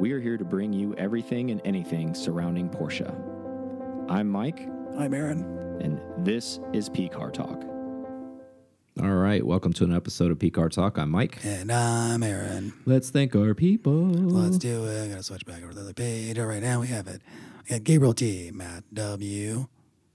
we 0.00 0.12
are 0.12 0.20
here 0.20 0.38
to 0.38 0.44
bring 0.46 0.72
you 0.72 0.94
everything 0.94 1.50
and 1.50 1.60
anything 1.62 2.14
surrounding 2.14 2.70
Porsche. 2.70 3.06
I'm 4.08 4.30
Mike, 4.30 4.66
I'm 4.96 5.12
Aaron. 5.12 5.42
and 5.82 6.00
this 6.24 6.58
is 6.72 6.88
P 6.88 7.06
Car 7.06 7.30
Talk. 7.30 7.62
All 9.02 9.10
right, 9.10 9.44
welcome 9.44 9.74
to 9.74 9.84
an 9.84 9.94
episode 9.94 10.30
of 10.30 10.38
P 10.38 10.48
Car 10.50 10.70
Talk. 10.70 10.96
I'm 10.96 11.10
Mike. 11.10 11.44
And 11.44 11.70
I'm 11.70 12.22
Aaron. 12.22 12.72
Let's 12.86 13.10
thank 13.10 13.36
our 13.36 13.54
people. 13.54 14.06
Let's 14.06 14.56
do 14.56 14.86
it. 14.86 15.04
I 15.04 15.08
gotta 15.08 15.22
switch 15.22 15.44
back 15.44 15.62
over 15.62 15.72
to 15.72 15.74
the 15.74 15.82
other 15.82 15.92
page. 15.92 16.38
All 16.38 16.46
right, 16.46 16.62
now 16.62 16.80
we 16.80 16.86
have 16.86 17.06
it. 17.06 17.20
We 17.64 17.76
got 17.76 17.84
Gabriel 17.84 18.14
T, 18.14 18.50
Matt 18.54 18.84
W. 18.94 19.66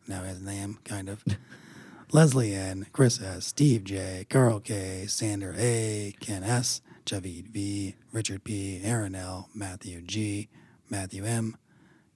Now 0.08 0.22
he 0.22 0.28
has 0.30 0.42
a 0.42 0.44
name, 0.44 0.80
kind 0.84 1.10
of. 1.10 1.24
Leslie 2.12 2.56
N, 2.56 2.88
Chris 2.92 3.22
S, 3.22 3.46
Steve 3.48 3.84
J, 3.84 4.26
Carl 4.30 4.60
K, 4.62 5.06
Sander 5.08 5.54
A, 5.58 6.16
Ken 6.20 6.44
S, 6.44 6.82
Javid 7.06 7.50
V, 7.50 7.96
Richard 8.12 8.44
P, 8.44 8.82
Aaron 8.84 9.16
L, 9.16 9.50
Matthew 9.54 10.02
G, 10.02 10.50
Matthew 10.90 11.24
M, 11.24 11.56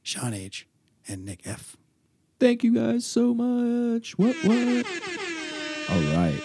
Sean 0.02 0.34
H, 0.34 0.68
and 1.08 1.24
Nick 1.24 1.42
F. 1.46 1.78
Thank 2.40 2.64
you 2.64 2.74
guys 2.74 3.06
so 3.06 3.34
much. 3.34 4.18
What, 4.18 4.36
what? 4.44 4.86
All 5.90 6.02
right. 6.16 6.42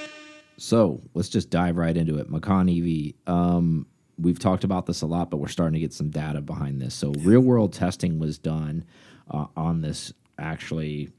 So 0.56 1.02
let's 1.14 1.28
just 1.28 1.50
dive 1.50 1.76
right 1.76 1.96
into 1.96 2.18
it. 2.18 2.28
Macan 2.28 2.68
EV. 2.68 3.14
Um, 3.26 3.86
we've 4.18 4.38
talked 4.38 4.64
about 4.64 4.86
this 4.86 5.02
a 5.02 5.06
lot, 5.06 5.30
but 5.30 5.38
we're 5.38 5.48
starting 5.48 5.74
to 5.74 5.80
get 5.80 5.92
some 5.92 6.10
data 6.10 6.40
behind 6.40 6.80
this. 6.80 6.94
So 6.94 7.12
real 7.20 7.40
world 7.40 7.72
testing 7.72 8.18
was 8.18 8.38
done 8.38 8.84
uh, 9.30 9.46
on 9.56 9.80
this 9.80 10.12
actually, 10.38 11.10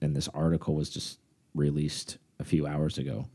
and 0.00 0.14
this 0.14 0.28
article 0.28 0.74
was 0.74 0.90
just 0.90 1.18
released 1.54 2.18
a 2.38 2.44
few 2.44 2.66
hours 2.66 2.98
ago. 2.98 3.28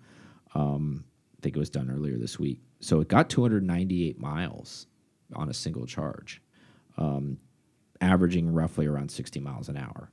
Um, 0.53 1.03
I 1.37 1.41
think 1.41 1.55
it 1.55 1.59
was 1.59 1.69
done 1.69 1.91
earlier 1.91 2.17
this 2.17 2.39
week. 2.39 2.59
So 2.79 2.99
it 2.99 3.07
got 3.07 3.29
298 3.29 4.19
miles 4.19 4.87
on 5.33 5.49
a 5.49 5.53
single 5.53 5.85
charge, 5.85 6.41
um, 6.97 7.37
averaging 8.01 8.53
roughly 8.53 8.85
around 8.85 9.09
60 9.09 9.39
miles 9.39 9.69
an 9.69 9.77
hour. 9.77 10.11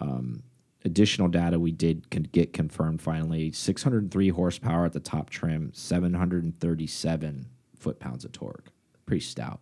Um, 0.00 0.42
additional 0.84 1.28
data 1.28 1.58
we 1.58 1.72
did 1.72 2.10
con 2.10 2.24
get 2.30 2.52
confirmed 2.52 3.00
finally 3.00 3.50
603 3.52 4.28
horsepower 4.30 4.84
at 4.84 4.92
the 4.92 5.00
top 5.00 5.30
trim, 5.30 5.70
737 5.74 7.46
foot 7.78 8.00
pounds 8.00 8.24
of 8.24 8.32
torque. 8.32 8.70
Pretty 9.06 9.20
stout. 9.20 9.60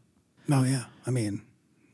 Oh, 0.51 0.65
yeah. 0.65 0.85
I 1.07 1.11
mean, 1.11 1.43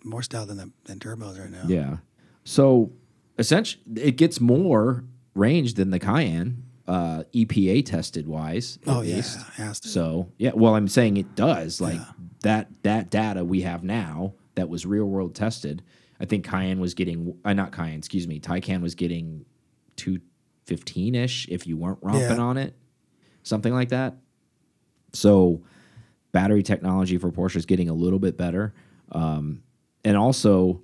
more 0.05 0.23
stout 0.23 0.49
than, 0.49 0.57
the, 0.57 0.71
than 0.85 0.99
turbos 0.99 1.39
right 1.39 1.51
now. 1.51 1.65
Yeah. 1.67 1.97
So 2.45 2.93
essentially, 3.39 3.83
it 3.97 4.17
gets 4.17 4.41
more 4.41 5.05
range 5.35 5.75
than 5.75 5.91
the 5.91 5.99
Cayenne, 5.99 6.65
uh, 6.89 7.23
EPA 7.35 7.85
tested 7.85 8.27
wise. 8.27 8.79
Oh, 8.87 9.03
yeah. 9.03 9.17
least. 9.17 9.39
Has 9.57 9.79
to. 9.81 9.89
So 9.89 10.33
yeah, 10.39 10.53
well, 10.55 10.75
I'm 10.75 10.89
saying 10.89 11.19
it 11.19 11.35
does. 11.37 11.81
Like 11.81 12.01
that 12.41 12.69
that 12.83 13.11
data 13.11 13.45
we 13.45 13.61
have 13.61 13.85
now 13.85 14.33
that 14.57 14.69
was 14.69 14.85
real 14.87 15.05
world 15.05 15.35
tested. 15.37 15.83
I 16.21 16.25
think 16.25 16.45
Cayenne 16.45 16.81
was 16.81 16.95
getting, 16.95 17.37
uh, 17.45 17.53
not 17.53 17.71
Cayenne, 17.71 17.99
excuse 17.99 18.27
me, 18.27 18.41
Taycan 18.41 18.81
was 18.83 18.97
getting 18.97 19.45
two 19.95 20.19
fifteen 20.65 21.15
ish 21.15 21.47
if 21.49 21.67
you 21.67 21.77
weren't 21.77 21.99
romping 22.03 22.23
Yeah. 22.23 22.39
on 22.39 22.57
it, 22.57 22.75
something 23.45 23.73
like 23.73 23.91
that. 23.91 24.17
So 25.13 25.63
battery 26.33 26.63
technology 26.63 27.19
for 27.19 27.31
Porsche 27.31 27.57
is 27.57 27.67
getting 27.67 27.89
a 27.89 27.95
little 27.95 28.19
bit 28.19 28.37
better, 28.37 28.75
um, 29.13 29.63
and 30.05 30.17
also. 30.17 30.83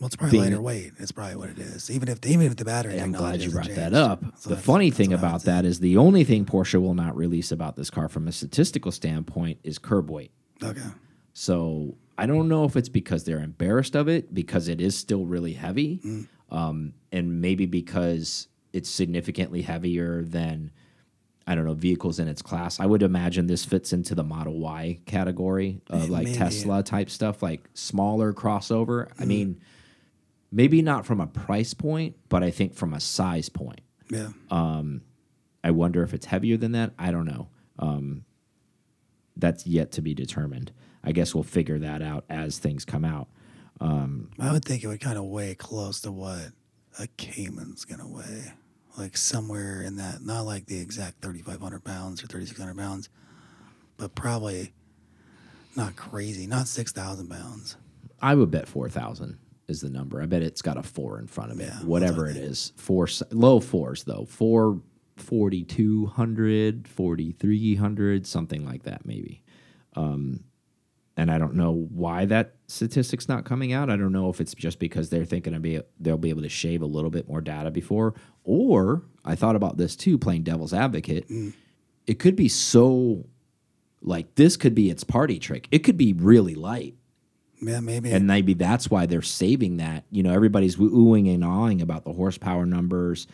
Well, 0.00 0.06
it's 0.06 0.16
probably 0.16 0.38
being- 0.38 0.44
lighter 0.44 0.62
weight. 0.62 0.92
It's 0.98 1.12
probably 1.12 1.36
what 1.36 1.50
it 1.50 1.58
is. 1.58 1.90
Even 1.90 2.08
if 2.08 2.24
even 2.26 2.46
if 2.46 2.56
the 2.56 2.64
battery. 2.64 2.98
I'm 2.98 3.12
glad 3.12 3.42
you 3.42 3.50
brought 3.50 3.68
that 3.74 3.92
up. 3.94 4.22
The 4.42 4.56
funny 4.56 4.90
thing 4.90 5.10
what 5.10 5.18
I 5.20 5.22
would 5.22 5.28
about 5.28 5.42
that 5.44 5.64
is 5.66 5.80
the 5.80 5.96
only 5.98 6.24
thing 6.24 6.44
Porsche 6.46 6.80
will 6.80 6.94
not 6.94 7.14
release 7.16 7.52
about 7.52 7.76
this 7.76 7.90
car 7.90 8.08
from 8.08 8.26
a 8.26 8.32
statistical 8.32 8.92
standpoint 8.92 9.58
is 9.62 9.78
curb 9.78 10.10
weight. 10.10 10.32
Okay. 10.62 10.80
So 11.34 11.96
I 12.18 12.26
don't 12.26 12.48
know 12.48 12.64
if 12.64 12.76
it's 12.76 12.88
because 12.88 13.24
they're 13.24 13.42
embarrassed 13.42 13.94
of 13.94 14.08
it 14.08 14.32
because 14.34 14.68
it 14.68 14.80
is 14.80 14.96
still 14.96 15.24
really 15.26 15.52
heavy, 15.52 16.00
Mm. 16.04 16.26
um, 16.50 16.94
and 17.12 17.40
maybe 17.40 17.66
because 17.66 18.48
it's 18.72 18.88
significantly 18.90 19.62
heavier 19.62 20.22
than 20.22 20.70
I 21.46 21.54
don't 21.54 21.64
know 21.64 21.74
vehicles 21.74 22.18
in 22.18 22.28
its 22.28 22.42
class. 22.42 22.78
I 22.78 22.86
would 22.86 23.02
imagine 23.02 23.46
this 23.48 23.64
fits 23.64 23.92
into 23.92 24.14
the 24.14 24.22
Model 24.22 24.58
Y 24.60 25.00
category 25.06 25.80
of 25.90 26.08
like 26.08 26.26
maybe. 26.26 26.38
Tesla 26.38 26.82
type 26.82 27.10
stuff, 27.10 27.42
like 27.42 27.68
smaller 27.74 28.32
crossover. 28.32 29.08
Mm. 29.08 29.12
I 29.20 29.24
mean, 29.24 29.60
maybe 30.52 30.82
not 30.82 31.06
from 31.06 31.20
a 31.20 31.26
price 31.26 31.74
point, 31.74 32.16
but 32.28 32.42
I 32.42 32.50
think 32.50 32.74
from 32.74 32.92
a 32.92 33.00
size 33.00 33.48
point. 33.48 33.80
Yeah. 34.10 34.28
Um, 34.50 35.02
I 35.62 35.70
wonder 35.70 36.02
if 36.02 36.14
it's 36.14 36.26
heavier 36.26 36.56
than 36.56 36.72
that. 36.72 36.92
I 36.98 37.10
don't 37.10 37.26
know. 37.26 37.48
Um, 37.78 38.24
that's 39.36 39.66
yet 39.66 39.92
to 39.92 40.02
be 40.02 40.14
determined. 40.14 40.72
I 41.02 41.12
guess 41.12 41.34
we'll 41.34 41.44
figure 41.44 41.78
that 41.78 42.02
out 42.02 42.24
as 42.28 42.58
things 42.58 42.84
come 42.84 43.04
out. 43.04 43.28
Um, 43.80 44.30
I 44.38 44.52
would 44.52 44.64
think 44.64 44.84
it 44.84 44.88
would 44.88 45.00
kind 45.00 45.16
of 45.16 45.24
weigh 45.24 45.54
close 45.54 46.00
to 46.02 46.12
what 46.12 46.50
a 46.98 47.06
Cayman's 47.16 47.86
gonna 47.86 48.06
weigh, 48.06 48.52
like 48.98 49.16
somewhere 49.16 49.80
in 49.80 49.96
that. 49.96 50.20
Not 50.22 50.42
like 50.42 50.66
the 50.66 50.78
exact 50.78 51.22
thirty 51.22 51.40
five 51.40 51.60
hundred 51.60 51.84
pounds 51.84 52.22
or 52.22 52.26
thirty 52.26 52.44
six 52.44 52.60
hundred 52.60 52.76
pounds, 52.76 53.08
but 53.96 54.14
probably 54.14 54.74
not 55.76 55.96
crazy. 55.96 56.46
Not 56.46 56.68
six 56.68 56.92
thousand 56.92 57.30
pounds. 57.30 57.76
I 58.20 58.34
would 58.34 58.50
bet 58.50 58.68
four 58.68 58.90
thousand 58.90 59.38
is 59.70 59.80
the 59.80 59.88
number. 59.88 60.20
I 60.20 60.26
bet 60.26 60.42
it's 60.42 60.62
got 60.62 60.76
a 60.76 60.82
four 60.82 61.18
in 61.18 61.26
front 61.26 61.52
of 61.52 61.60
it. 61.60 61.68
Yeah, 61.68 61.78
Whatever 61.84 62.28
it 62.28 62.36
is, 62.36 62.72
four 62.76 63.08
low 63.30 63.60
fours 63.60 64.04
though. 64.04 64.26
Four. 64.26 64.82
4200 65.16 66.88
4300 66.88 68.26
something 68.26 68.64
like 68.64 68.84
that 68.84 69.04
maybe 69.04 69.42
um, 69.94 70.44
and 71.20 71.30
I 71.30 71.36
don't 71.36 71.54
know 71.54 71.72
why 71.72 72.24
that 72.26 72.54
statistic's 72.66 73.28
not 73.28 73.44
coming 73.44 73.74
out. 73.74 73.90
I 73.90 73.96
don't 73.96 74.12
know 74.12 74.30
if 74.30 74.40
it's 74.40 74.54
just 74.54 74.78
because 74.78 75.10
they're 75.10 75.26
thinking 75.26 75.58
be 75.60 75.80
they'll 75.98 76.16
be 76.16 76.30
able 76.30 76.42
to 76.42 76.48
shave 76.48 76.80
a 76.80 76.86
little 76.86 77.10
bit 77.10 77.28
more 77.28 77.42
data 77.42 77.70
before, 77.70 78.14
or 78.42 79.02
I 79.24 79.34
thought 79.34 79.56
about 79.56 79.76
this 79.76 79.96
too, 79.96 80.16
playing 80.16 80.44
devil's 80.44 80.72
advocate. 80.72 81.26
It 82.06 82.18
could 82.18 82.36
be 82.36 82.48
so 82.48 83.26
like 84.00 84.34
this 84.36 84.56
could 84.56 84.74
be 84.74 84.88
its 84.88 85.04
party 85.04 85.38
trick. 85.38 85.68
It 85.70 85.80
could 85.80 85.98
be 85.98 86.14
really 86.14 86.54
light, 86.54 86.94
Yeah, 87.60 87.80
maybe. 87.80 88.10
and 88.12 88.26
maybe 88.26 88.54
that's 88.54 88.90
why 88.90 89.06
they're 89.06 89.22
saving 89.22 89.78
that. 89.78 90.04
You 90.10 90.22
know, 90.22 90.32
everybody's 90.32 90.76
oohing 90.76 91.32
and 91.32 91.44
awing 91.44 91.82
about 91.82 92.04
the 92.04 92.12
horsepower 92.12 92.66
numbers, 92.66 93.26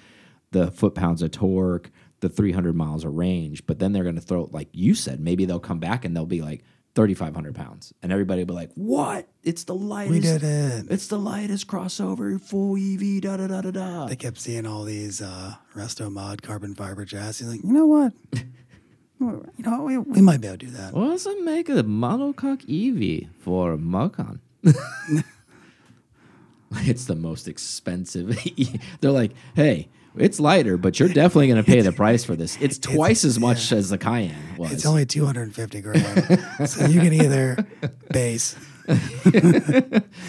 the 0.51 0.71
foot 0.71 0.95
pounds 0.95 1.23
of 1.23 1.31
torque, 1.31 1.91
the 2.21 2.29
300 2.29 2.75
miles 2.75 3.05
of 3.05 3.15
range, 3.15 3.67
but 3.67 3.79
then 3.79 3.93
they're 3.93 4.03
going 4.03 4.15
to 4.17 4.21
throw, 4.21 4.49
like 4.53 4.69
you 4.73 4.95
said, 4.95 5.21
maybe 5.21 5.45
they'll 5.45 5.61
come 5.61 5.79
back 5.79 6.05
and 6.05 6.17
they'll 6.17 6.27
be 6.27 6.41
like 6.43 6.65
3,500 6.95 7.55
pounds, 7.55 7.93
and 8.03 8.11
everybody 8.11 8.41
will 8.41 8.47
be 8.47 8.55
like, 8.55 8.71
"What? 8.75 9.29
It's 9.43 9.65
the 9.65 9.75
lightest. 9.75 10.13
we 10.13 10.21
did 10.21 10.43
it. 10.43 10.87
It's 10.89 11.09
the 11.09 11.19
lightest 11.19 11.67
crossover, 11.67 12.41
full 12.41 12.75
EV. 12.77 13.21
Da 13.21 13.37
da 13.37 13.47
da 13.49 13.61
da 13.61 13.71
da." 13.71 14.07
They 14.07 14.17
kept 14.17 14.39
seeing 14.39 14.67
all 14.67 14.83
these 14.85 15.21
uh, 15.21 15.57
resto 15.75 16.11
mod 16.11 16.41
carbon 16.41 16.75
fiber 16.75 17.05
chassis. 17.05 17.45
Like, 17.45 17.63
you 17.63 17.73
know 17.73 17.85
what? 17.87 18.15
you 19.21 19.43
know, 19.59 19.83
we, 19.83 19.99
we 19.99 20.21
might 20.21 20.41
be 20.41 20.49
able 20.49 20.59
to 20.59 20.67
do 20.67 20.73
that. 20.73 20.93
What 20.93 21.09
does 21.09 21.27
it 21.27 21.43
make 21.45 21.69
a 21.69 21.83
monocoque 21.85 22.65
EV 22.69 23.29
for 23.41 23.77
Macan? 23.77 24.41
it's 26.79 27.07
the 27.07 27.15
most 27.17 27.49
expensive. 27.49 28.39
They're 29.01 29.11
like, 29.11 29.33
hey, 29.55 29.89
it's 30.17 30.41
lighter, 30.41 30.77
but 30.77 30.99
you're 30.99 31.09
definitely 31.09 31.49
going 31.49 31.63
to 31.63 31.71
pay 31.71 31.81
the 31.83 31.93
price 32.03 32.25
for 32.25 32.37
this. 32.37 32.59
It's 32.61 32.79
twice 32.79 33.25
as 33.25 33.39
much 33.39 33.73
as 33.73 33.91
the 33.91 33.99
Cayenne 33.99 34.57
was. 34.57 34.73
It's 34.73 34.87
only 34.87 35.07
250 35.07 35.81
grand. 35.81 36.69
so 36.69 36.87
you 36.87 37.01
can 37.01 37.13
either 37.13 37.67
base, 38.11 38.57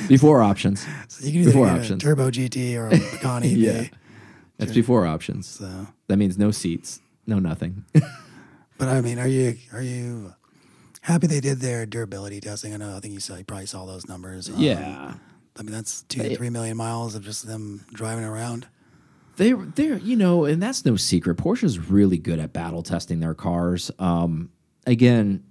before 0.08 0.42
options. 0.42 0.86
so 1.08 1.26
you 1.26 1.32
can 1.32 1.42
either 1.42 1.52
Before 1.52 1.68
get 1.68 1.80
options. 1.80 2.04
a 2.04 2.06
turbo 2.06 2.30
GT 2.30 2.76
or 2.76 2.88
a 2.88 3.00
Pecan 3.00 3.44
EV. 3.44 3.52
Yeah. 3.58 3.84
That's 4.58 4.74
before 4.74 5.06
options. 5.06 5.46
So, 5.48 5.88
That 6.08 6.18
means 6.18 6.38
no 6.38 6.52
seats, 6.52 7.00
no 7.28 7.38
nothing. 7.40 7.86
But 8.78 8.88
I 8.88 9.02
mean, 9.02 9.20
are 9.20 9.28
you 9.28 9.58
are 9.74 9.82
you 9.82 10.34
happy 11.02 11.28
they 11.28 11.40
did 11.40 11.60
their 11.60 11.86
durability 11.86 12.42
testing? 12.42 12.74
I 12.74 12.78
know. 12.78 12.96
I 12.96 13.00
think 13.00 13.14
you 13.14 13.20
saw 13.20 13.36
you 13.36 13.44
probably 13.44 13.66
saw 13.66 13.86
those 13.86 14.08
numbers. 14.08 14.50
Um, 14.50 14.56
yeah. 14.58 15.14
I 15.60 15.64
mean, 15.64 15.72
that's 15.72 16.04
two 16.04 16.22
to 16.22 16.36
three 16.36 16.50
million 16.50 16.78
miles 16.78 17.16
of 17.16 17.24
just 17.24 17.48
them 17.48 17.86
driving 17.92 18.24
around. 18.24 18.68
They 19.38 19.54
they're 19.54 19.98
you 19.98 20.16
know, 20.16 20.46
and 20.46 20.62
that's 20.62 20.86
no 20.86 20.96
secret. 20.96 21.38
Porsche's 21.38 21.80
really 21.90 22.18
good 22.18 22.40
at 22.40 22.54
battle 22.54 22.84
testing 22.84 23.20
their 23.20 23.34
cars. 23.34 23.92
Um, 24.00 24.52
again, 24.86 25.44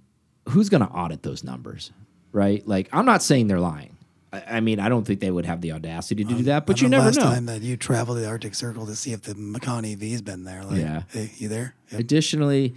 who's 0.49 0.69
going 0.69 0.81
to 0.81 0.89
audit 0.89 1.23
those 1.23 1.43
numbers, 1.43 1.91
right? 2.31 2.65
Like, 2.67 2.89
I'm 2.91 3.05
not 3.05 3.23
saying 3.23 3.47
they're 3.47 3.59
lying. 3.59 3.97
I, 4.33 4.43
I 4.57 4.59
mean, 4.59 4.79
I 4.79 4.89
don't 4.89 5.05
think 5.05 5.19
they 5.19 5.31
would 5.31 5.45
have 5.45 5.61
the 5.61 5.71
audacity 5.71 6.23
to 6.23 6.33
do 6.33 6.43
that, 6.43 6.65
but 6.65 6.81
you 6.81 6.89
never 6.89 7.05
last 7.05 7.17
know. 7.17 7.23
time 7.23 7.45
that 7.45 7.61
you 7.61 7.77
traveled 7.77 8.17
the 8.17 8.27
Arctic 8.27 8.55
Circle 8.55 8.85
to 8.87 8.95
see 8.95 9.13
if 9.13 9.21
the 9.21 9.35
Macan 9.35 9.85
EV's 9.85 10.21
been 10.21 10.43
there. 10.43 10.63
Like, 10.63 10.79
Yeah. 10.79 11.03
Hey, 11.09 11.31
you 11.37 11.47
there? 11.47 11.75
Yep. 11.91 12.01
Additionally, 12.01 12.75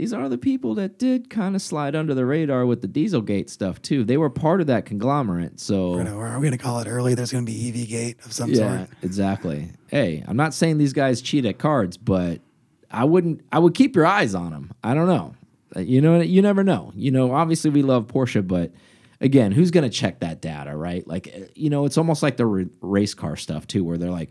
these 0.00 0.14
are 0.14 0.30
the 0.30 0.38
people 0.38 0.74
that 0.76 0.98
did 0.98 1.28
kind 1.28 1.54
of 1.54 1.60
slide 1.60 1.94
under 1.94 2.14
the 2.14 2.24
radar 2.24 2.64
with 2.64 2.80
the 2.80 2.88
Dieselgate 2.88 3.50
stuff 3.50 3.82
too. 3.82 4.02
They 4.02 4.16
were 4.16 4.30
part 4.30 4.62
of 4.62 4.66
that 4.68 4.86
conglomerate, 4.86 5.60
so 5.60 5.90
We're 5.90 6.04
gonna, 6.04 6.16
are 6.16 6.38
we 6.38 6.46
going 6.46 6.56
to 6.56 6.64
call 6.64 6.78
it 6.80 6.88
early? 6.88 7.12
There's 7.12 7.30
going 7.30 7.44
to 7.44 7.52
be 7.52 7.68
EV 7.68 7.86
gate 7.86 8.16
of 8.24 8.32
some 8.32 8.50
yeah, 8.50 8.86
sort. 8.86 8.90
exactly. 9.02 9.72
Hey, 9.88 10.24
I'm 10.26 10.38
not 10.38 10.54
saying 10.54 10.78
these 10.78 10.94
guys 10.94 11.20
cheat 11.20 11.44
at 11.44 11.58
cards, 11.58 11.98
but 11.98 12.40
I 12.90 13.04
wouldn't. 13.04 13.44
I 13.52 13.58
would 13.58 13.74
keep 13.74 13.94
your 13.94 14.06
eyes 14.06 14.34
on 14.34 14.52
them. 14.52 14.72
I 14.82 14.94
don't 14.94 15.06
know. 15.06 15.34
Uh, 15.76 15.80
You 15.80 16.00
know, 16.00 16.18
you 16.22 16.40
never 16.40 16.64
know. 16.64 16.92
You 16.96 17.10
know, 17.10 17.34
obviously 17.34 17.68
we 17.68 17.82
love 17.82 18.06
Porsche, 18.06 18.46
but 18.48 18.72
again, 19.20 19.52
who's 19.52 19.70
going 19.70 19.84
to 19.84 19.94
check 19.94 20.20
that 20.20 20.40
data, 20.40 20.74
right? 20.74 21.06
Like, 21.06 21.28
eh, 21.28 21.44
you 21.54 21.68
know, 21.68 21.84
it's 21.84 21.98
almost 21.98 22.22
like 22.22 22.38
the 22.38 22.46
r 22.48 22.64
race 22.80 23.12
car 23.12 23.36
stuff 23.36 23.66
too, 23.66 23.84
where 23.84 23.98
they're 23.98 24.08
like, 24.08 24.30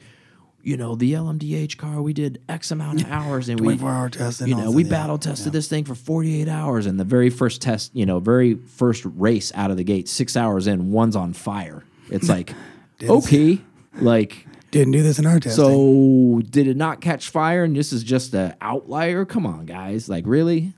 you 0.62 0.76
know, 0.78 0.96
the 0.96 1.14
LMDH 1.14 1.78
car, 1.78 2.02
we 2.02 2.14
did 2.14 2.42
X 2.50 2.72
amount 2.72 3.02
of 3.02 3.12
hours 3.12 3.48
and 3.50 3.60
we, 3.60 3.66
24 3.78 3.90
hour 3.90 4.10
test. 4.10 4.42
You 4.42 4.56
know, 4.56 4.72
we 4.72 4.84
yeah. 4.84 4.90
battle 4.90 5.18
tested 5.18 5.54
this 5.54 5.68
thing 5.68 5.86
for 5.86 5.96
48 5.96 6.48
hours. 6.48 6.86
And 6.86 7.00
the 7.00 7.04
very 7.06 7.30
first 7.30 7.62
test, 7.62 7.96
you 7.96 8.06
know, 8.06 8.20
very 8.20 8.56
first 8.56 9.06
race 9.06 9.52
out 9.56 9.72
of 9.72 9.78
the 9.78 9.84
gate, 9.84 10.10
six 10.10 10.36
hours 10.36 10.68
in, 10.68 10.92
one's 10.92 11.16
on 11.16 11.34
fire. 11.34 11.84
It's 12.10 12.28
like, 12.36 12.54
okay, 13.02 13.60
like, 13.96 14.46
Didn't 14.72 14.92
do 14.92 15.02
this 15.02 15.18
in 15.20 15.26
our 15.26 15.40
testing. 15.40 15.64
so 15.64 16.42
did 16.50 16.68
it 16.68 16.78
not 16.78 17.02
catch 17.02 17.30
fire 17.30 17.64
and 17.64 17.76
this 17.76 17.94
is 17.94 18.04
just 18.04 18.34
an 18.34 18.54
outlier? 18.62 19.26
Come 19.26 19.46
on, 19.46 19.66
guys. 19.66 20.10
Like, 20.10 20.26
really? 20.28 20.74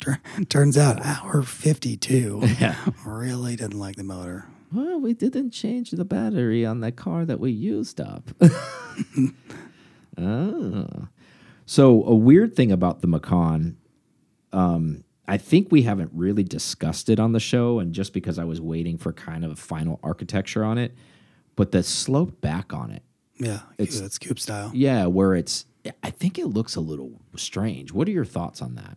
Tur- 0.00 0.20
turns 0.48 0.78
out 0.78 1.04
hour 1.04 1.42
52 1.42 2.40
Yeah. 2.60 2.76
really 3.04 3.56
didn't 3.56 3.78
like 3.80 3.96
the 3.96 4.04
motor. 4.04 4.46
Well, 4.72 5.00
we 5.00 5.14
didn't 5.14 5.50
change 5.50 5.90
the 5.92 6.04
battery 6.04 6.64
on 6.66 6.80
the 6.80 6.92
car 6.92 7.24
that 7.24 7.40
we 7.40 7.50
used 7.50 8.00
up. 8.00 8.30
oh. 10.18 10.86
So 11.70 12.02
a 12.04 12.14
weird 12.14 12.56
thing 12.56 12.72
about 12.72 13.02
the 13.02 13.06
Macan, 13.06 13.76
um, 14.54 15.04
I 15.26 15.36
think 15.36 15.70
we 15.70 15.82
haven't 15.82 16.10
really 16.14 16.42
discussed 16.42 17.10
it 17.10 17.20
on 17.20 17.32
the 17.32 17.40
show, 17.40 17.78
and 17.78 17.92
just 17.92 18.14
because 18.14 18.38
I 18.38 18.44
was 18.44 18.58
waiting 18.58 18.96
for 18.96 19.12
kind 19.12 19.44
of 19.44 19.50
a 19.50 19.56
final 19.56 20.00
architecture 20.02 20.64
on 20.64 20.78
it, 20.78 20.94
but 21.56 21.70
the 21.70 21.82
slope 21.82 22.40
back 22.40 22.72
on 22.72 22.90
it, 22.90 23.02
Yeah, 23.38 23.60
It's- 23.76 24.00
it's 24.00 24.18
coupe 24.18 24.38
style. 24.40 24.70
yeah, 24.72 25.04
where 25.04 25.34
it's, 25.34 25.66
I 26.02 26.08
think 26.08 26.38
it 26.38 26.46
looks 26.46 26.74
a 26.74 26.80
little 26.80 27.20
strange. 27.36 27.92
What 27.92 28.08
are 28.08 28.12
your 28.12 28.24
thoughts 28.24 28.62
on 28.62 28.74
that? 28.76 28.96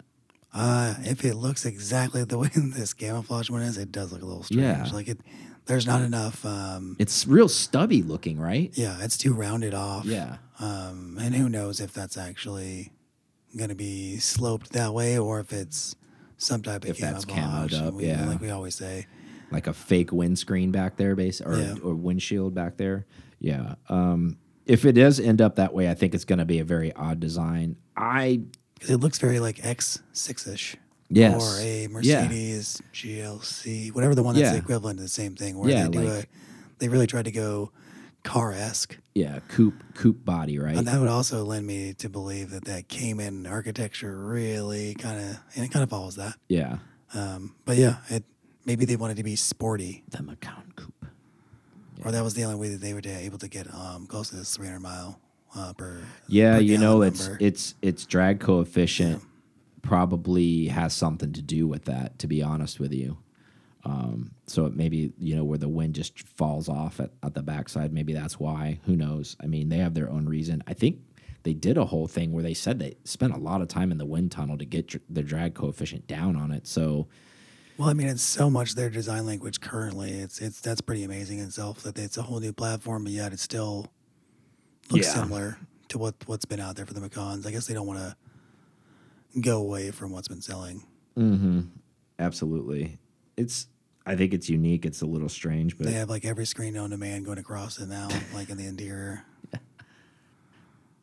Uh, 0.54 0.94
if 1.04 1.26
it 1.26 1.36
looks 1.36 1.66
exactly 1.66 2.24
the 2.24 2.38
way 2.38 2.50
this 2.56 2.94
camouflage 2.94 3.50
one 3.50 3.64
is, 3.64 3.78
it 3.78 3.92
does 3.92 4.14
look 4.14 4.22
a 4.22 4.26
little 4.26 4.44
strange. 4.44 4.62
Yeah. 4.62 4.90
Like 4.94 5.10
it, 5.10 5.20
there's 5.66 5.86
not 5.86 6.02
enough. 6.02 6.46
Um, 6.46 6.96
It's 7.00 7.26
real 7.28 7.48
stubby 7.48 8.02
looking, 8.02 8.40
right? 8.40 8.72
yeah, 8.76 8.98
it's 9.02 9.18
too 9.18 9.34
rounded 9.34 9.74
off. 9.74 10.06
Yeah. 10.06 10.38
Um, 10.60 11.18
and 11.20 11.34
who 11.36 11.50
knows 11.50 11.80
if 11.80 11.94
that's 11.94 12.18
actually 12.18 12.92
going 13.58 13.70
to 13.70 13.76
be 13.76 14.18
sloped 14.18 14.72
that 14.74 14.94
way 14.94 15.18
or 15.18 15.40
if 15.40 15.52
it's 15.54 15.96
some 16.38 16.62
type 16.62 16.84
of 16.84 16.90
If 16.92 16.98
that's 17.00 17.26
camouflage. 17.26 17.74
camoed 17.74 17.88
up, 17.88 17.94
We- 17.96 18.08
yeah. 18.08 18.28
Like 18.28 18.42
we 18.42 18.50
always 18.50 18.76
say. 18.76 19.08
like 19.52 19.68
a 19.68 19.74
fake 19.74 20.12
windscreen 20.14 20.72
back 20.72 20.96
there, 20.98 21.14
base 21.16 21.42
or, 21.42 21.58
Yeah. 21.58 21.76
or 21.84 21.94
windshield 21.94 22.54
back 22.56 22.78
there. 22.78 23.06
Yeah. 23.40 23.76
Um, 23.90 24.38
if 24.66 24.86
it 24.86 24.94
does 24.94 25.20
end 25.20 25.42
up 25.42 25.58
that 25.58 25.74
way, 25.74 25.90
I 25.90 25.94
think 25.94 26.14
it's 26.16 26.24
going 26.26 26.40
to 26.40 26.46
be 26.46 26.60
a 26.60 26.64
very 26.64 26.94
odd 26.94 27.20
design. 27.20 27.76
I 27.98 28.42
it 28.88 28.96
looks 28.98 29.20
very 29.20 29.40
like 29.42 29.58
X6 29.58 30.48
ish. 30.54 30.78
Yes, 31.12 31.42
Or 31.60 31.62
a 31.62 31.82
yeah, 31.82 31.88
Mercedes 31.88 32.82
GLC, 32.94 33.92
whatever 33.94 34.16
the 34.16 34.24
one 34.24 34.36
that's 34.36 34.46
Yeah. 34.46 34.54
the 34.54 34.58
equivalent 34.60 34.98
to 35.00 35.04
the 35.04 35.10
same 35.10 35.36
thing. 35.36 35.58
Where 35.58 35.70
Yeah, 35.70 35.84
they 35.84 35.90
do 35.90 36.00
like- 36.02 36.24
a, 36.24 36.28
they 36.80 36.88
really 36.90 37.08
tried 37.08 37.26
to 37.26 37.32
go 37.32 37.72
car 38.24 38.52
esque. 38.54 38.98
yeah, 39.16 39.40
coupe 39.48 39.84
coupe 39.96 40.24
body, 40.24 40.58
right? 40.60 40.78
And 40.78 40.88
that 40.88 41.00
would 41.00 41.10
also 41.10 41.44
lend 41.44 41.66
me 41.68 41.94
to 41.96 42.10
believe 42.10 42.52
that 42.52 42.66
that 42.66 42.88
Cayman 42.88 43.46
architecture 43.48 44.16
really 44.18 44.94
kind 44.96 45.20
of, 45.20 45.38
and 45.56 45.66
it 45.66 45.72
kind 45.72 45.84
of 45.84 45.90
follows 45.90 46.16
that. 46.16 46.36
yeah, 46.48 46.78
Um, 47.14 47.56
but 47.66 47.78
yeah, 47.78 47.98
it 48.10 48.24
maybe 48.66 48.86
they 48.86 48.96
wanted 48.96 49.18
to 49.18 49.24
be 49.24 49.36
sporty, 49.36 50.04
the 50.10 50.22
Macan 50.24 50.72
coupe. 50.76 51.06
or 52.06 52.12
that 52.12 52.24
was 52.24 52.34
the 52.36 52.44
only 52.44 52.56
way 52.60 52.70
that 52.70 52.82
they 52.82 52.94
were 52.94 53.02
able 53.06 53.38
to 53.40 53.48
get 53.48 53.72
um, 53.74 54.08
close 54.08 54.30
to 54.30 54.36
this 54.36 54.56
300 54.56 54.80
mile 54.80 55.20
uh, 55.56 55.74
per. 55.74 56.00
Yeah, 56.28 56.56
per 56.56 56.62
you 56.62 56.78
know, 56.78 56.94
gallon 57.02 57.08
it's 57.10 57.30
it's 57.40 57.76
its 57.82 58.06
drag 58.06 58.40
coefficient 58.40 59.22
probably 59.82 60.68
has 60.68 60.94
something 60.94 61.34
to 61.34 61.42
do 61.42 61.68
with 61.68 61.86
that. 61.86 62.20
To 62.20 62.28
be 62.28 62.42
honest 62.42 62.80
with 62.80 62.94
you. 62.94 63.18
Um, 63.84 64.32
so 64.46 64.68
it 64.68 64.76
maybe 64.76 65.12
you 65.18 65.36
know 65.36 65.44
where 65.44 65.58
the 65.58 65.68
wind 65.70 65.96
just 65.96 66.20
falls 66.28 66.70
off 66.70 67.00
at, 67.00 67.12
at 67.24 67.34
the 67.34 67.42
backside. 67.42 67.92
Maybe 67.92 68.14
that's 68.14 68.40
why. 68.40 68.80
Who 68.86 68.96
knows? 68.96 69.36
I 69.42 69.48
mean, 69.48 69.70
they 69.70 69.78
have 69.80 69.94
their 69.96 70.10
own 70.10 70.28
reason. 70.28 70.62
I 70.68 70.74
think 70.74 71.00
they 71.44 71.54
did 71.54 71.78
a 71.78 71.86
whole 71.86 72.08
thing 72.08 72.32
where 72.32 72.44
they 72.44 72.54
said 72.54 72.78
they 72.78 72.96
spent 73.06 73.34
a 73.34 73.38
lot 73.40 73.62
of 73.62 73.68
time 73.68 73.92
in 73.92 73.98
the 73.98 74.06
wind 74.06 74.32
tunnel 74.32 74.58
to 74.60 74.66
get 74.66 74.86
dr- 74.88 75.02
the 75.10 75.24
drag 75.24 75.56
coefficient 75.56 76.06
down 76.06 76.36
on 76.36 76.52
it. 76.52 76.68
So 76.68 77.08
Well, 77.80 77.90
I 77.90 77.94
mean, 77.94 78.08
it's 78.08 78.22
so 78.22 78.52
much 78.52 78.76
their 78.76 78.92
design 78.92 79.26
language 79.26 79.60
currently. 79.62 80.12
It's 80.12 80.40
it's 80.40 80.62
that's 80.62 80.82
pretty 80.82 81.04
amazing 81.04 81.40
in 81.40 81.46
itself 81.46 81.82
that 81.82 81.98
it's 81.98 82.18
a 82.18 82.22
whole 82.22 82.40
new 82.40 82.54
platform, 82.54 83.06
but 83.06 83.14
yet 83.14 83.34
it 83.34 83.40
still 83.40 83.88
looks 84.92 85.08
Yeah. 85.08 85.14
similar 85.24 85.58
to 85.88 85.98
what 85.98 86.14
what's 86.28 86.46
been 86.46 86.60
out 86.60 86.76
there 86.76 86.86
for 86.86 86.94
the 86.94 87.02
Macans. 87.02 87.48
I 87.48 87.52
guess 87.52 87.66
they 87.66 87.74
don't 87.74 87.88
want 87.88 87.98
to 88.00 88.16
go 89.40 89.58
away 89.62 89.92
from 89.92 90.12
what's 90.12 90.28
been 90.28 90.42
selling. 90.42 90.86
mm-hmm, 91.18 91.62
absolutely, 92.20 92.98
it's. 93.38 93.68
I 94.04 94.16
think 94.16 94.34
it's 94.34 94.50
unique. 94.50 94.84
It's 94.88 95.04
a 95.04 95.06
little 95.06 95.30
strange, 95.30 95.78
but 95.78 95.86
They 95.86 95.94
have 95.94 96.10
like 96.10 96.26
every 96.26 96.46
screen 96.46 96.74
known 96.74 96.90
to 96.90 96.98
man 96.98 97.22
going 97.22 97.38
across 97.38 97.78
it 97.80 97.88
now, 97.88 98.08
like 98.34 98.50
in 98.50 98.58
the 98.58 98.66
interior. 98.66 99.24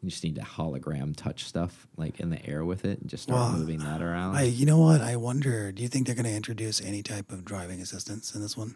you 0.03 0.11
just 0.11 0.25
need 0.25 0.35
to 0.35 0.41
hologram 0.43 1.15
touch 1.15 1.45
stuff 1.45 1.87
like 1.97 2.19
in 2.19 2.31
the 2.31 2.45
air 2.45 2.65
with 2.65 2.85
it 2.85 3.01
and 3.01 3.09
just 3.09 3.23
start 3.23 3.39
Well, 3.53 3.53
moving 3.61 3.79
that 3.79 4.03
around. 4.03 4.35
I, 4.37 4.43
you 4.43 4.67
know 4.67 4.79
what? 4.79 5.01
I 5.01 5.15
wonder. 5.15 5.71
Do 5.71 5.81
you 5.83 5.89
think 5.89 6.07
they're 6.07 6.17
going 6.17 6.27
to 6.27 6.35
introduce 6.35 6.81
any 6.81 7.03
type 7.05 7.31
of 7.31 7.45
driving 7.45 7.81
assistance 7.81 8.35
in 8.35 8.43
this 8.43 8.57
one? 8.57 8.75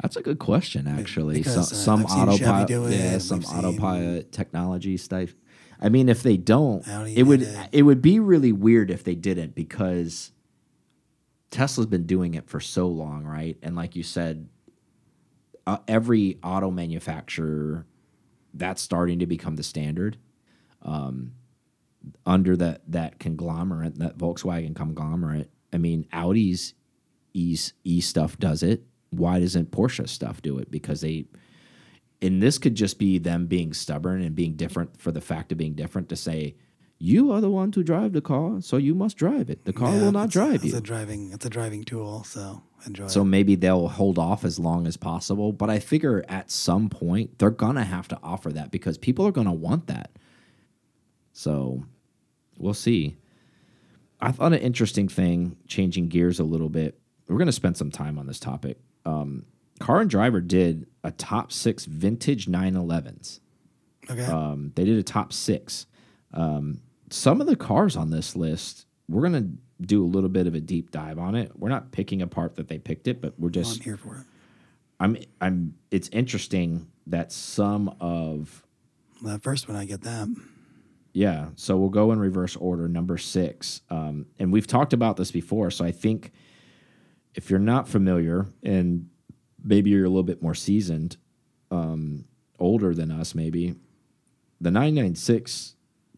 That's 0.00 0.16
a 0.16 0.22
good 0.22 0.38
question, 0.38 0.86
actually. 0.86 1.34
because, 1.34 1.76
some 1.76 2.04
uh, 2.04 2.08
some 2.08 2.20
I've 2.22 2.30
seen 2.30 2.38
Chevy 2.38 2.62
autopilot, 2.62 2.92
yeah, 2.92 3.18
some 3.18 3.42
seen- 3.42 3.58
autopilot 3.64 4.32
technology 4.32 4.96
stuff. 4.96 5.30
I 5.80 5.88
mean, 5.88 6.08
if 6.08 6.22
they 6.22 6.36
don't, 6.36 6.86
Audi 6.86 7.16
it 7.16 7.22
would 7.24 7.42
it. 7.42 7.68
it 7.72 7.82
would 7.82 8.02
be 8.02 8.18
really 8.18 8.52
weird 8.52 8.90
if 8.90 9.02
they 9.02 9.14
didn't 9.14 9.54
because 9.54 10.32
Tesla's 11.50 11.86
been 11.86 12.06
doing 12.06 12.34
it 12.34 12.48
for 12.48 12.60
so 12.60 12.86
long, 12.86 13.24
right? 13.24 13.56
And 13.62 13.74
like 13.74 13.96
you 13.96 14.02
said, 14.02 14.48
uh, 15.66 15.78
every 15.88 16.38
auto 16.42 16.70
manufacturer 16.70 17.86
that's 18.54 18.82
starting 18.82 19.18
to 19.20 19.26
become 19.26 19.56
the 19.56 19.62
standard 19.62 20.16
um, 20.82 21.32
under 22.26 22.56
that 22.56 22.82
that 22.88 23.18
conglomerate, 23.18 23.98
that 23.98 24.18
Volkswagen 24.18 24.74
conglomerate. 24.74 25.50
I 25.72 25.78
mean, 25.78 26.06
Audi's 26.12 26.74
e 27.32 27.56
e 27.84 28.00
stuff 28.00 28.38
does 28.38 28.62
it. 28.62 28.82
Why 29.10 29.40
doesn't 29.40 29.70
Porsche 29.70 30.08
stuff 30.08 30.40
do 30.42 30.58
it? 30.58 30.70
Because 30.70 31.00
they, 31.00 31.26
and 32.22 32.42
this 32.42 32.58
could 32.58 32.74
just 32.74 32.98
be 32.98 33.18
them 33.18 33.46
being 33.46 33.72
stubborn 33.72 34.22
and 34.22 34.34
being 34.34 34.54
different 34.54 35.00
for 35.00 35.10
the 35.12 35.20
fact 35.20 35.52
of 35.52 35.58
being 35.58 35.74
different 35.74 36.08
to 36.10 36.16
say, 36.16 36.54
you 36.98 37.32
are 37.32 37.40
the 37.40 37.50
one 37.50 37.70
to 37.72 37.82
drive 37.82 38.12
the 38.12 38.20
car, 38.20 38.60
so 38.60 38.76
you 38.76 38.94
must 38.94 39.16
drive 39.16 39.48
it. 39.48 39.64
The 39.64 39.72
car 39.72 39.94
Yeah, 39.94 40.02
will 40.02 40.12
not 40.12 40.28
it's- 40.28 40.32
drive 40.34 40.54
it's 40.64 40.72
you. 40.72 40.76
a 40.76 40.80
driving. 40.82 41.32
It's 41.32 41.46
a 41.46 41.50
driving 41.50 41.82
tool. 41.82 42.24
So 42.24 42.62
enjoy. 42.86 43.06
So 43.06 43.22
it. 43.22 43.24
maybe 43.24 43.54
they'll 43.54 43.88
hold 43.88 44.18
off 44.18 44.44
as 44.44 44.58
long 44.58 44.86
as 44.86 44.98
possible. 44.98 45.52
But 45.52 45.70
I 45.70 45.78
figure 45.78 46.22
at 46.28 46.50
some 46.50 46.90
point 46.90 47.38
they're 47.38 47.50
gonna 47.50 47.84
have 47.84 48.06
to 48.08 48.18
offer 48.22 48.50
that 48.52 48.70
because 48.70 48.98
people 48.98 49.26
are 49.26 49.32
gonna 49.32 49.54
want 49.54 49.86
that. 49.86 50.10
So 51.32 51.84
we'll 52.58 52.74
see. 52.74 53.16
I 54.20 54.32
thought 54.32 54.52
an 54.52 54.58
interesting 54.58 55.08
thing, 55.08 55.56
changing 55.66 56.08
gears 56.08 56.38
a 56.38 56.44
little 56.44 56.68
bit. 56.68 57.00
We're 57.28 57.38
gonna 57.38 57.52
spend 57.52 57.76
some 57.78 57.90
time 57.90 58.18
on 58.18 58.26
this 58.26 58.40
topic. 58.40 58.78
Um, 59.06 59.46
Car 59.78 60.02
and 60.02 60.10
Driver 60.10 60.42
did 60.42 60.86
a 61.04 61.10
top 61.10 61.50
six 61.52 61.84
vintage 61.84 62.46
911s. 62.46 63.40
okay. 64.10 64.24
Um, 64.24 64.72
they 64.74 64.84
did 64.84 64.98
a 64.98 65.02
top 65.02 65.32
six. 65.32 65.86
Um, 66.34 66.80
some 67.10 67.40
of 67.40 67.46
the 67.46 67.56
cars 67.56 67.96
on 67.96 68.10
this 68.10 68.36
list, 68.36 68.86
we're 69.08 69.22
gonna 69.22 69.48
do 69.80 70.04
a 70.04 70.06
little 70.06 70.28
bit 70.28 70.46
of 70.46 70.54
a 70.54 70.60
deep 70.60 70.90
dive 70.90 71.18
on 71.18 71.34
it. 71.34 71.52
We're 71.58 71.70
not 71.70 71.90
picking 71.90 72.22
apart 72.22 72.56
that 72.56 72.68
they 72.68 72.78
picked 72.78 73.08
it, 73.08 73.20
but 73.20 73.34
we're 73.38 73.46
Well, 73.46 73.50
just 73.52 73.78
I'm 73.80 73.84
here 73.84 73.96
for 73.96 74.16
it. 74.16 74.22
I'm 75.00 75.16
I'm. 75.40 75.74
It's 75.90 76.08
interesting 76.10 76.86
that 77.06 77.32
some 77.32 77.96
of 78.00 78.62
That 79.22 79.42
first 79.42 79.66
one, 79.68 79.76
I 79.76 79.86
get 79.86 80.02
that. 80.02 80.28
yeah. 81.14 81.48
So 81.56 81.76
we'll 81.78 81.88
go 81.88 82.12
in 82.12 82.18
reverse 82.20 82.54
order. 82.56 82.86
Number 82.88 83.16
six, 83.18 83.80
um, 83.90 84.26
and 84.38 84.52
we've 84.52 84.66
talked 84.66 84.92
about 84.92 85.16
this 85.16 85.30
before. 85.30 85.70
So 85.70 85.84
I 85.84 85.90
think 85.92 86.30
if 87.34 87.48
you're 87.50 87.58
not 87.58 87.88
familiar 87.88 88.46
and 88.62 89.08
maybe 89.64 89.90
you're 89.90 90.04
a 90.04 90.08
little 90.08 90.22
bit 90.22 90.42
more 90.42 90.54
seasoned, 90.54 91.16
um, 91.70 92.24
older 92.58 92.94
than 92.94 93.10
us, 93.10 93.34
maybe 93.34 93.74
the 94.60 94.70
996 94.70 95.76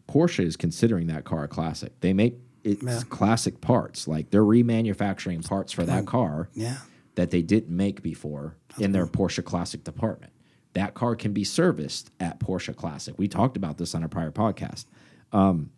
Porsche 0.08 0.44
is 0.44 0.56
considering 0.56 1.06
that 1.06 1.24
car 1.24 1.44
a 1.44 1.48
classic. 1.48 1.98
They 2.00 2.12
make 2.12 2.38
it's 2.64 2.82
Yeah. 2.82 3.00
classic 3.08 3.60
parts. 3.60 4.06
Like 4.06 4.30
they're 4.30 4.44
remanufacturing 4.44 5.44
parts 5.46 5.72
for 5.72 5.84
that 5.84 6.06
car 6.06 6.48
Yeah. 6.54 6.78
that 7.16 7.30
they 7.30 7.42
didn't 7.42 7.74
make 7.76 8.02
before 8.02 8.56
in 8.78 8.92
their 8.92 9.06
Porsche 9.06 9.42
Classic 9.44 9.82
department. 9.82 10.32
That 10.74 10.94
car 10.94 11.16
can 11.16 11.32
be 11.32 11.44
serviced 11.44 12.10
at 12.20 12.38
Porsche 12.40 12.74
Classic. 12.74 13.18
We 13.18 13.26
talked 13.28 13.56
about 13.56 13.78
this 13.78 13.94
on 13.94 14.02
a 14.04 14.08
prior 14.08 14.30
podcast. 14.30 14.86
Um, 15.32 15.70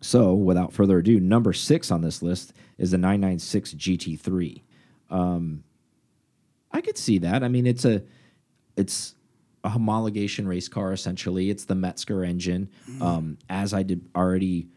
so, 0.00 0.34
without 0.34 0.72
further 0.72 0.98
ado, 0.98 1.20
number 1.20 1.52
six 1.52 1.90
on 1.90 2.02
this 2.02 2.22
list 2.22 2.52
is 2.76 2.90
the 2.90 2.98
996 2.98 3.74
GT3. 3.74 4.62
Um, 5.10 5.62
I 6.72 6.80
could 6.80 6.98
see 6.98 7.18
that. 7.18 7.42
I 7.42 7.48
mean, 7.48 7.66
it's 7.66 7.84
a 7.84 8.02
it's 8.76 9.14
a 9.64 9.70
homologation 9.70 10.46
race 10.46 10.68
car 10.68 10.92
essentially. 10.92 11.50
It's 11.50 11.64
the 11.64 11.74
Mezger 11.74 12.26
engine. 12.26 12.68
Um, 13.00 13.38
as 13.48 13.74
I 13.74 13.82
did 13.82 14.08
already 14.14 14.68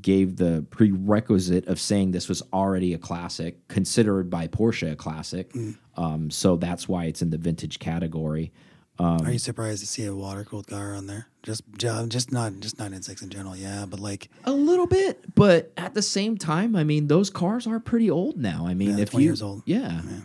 gave 0.00 0.36
the 0.36 0.64
prerequisite 0.70 1.66
of 1.66 1.78
saying 1.78 2.12
this 2.12 2.28
was 2.28 2.42
already 2.52 2.94
a 2.94 2.98
classic, 2.98 3.66
considered 3.68 4.30
by 4.30 4.48
Porsche 4.48 4.92
a 4.92 4.96
classic. 4.96 5.52
Um, 5.96 6.30
so 6.30 6.56
that's 6.56 6.88
why 6.88 7.04
it's 7.04 7.20
in 7.20 7.28
the 7.30 7.36
vintage 7.36 7.78
category. 7.78 8.52
Um, 8.98 9.26
Are 9.26 9.32
you 9.32 9.38
surprised 9.38 9.80
to 9.80 9.86
see 9.86 10.04
a 10.04 10.14
water 10.14 10.44
cooled 10.44 10.66
car 10.66 10.94
on 10.94 11.06
there? 11.06 11.26
Just, 11.42 11.64
just 11.76 12.32
not, 12.32 12.60
just 12.60 12.78
nine 12.78 12.94
and 12.94 13.04
six 13.04 13.20
in 13.20 13.30
general. 13.30 13.56
Yeah, 13.56 13.84
but 13.86 14.00
like, 14.00 14.28
A 14.44 14.52
little 14.52 14.86
bit, 14.86 15.34
but 15.34 15.72
at 15.76 15.94
the 15.94 16.02
same 16.02 16.38
time, 16.38 16.76
I 16.76 16.84
mean, 16.84 17.08
those 17.08 17.28
cars 17.28 17.66
are 17.66 17.80
pretty 17.80 18.10
old 18.10 18.38
now. 18.38 18.66
I 18.66 18.74
mean, 18.74 18.96
Yeah, 18.96 19.02
if 19.02 19.10
20 19.10 19.24
you, 19.24 19.30
years 19.30 19.42
old. 19.42 19.62
Yeah. 19.66 20.00
Yeah. 20.02 20.20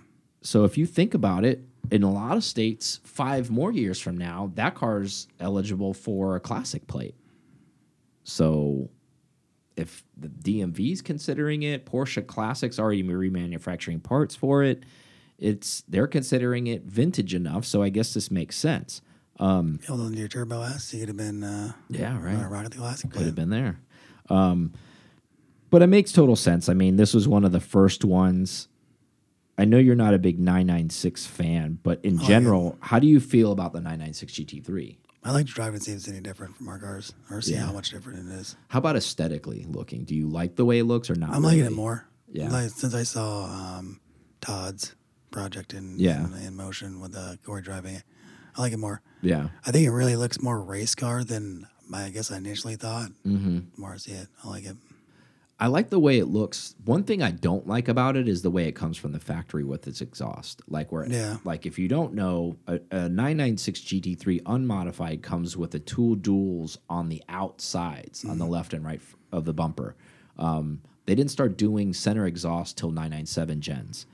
So 0.48 0.64
if 0.64 0.78
you 0.78 0.86
think 0.86 1.14
about 1.14 1.44
it, 1.44 1.66
in 1.92 2.04
a 2.04 2.12
lot 2.12 2.38
of 2.38 2.44
states, 2.44 3.02
five 3.04 3.52
more 3.52 3.70
years 3.70 4.00
from 4.00 4.18
now, 4.18 4.50
that 4.56 4.76
car's 4.76 5.28
eligible 5.42 5.94
for 5.94 6.38
a 6.38 6.40
classic 6.40 6.88
plate. 6.88 7.16
So 8.24 8.90
if 9.76 10.06
the 10.16 10.30
DMV's 10.30 11.02
considering 11.02 11.64
it, 11.64 11.86
Porsche 11.86 12.26
Classics 12.26 12.80
already 12.80 13.04
remanufacturing 13.04 14.02
parts 14.02 14.38
for 14.38 14.64
it. 14.64 14.84
It's 15.38 15.84
they're 15.90 16.08
considering 16.08 16.68
it 16.68 16.84
vintage 16.84 17.34
enough, 17.34 17.66
so 17.66 17.84
I 17.84 17.90
guess 17.90 18.14
this 18.14 18.32
makes 18.32 18.56
sense. 18.56 19.02
Um, 19.42 19.82
held 19.86 20.00
on 20.00 20.14
to 20.14 20.18
your 20.18 20.30
Turbo 20.30 20.62
S, 20.62 20.94
you 20.94 21.02
could 21.02 21.10
have 21.10 21.18
been, 21.18 21.44
uh, 21.44 21.74
yeah, 21.90 22.18
right. 22.22 22.42
uh, 22.42 22.48
Rocket 22.48 22.72
the 22.72 22.78
Classic. 22.78 23.12
could 23.12 23.26
have 23.26 23.36
been 23.36 23.50
there. 23.50 23.82
Um, 24.30 24.72
but 25.70 25.82
it 25.82 25.88
makes 25.88 26.14
total 26.14 26.38
sense. 26.38 26.70
I 26.70 26.74
mean, 26.74 26.96
this 26.96 27.14
was 27.14 27.28
one 27.28 27.44
of 27.44 27.52
the 27.52 27.60
first 27.60 28.06
ones. 28.06 28.70
I 29.58 29.66
know 29.66 29.78
you're 29.78 29.96
not 29.96 30.14
a 30.14 30.20
big 30.20 30.40
996 30.40 31.26
fan, 31.26 31.80
but 31.82 32.04
in 32.06 32.20
general, 32.20 32.78
how 32.82 33.00
do 33.00 33.08
you 33.08 33.20
feel 33.20 33.52
about 33.52 33.74
the 33.74 33.80
996 33.82 34.34
GT3? 34.34 34.98
I 35.24 35.32
like 35.32 35.48
to 35.48 35.54
drive 35.54 35.74
and 35.74 35.82
see 35.82 35.92
if 35.92 35.98
it's 35.98 36.08
any 36.08 36.20
different 36.22 36.56
from 36.56 36.68
our 36.70 36.78
cars 36.80 37.14
or 37.32 37.42
see 37.42 37.54
Yeah. 37.54 37.66
how 37.66 37.74
much 37.74 37.90
different 37.90 38.20
it 38.30 38.34
is. 38.36 38.56
How 38.70 38.80
about 38.80 38.96
aesthetically 38.96 39.66
looking? 39.68 40.04
Do 40.06 40.16
you 40.16 40.28
like 40.30 40.56
the 40.56 40.64
way 40.66 40.80
it 40.80 40.84
looks 40.86 41.10
or 41.10 41.16
not? 41.16 41.34
I'm 41.34 41.42
liking 41.44 41.66
it 41.66 41.72
more. 41.72 42.08
Yeah. 42.32 42.50
Like, 42.50 42.70
since 42.70 42.94
I 42.94 43.04
saw 43.04 43.46
um, 43.46 44.00
Todd's 44.42 44.96
project 45.32 45.74
in, 45.74 45.98
Yeah. 46.00 46.24
in, 46.26 46.34
in 46.34 46.56
motion 46.56 47.00
with 47.00 47.16
uh, 47.16 47.36
Corey 47.44 47.62
driving 47.62 47.96
it, 47.96 48.04
I 48.56 48.62
like 48.62 48.74
it 48.74 48.78
more. 48.78 49.02
Yeah. 49.22 49.50
I 49.66 49.72
think 49.72 49.86
it 49.88 49.92
really 49.92 50.16
looks 50.16 50.42
more 50.42 50.62
race 50.62 50.94
car 50.96 51.24
than 51.24 51.68
I 51.94 52.10
guess 52.10 52.32
I 52.32 52.38
initially 52.38 52.76
thought. 52.76 53.10
hmm 53.24 53.60
The 53.74 53.82
more 53.82 53.94
I 53.94 53.98
see 53.98 54.12
it, 54.12 54.28
I 54.44 54.50
like 54.50 54.66
it. 54.66 54.76
I 55.60 55.68
like 55.68 55.90
the 55.90 56.00
way 56.00 56.20
it 56.20 56.26
looks. 56.28 56.76
One 56.86 57.04
thing 57.04 57.24
I 57.24 57.32
don't 57.32 57.66
like 57.68 57.88
about 57.88 58.16
it 58.16 58.28
is 58.28 58.44
the 58.44 58.52
way 58.52 58.68
it 58.68 58.74
comes 58.76 58.96
from 58.96 59.12
the 59.12 59.20
factory 59.20 59.64
with 59.64 59.88
its 59.88 60.02
exhaust. 60.02 60.62
Like 60.68 60.92
where, 60.92 61.08
Yeah. 61.10 61.38
like 61.44 61.66
if 61.66 61.80
you 61.80 61.88
don't 61.88 62.14
know, 62.14 62.58
a, 62.68 62.80
a 62.92 63.10
996 63.10 63.80
GT3 63.82 64.42
unmodified 64.46 65.24
comes 65.24 65.58
with 65.58 65.72
the 65.72 65.80
tool 65.80 66.16
duals 66.16 66.78
on 66.90 67.10
the 67.10 67.24
outsides, 67.28 68.24
on 68.24 68.38
the 68.38 68.46
left 68.46 68.74
and 68.74 68.86
right 68.86 69.02
of 69.32 69.46
the 69.46 69.54
bumper. 69.54 69.96
Um, 70.38 70.82
they 71.08 71.16
didn't 71.16 71.32
start 71.32 71.58
doing 71.58 71.92
center 71.94 72.28
exhaust 72.28 72.78
till 72.78 72.92
997 72.92 73.62
gens, 73.62 74.06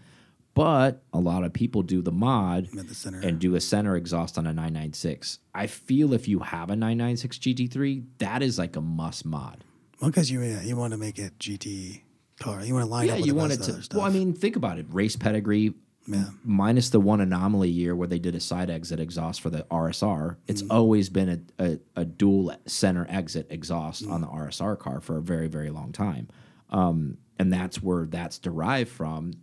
but 0.54 1.02
a 1.12 1.20
lot 1.20 1.44
of 1.44 1.52
people 1.52 1.82
do 1.84 2.02
the 2.02 2.12
mod 2.12 2.68
the 2.72 2.94
center. 2.96 3.20
and 3.20 3.38
do 3.40 3.56
a 3.56 3.60
center 3.60 3.98
exhaust 3.98 4.38
on 4.38 4.46
a 4.46 4.54
996. 4.54 5.40
I 5.54 5.68
feel 5.68 6.14
if 6.14 6.28
you 6.30 6.40
have 6.40 6.70
a 6.70 6.76
996 6.78 7.38
GT3, 7.40 8.04
that 8.20 8.42
is 8.42 8.58
like 8.58 8.78
a 8.78 8.82
must 8.82 9.26
mod. 9.26 9.66
Well, 10.04 10.12
because 10.12 10.30
you 10.30 10.42
yeah, 10.42 10.62
you 10.62 10.76
want 10.76 10.92
to 10.92 10.98
make 10.98 11.18
it 11.18 11.38
GT 11.40 12.02
car. 12.40 12.64
You 12.64 12.74
want 12.74 12.86
to 12.86 12.90
line 12.92 13.08
yeah, 13.08 13.14
up 13.14 13.18
with 13.20 13.28
you 13.28 13.34
the 13.34 13.38
want 13.40 13.50
rest 13.52 13.62
it 13.62 13.64
of 13.64 13.68
to. 13.68 13.74
other 13.74 13.82
stuff. 13.84 13.98
Well, 13.98 14.06
I 14.06 14.10
mean, 14.10 14.34
think 14.34 14.56
about 14.56 14.78
it. 14.78 14.86
Race 14.90 15.16
pedigree, 15.16 15.74
Yeah. 16.08 16.26
minus 16.44 16.90
the 16.90 17.00
one 17.00 17.22
anomaly 17.22 17.70
year 17.70 17.96
where 17.96 18.08
they 18.08 18.20
did 18.20 18.36
a 18.36 18.40
side 18.40 18.70
exit 18.70 19.00
exhaust 19.00 19.40
for 19.42 19.50
the 19.50 19.66
RSR. 19.72 20.36
It's 20.48 20.62
Mm-hmm. 20.62 20.72
always 20.72 21.10
been 21.10 21.30
a, 21.58 21.64
a, 21.64 21.80
a 22.02 22.06
dual 22.06 22.54
center 22.66 23.06
exit 23.10 23.48
exhaust 23.50 24.06
on 24.08 24.20
the. 24.22 24.28
RSR 24.28 24.78
car 24.78 25.00
for 25.00 25.18
a 25.18 25.22
very, 25.22 25.48
very 25.48 25.70
long 25.70 25.92
time. 25.94 26.28
Um, 26.70 27.18
and 27.40 27.52
that's 27.54 27.82
where 27.82 28.06
that's 28.06 28.40
derived 28.40 28.90
from 28.92 29.34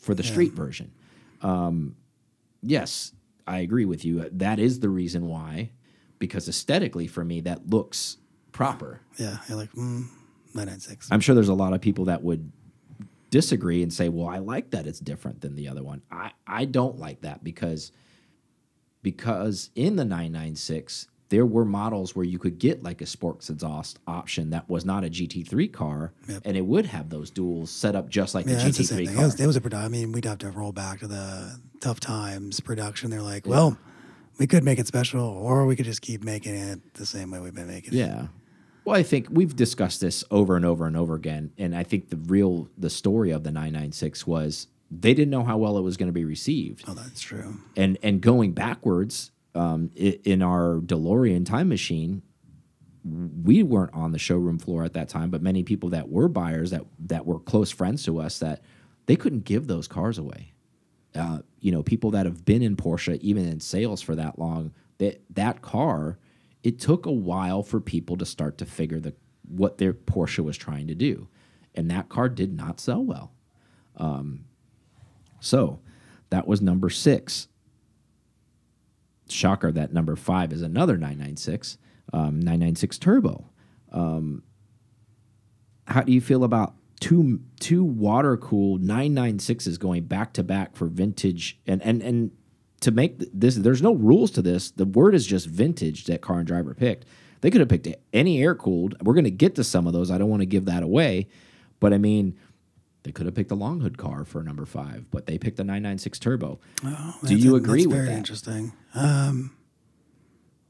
for 0.00 0.14
the 0.14 0.22
street 0.22 0.52
version. 0.54 0.92
Um, 1.42 1.96
yes, 2.62 3.12
I 3.46 3.58
agree 3.58 3.84
with 3.84 4.04
you. 4.04 4.28
That 4.32 4.58
is 4.58 4.80
the 4.80 4.88
reason 4.88 5.26
why, 5.26 5.72
because 6.18 6.48
aesthetically 6.48 7.06
for 7.06 7.24
me, 7.24 7.40
that 7.42 7.68
looks 7.70 8.16
proper. 8.56 9.00
yeah, 9.18 9.38
you're 9.48 9.56
like 9.58 9.70
mm, 9.72 10.06
996. 10.54 11.08
I'm 11.10 11.20
sure 11.20 11.34
there's 11.34 11.48
a 11.48 11.54
lot 11.54 11.72
of 11.72 11.80
people 11.80 12.06
that 12.06 12.22
would 12.22 12.50
disagree 13.30 13.82
and 13.82 13.92
say, 13.92 14.08
"Well, 14.08 14.28
I 14.28 14.38
like 14.38 14.70
that 14.70 14.86
it's 14.86 14.98
different 15.00 15.40
than 15.42 15.54
the 15.56 15.68
other 15.68 15.82
one." 15.84 16.02
I 16.10 16.32
I 16.46 16.64
don't 16.64 16.98
like 16.98 17.20
that 17.22 17.44
because 17.44 17.92
because 19.02 19.70
in 19.74 19.96
the 19.96 20.04
996 20.04 21.08
there 21.28 21.44
were 21.44 21.64
models 21.64 22.14
where 22.14 22.24
you 22.24 22.38
could 22.38 22.56
get 22.56 22.84
like 22.84 23.00
a 23.00 23.06
sports 23.06 23.50
exhaust 23.50 23.98
option 24.06 24.50
that 24.50 24.68
was 24.70 24.84
not 24.84 25.02
a 25.04 25.08
GT3 25.08 25.72
car, 25.72 26.12
Yep. 26.28 26.42
and 26.44 26.56
it 26.56 26.60
would 26.64 26.86
have 26.86 27.10
those 27.10 27.32
duals 27.32 27.66
set 27.68 27.96
up 27.96 28.08
just 28.08 28.32
like 28.32 28.46
Yeah, 28.46 28.54
the 28.54 28.62
that's 28.62 28.78
the 28.78 28.84
same 28.84 28.98
GT3 28.98 29.06
thing. 29.06 29.14
It 29.14 29.16
car. 29.16 29.24
was, 29.24 29.40
it 29.40 29.46
was 29.48 29.56
a 29.56 29.60
produ- 29.60 29.84
I 29.84 29.88
mean, 29.88 30.12
we'd 30.12 30.24
have 30.24 30.38
to 30.38 30.50
roll 30.52 30.70
back 30.70 31.00
to 31.00 31.08
the 31.08 31.58
tough 31.80 31.98
times 31.98 32.60
production. 32.60 33.10
They're 33.10 33.22
like, 33.22 33.44
well, 33.44 33.76
we 34.38 34.46
could 34.46 34.62
make 34.62 34.78
it 34.78 34.86
special, 34.86 35.24
or 35.24 35.66
we 35.66 35.74
could 35.74 35.84
just 35.86 36.00
keep 36.00 36.22
making 36.22 36.54
it 36.54 36.94
the 36.94 37.04
same 37.06 37.32
way 37.32 37.40
we've 37.40 37.52
been 37.54 37.66
making 37.66 37.94
it. 37.94 37.96
Yeah. 37.96 38.28
Well, 38.86 38.94
I 38.94 39.02
think 39.02 39.26
we've 39.30 39.54
discussed 39.56 40.00
this 40.00 40.22
over 40.30 40.54
and 40.54 40.64
over 40.64 40.86
and 40.86 40.96
over 40.96 41.16
again, 41.16 41.50
and 41.58 41.74
I 41.76 41.82
think 41.82 42.08
the 42.10 42.16
real 42.16 42.68
the 42.78 42.88
story 42.88 43.32
of 43.32 43.42
the 43.42 43.50
996 43.50 44.28
was 44.28 44.68
they 44.92 45.12
didn't 45.12 45.30
know 45.30 45.42
how 45.42 45.58
well 45.58 45.76
it 45.76 45.82
was 45.82 45.96
going 45.96 46.06
to 46.06 46.12
be 46.12 46.24
received. 46.24 46.84
Oh, 46.86 46.94
that's 46.94 47.20
true. 47.20 47.56
and 47.76 47.98
and 48.00 48.20
going 48.20 48.52
backwards 48.52 49.32
um, 49.56 49.90
in 49.96 50.40
our 50.40 50.76
DeLorean 50.76 51.44
time 51.44 51.68
machine, 51.68 52.22
we 53.02 53.64
weren't 53.64 53.92
on 53.92 54.12
the 54.12 54.20
showroom 54.20 54.60
floor 54.60 54.84
at 54.84 54.92
that 54.92 55.08
time, 55.08 55.30
but 55.30 55.42
many 55.42 55.64
people 55.64 55.88
that 55.88 56.08
were 56.08 56.28
buyers 56.28 56.70
that 56.70 56.84
that 57.00 57.26
were 57.26 57.40
close 57.40 57.72
friends 57.72 58.04
to 58.04 58.20
us 58.20 58.38
that 58.38 58.62
they 59.06 59.16
couldn't 59.16 59.44
give 59.44 59.66
those 59.66 59.88
cars 59.88 60.16
away. 60.16 60.52
Uh, 61.12 61.40
you 61.58 61.72
know, 61.72 61.82
people 61.82 62.12
that 62.12 62.24
have 62.24 62.44
been 62.44 62.62
in 62.62 62.76
Porsche, 62.76 63.18
even 63.18 63.48
in 63.48 63.58
sales 63.58 64.00
for 64.00 64.14
that 64.14 64.38
long, 64.38 64.72
that 64.98 65.22
that 65.30 65.60
car, 65.60 66.18
it 66.66 66.80
took 66.80 67.06
a 67.06 67.12
while 67.12 67.62
for 67.62 67.80
people 67.80 68.16
to 68.16 68.26
start 68.26 68.58
to 68.58 68.66
figure 68.66 68.98
the 68.98 69.14
what 69.48 69.78
their 69.78 69.92
Porsche 69.92 70.40
was 70.40 70.56
trying 70.56 70.88
to 70.88 70.96
do, 70.96 71.28
and 71.76 71.88
that 71.92 72.08
car 72.08 72.28
did 72.28 72.56
not 72.56 72.80
sell 72.80 73.04
well. 73.04 73.32
Um, 73.96 74.46
so 75.38 75.78
that 76.30 76.48
was 76.48 76.60
number 76.60 76.90
six. 76.90 77.46
Shocker 79.28 79.70
that 79.70 79.92
number 79.92 80.16
five 80.16 80.52
is 80.52 80.60
another 80.60 80.94
996, 80.94 81.78
um, 82.12 82.40
996 82.40 82.98
Turbo. 82.98 83.48
Um, 83.92 84.42
how 85.86 86.02
do 86.02 86.10
you 86.10 86.20
feel 86.20 86.42
about 86.42 86.74
two 86.98 87.42
two 87.60 87.84
water 87.84 88.36
cooled 88.36 88.82
996s 88.82 89.78
going 89.78 90.02
back 90.02 90.32
to 90.32 90.42
back 90.42 90.74
for 90.74 90.88
vintage 90.88 91.60
and 91.64 91.80
and 91.82 92.02
and 92.02 92.32
to 92.80 92.90
make 92.90 93.18
this 93.32 93.56
there's 93.56 93.82
no 93.82 93.94
rules 93.94 94.30
to 94.32 94.42
this 94.42 94.70
the 94.72 94.84
word 94.84 95.14
is 95.14 95.26
just 95.26 95.46
vintage 95.46 96.04
that 96.04 96.20
car 96.20 96.38
and 96.38 96.46
driver 96.46 96.74
picked 96.74 97.04
they 97.40 97.50
could 97.50 97.60
have 97.60 97.68
picked 97.68 97.88
any 98.12 98.42
air 98.42 98.54
cooled 98.54 98.94
we're 99.02 99.14
going 99.14 99.24
to 99.24 99.30
get 99.30 99.54
to 99.54 99.64
some 99.64 99.86
of 99.86 99.92
those 99.92 100.10
i 100.10 100.18
don't 100.18 100.28
want 100.30 100.42
to 100.42 100.46
give 100.46 100.64
that 100.66 100.82
away 100.82 101.26
but 101.80 101.92
i 101.92 101.98
mean 101.98 102.36
they 103.02 103.12
could 103.12 103.24
have 103.26 103.34
picked 103.34 103.48
the 103.50 103.56
long 103.56 103.80
hood 103.80 103.96
car 103.96 104.24
for 104.24 104.42
number 104.42 104.66
five 104.66 105.10
but 105.10 105.26
they 105.26 105.38
picked 105.38 105.56
the 105.56 105.64
996 105.64 106.18
turbo 106.18 106.58
Oh, 106.84 107.14
Do 107.24 107.34
you 107.36 107.56
agree 107.56 107.80
that's 107.82 107.86
with 107.88 107.96
very 107.96 108.08
that? 108.08 108.16
interesting. 108.16 108.72
Um, 108.94 109.56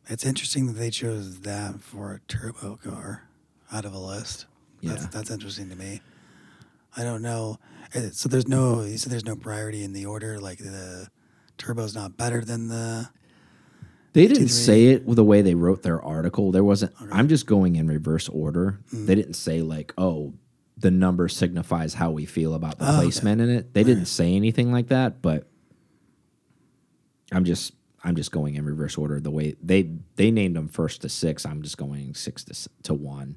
it's 0.08 0.24
interesting 0.24 0.66
that 0.68 0.74
they 0.74 0.90
chose 0.90 1.40
that 1.40 1.80
for 1.80 2.12
a 2.12 2.20
turbo 2.28 2.76
car 2.76 3.28
out 3.72 3.84
of 3.84 3.92
a 3.92 3.98
list. 3.98 4.46
That's, 4.82 5.02
Yeah. 5.02 5.08
that's 5.10 5.30
interesting 5.30 5.68
to 5.70 5.76
me. 5.76 6.00
I 6.96 7.02
don't 7.02 7.22
know. 7.22 7.58
Uh, 7.94 8.10
So 8.12 8.28
there's 8.28 8.46
no. 8.46 8.82
You 8.82 8.98
said 8.98 9.10
there's 9.10 9.24
no 9.24 9.34
priority 9.34 9.82
in 9.82 9.92
the 9.92 10.06
order. 10.06 10.38
Like 10.38 10.58
the 10.58 11.08
turbo's 11.58 11.94
not 11.94 12.16
better 12.16 12.44
than 12.44 12.68
the. 12.68 13.08
They 14.12 14.26
didn't 14.26 14.48
say 14.48 14.86
it 14.86 15.04
with 15.04 15.16
the 15.16 15.24
way 15.24 15.42
they 15.42 15.54
wrote 15.54 15.82
their 15.82 16.00
article. 16.00 16.50
There 16.50 16.64
wasn't. 16.64 16.92
I'm 17.12 17.28
just 17.28 17.46
going 17.46 17.76
in 17.76 17.86
reverse 17.86 18.28
order. 18.30 18.80
Mm. 18.94 19.06
They 19.06 19.14
didn't 19.14 19.34
say 19.34 19.60
like, 19.60 19.92
"Oh, 19.98 20.32
the 20.78 20.90
number 20.90 21.28
signifies 21.28 21.94
how 21.94 22.10
we 22.12 22.24
feel 22.24 22.54
about 22.54 22.78
the 22.78 22.86
Oh, 22.86 22.92
okay. 22.92 23.00
placement 23.02 23.40
in 23.42 23.50
it." 23.50 23.74
They 23.74 23.84
didn't 23.84 24.06
say 24.06 24.34
anything 24.34 24.72
like 24.72 24.88
that. 24.88 25.20
But 25.20 25.46
I'm 27.30 27.44
just, 27.44 27.74
I'm 28.04 28.16
just 28.16 28.32
going 28.32 28.54
in 28.54 28.64
reverse 28.64 28.96
order. 28.96 29.20
The 29.20 29.30
way 29.30 29.54
they 29.62 29.90
they 30.16 30.30
named 30.30 30.56
them 30.56 30.68
first 30.68 31.02
to 31.02 31.10
six, 31.10 31.44
I'm 31.44 31.60
just 31.62 31.76
going 31.76 32.14
six 32.14 32.42
to 32.44 32.68
to 32.84 32.94
one. 32.94 33.36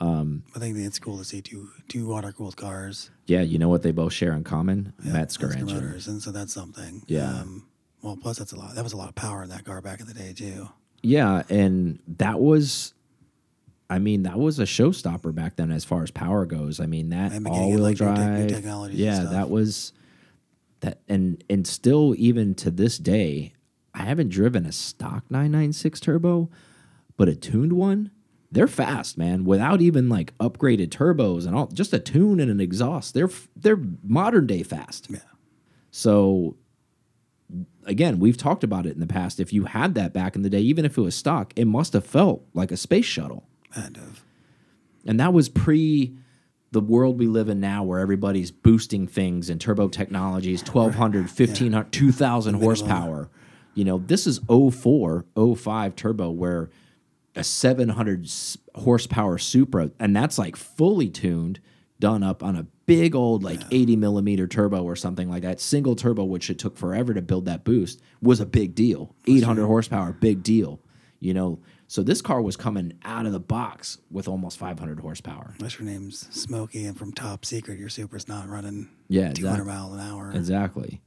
I 0.00 0.58
think 0.58 0.76
it's 0.76 0.98
cool 0.98 1.18
to 1.18 1.24
see 1.24 1.40
two 1.40 1.68
two 1.88 2.06
water 2.06 2.32
cooled 2.32 2.56
cars. 2.56 3.10
Yeah, 3.26 3.40
you 3.42 3.58
know 3.58 3.68
what 3.68 3.82
they 3.82 3.90
both 3.92 4.12
share 4.12 4.32
in 4.32 4.44
common? 4.44 4.92
Mezger 5.04 5.38
Mezger 5.48 5.52
engine. 5.60 5.66
motors, 5.66 6.08
and 6.08 6.22
so 6.22 6.30
that's 6.30 6.52
something. 6.52 7.02
Yeah. 7.06 7.28
Um, 7.28 7.66
well, 8.02 8.16
plus 8.16 8.38
that's 8.38 8.52
a 8.52 8.56
lot. 8.56 8.74
That 8.74 8.84
was 8.84 8.92
a 8.92 8.96
lot 8.96 9.08
of 9.08 9.14
power 9.14 9.42
in 9.42 9.48
that 9.50 9.64
car 9.64 9.80
back 9.80 10.00
in 10.00 10.06
the 10.06 10.14
day 10.14 10.32
too. 10.32 10.68
Yeah, 11.02 11.42
and 11.48 12.00
that 12.18 12.40
was, 12.40 12.92
I 13.90 13.98
mean, 13.98 14.22
that 14.24 14.38
was 14.38 14.58
a 14.58 14.64
showstopper 14.64 15.34
back 15.34 15.56
then 15.56 15.70
as 15.70 15.84
far 15.84 16.02
as 16.02 16.10
power 16.10 16.44
goes. 16.46 16.80
I 16.80 16.86
mean, 16.86 17.10
that 17.10 17.32
all 17.46 17.70
wheel 17.70 17.80
like, 17.80 18.00
new 18.00 18.06
tech- 18.06 18.50
new 18.50 18.60
drive, 18.60 18.92
yeah, 18.92 19.24
that 19.24 19.50
was 19.50 19.92
that, 20.80 21.00
and 21.08 21.42
and 21.50 21.66
still 21.66 22.14
even 22.18 22.54
to 22.56 22.70
this 22.70 22.98
day, 22.98 23.52
I 23.94 24.02
haven't 24.04 24.28
driven 24.28 24.64
a 24.64 24.72
stock 24.72 25.24
996 25.30 26.00
turbo, 26.00 26.50
but 27.16 27.28
a 27.28 27.34
tuned 27.34 27.72
one. 27.72 28.10
They're 28.50 28.66
fast, 28.66 29.18
man. 29.18 29.44
Without 29.44 29.80
even 29.80 30.08
like 30.08 30.36
upgraded 30.38 30.88
turbos 30.88 31.46
and 31.46 31.54
all, 31.54 31.66
just 31.66 31.92
a 31.92 31.98
tune 31.98 32.40
and 32.40 32.50
an 32.50 32.60
exhaust. 32.60 33.14
They're 33.14 33.30
they're 33.54 33.80
modern 34.02 34.46
day 34.46 34.62
fast. 34.62 35.08
Yeah. 35.10 35.18
So 35.90 36.56
again, 37.84 38.18
we've 38.18 38.36
talked 38.36 38.64
about 38.64 38.86
it 38.86 38.94
in 38.94 39.00
the 39.00 39.06
past. 39.06 39.40
If 39.40 39.52
you 39.52 39.64
had 39.64 39.94
that 39.94 40.12
back 40.12 40.36
in 40.36 40.42
the 40.42 40.50
day, 40.50 40.60
even 40.60 40.84
if 40.84 40.96
it 40.96 41.00
was 41.00 41.14
stock, 41.14 41.52
it 41.56 41.66
must 41.66 41.92
have 41.92 42.06
felt 42.06 42.44
like 42.54 42.70
a 42.70 42.76
space 42.76 43.04
shuttle. 43.04 43.44
Kind 43.72 43.96
of. 43.98 44.24
And 45.06 45.20
that 45.20 45.32
was 45.32 45.48
pre 45.48 46.14
the 46.70 46.80
world 46.80 47.18
we 47.18 47.26
live 47.26 47.48
in 47.48 47.60
now 47.60 47.82
where 47.82 47.98
everybody's 47.98 48.50
boosting 48.50 49.06
things 49.06 49.48
and 49.48 49.60
turbo 49.60 49.88
technologies 49.88 50.60
1200 50.60 51.22
1500 51.22 51.90
2000 51.90 52.54
horsepower 52.54 53.30
you 53.74 53.84
know 53.84 53.98
this 53.98 54.26
is 54.26 54.38
04 54.46 55.24
05 55.56 55.96
turbo 55.96 56.30
where 56.30 56.68
a 57.38 57.44
700 57.44 58.28
horsepower 58.74 59.38
supra 59.38 59.90
and 59.98 60.14
that's 60.14 60.38
like 60.38 60.56
fully 60.56 61.08
tuned 61.08 61.60
done 62.00 62.22
up 62.22 62.42
on 62.42 62.56
a 62.56 62.66
big 62.86 63.14
old 63.14 63.42
like 63.42 63.60
80 63.70 63.96
millimeter 63.96 64.46
turbo 64.46 64.82
or 64.84 64.96
something 64.96 65.28
like 65.28 65.42
that 65.42 65.60
single 65.60 65.96
turbo 65.96 66.24
which 66.24 66.48
it 66.50 66.58
took 66.58 66.76
forever 66.76 67.12
to 67.14 67.22
build 67.22 67.44
that 67.46 67.64
boost 67.64 68.00
was 68.22 68.40
a 68.40 68.46
big 68.46 68.74
deal 68.74 69.14
800 69.26 69.66
horsepower 69.66 70.12
big 70.12 70.42
deal 70.42 70.80
you 71.20 71.34
know 71.34 71.58
so 71.90 72.02
this 72.02 72.20
car 72.20 72.42
was 72.42 72.54
coming 72.56 72.92
out 73.04 73.24
of 73.24 73.32
the 73.32 73.40
box 73.40 73.98
with 74.10 74.28
almost 74.28 74.58
500 74.58 75.00
horsepower 75.00 75.54
Unless 75.58 75.78
your 75.78 75.88
name's 75.88 76.28
Smokey 76.30 76.84
and 76.84 76.96
from 76.96 77.12
Top 77.12 77.46
Secret, 77.46 77.78
your 77.78 77.88
Supra's 77.88 78.28
not 78.28 78.46
running 78.46 78.90
Yeah, 79.08 79.32
200 79.32 79.62
exact- 79.62 79.66
miles 79.66 79.94
an 79.94 80.00
hour. 80.00 80.30
Exactly. 80.32 81.00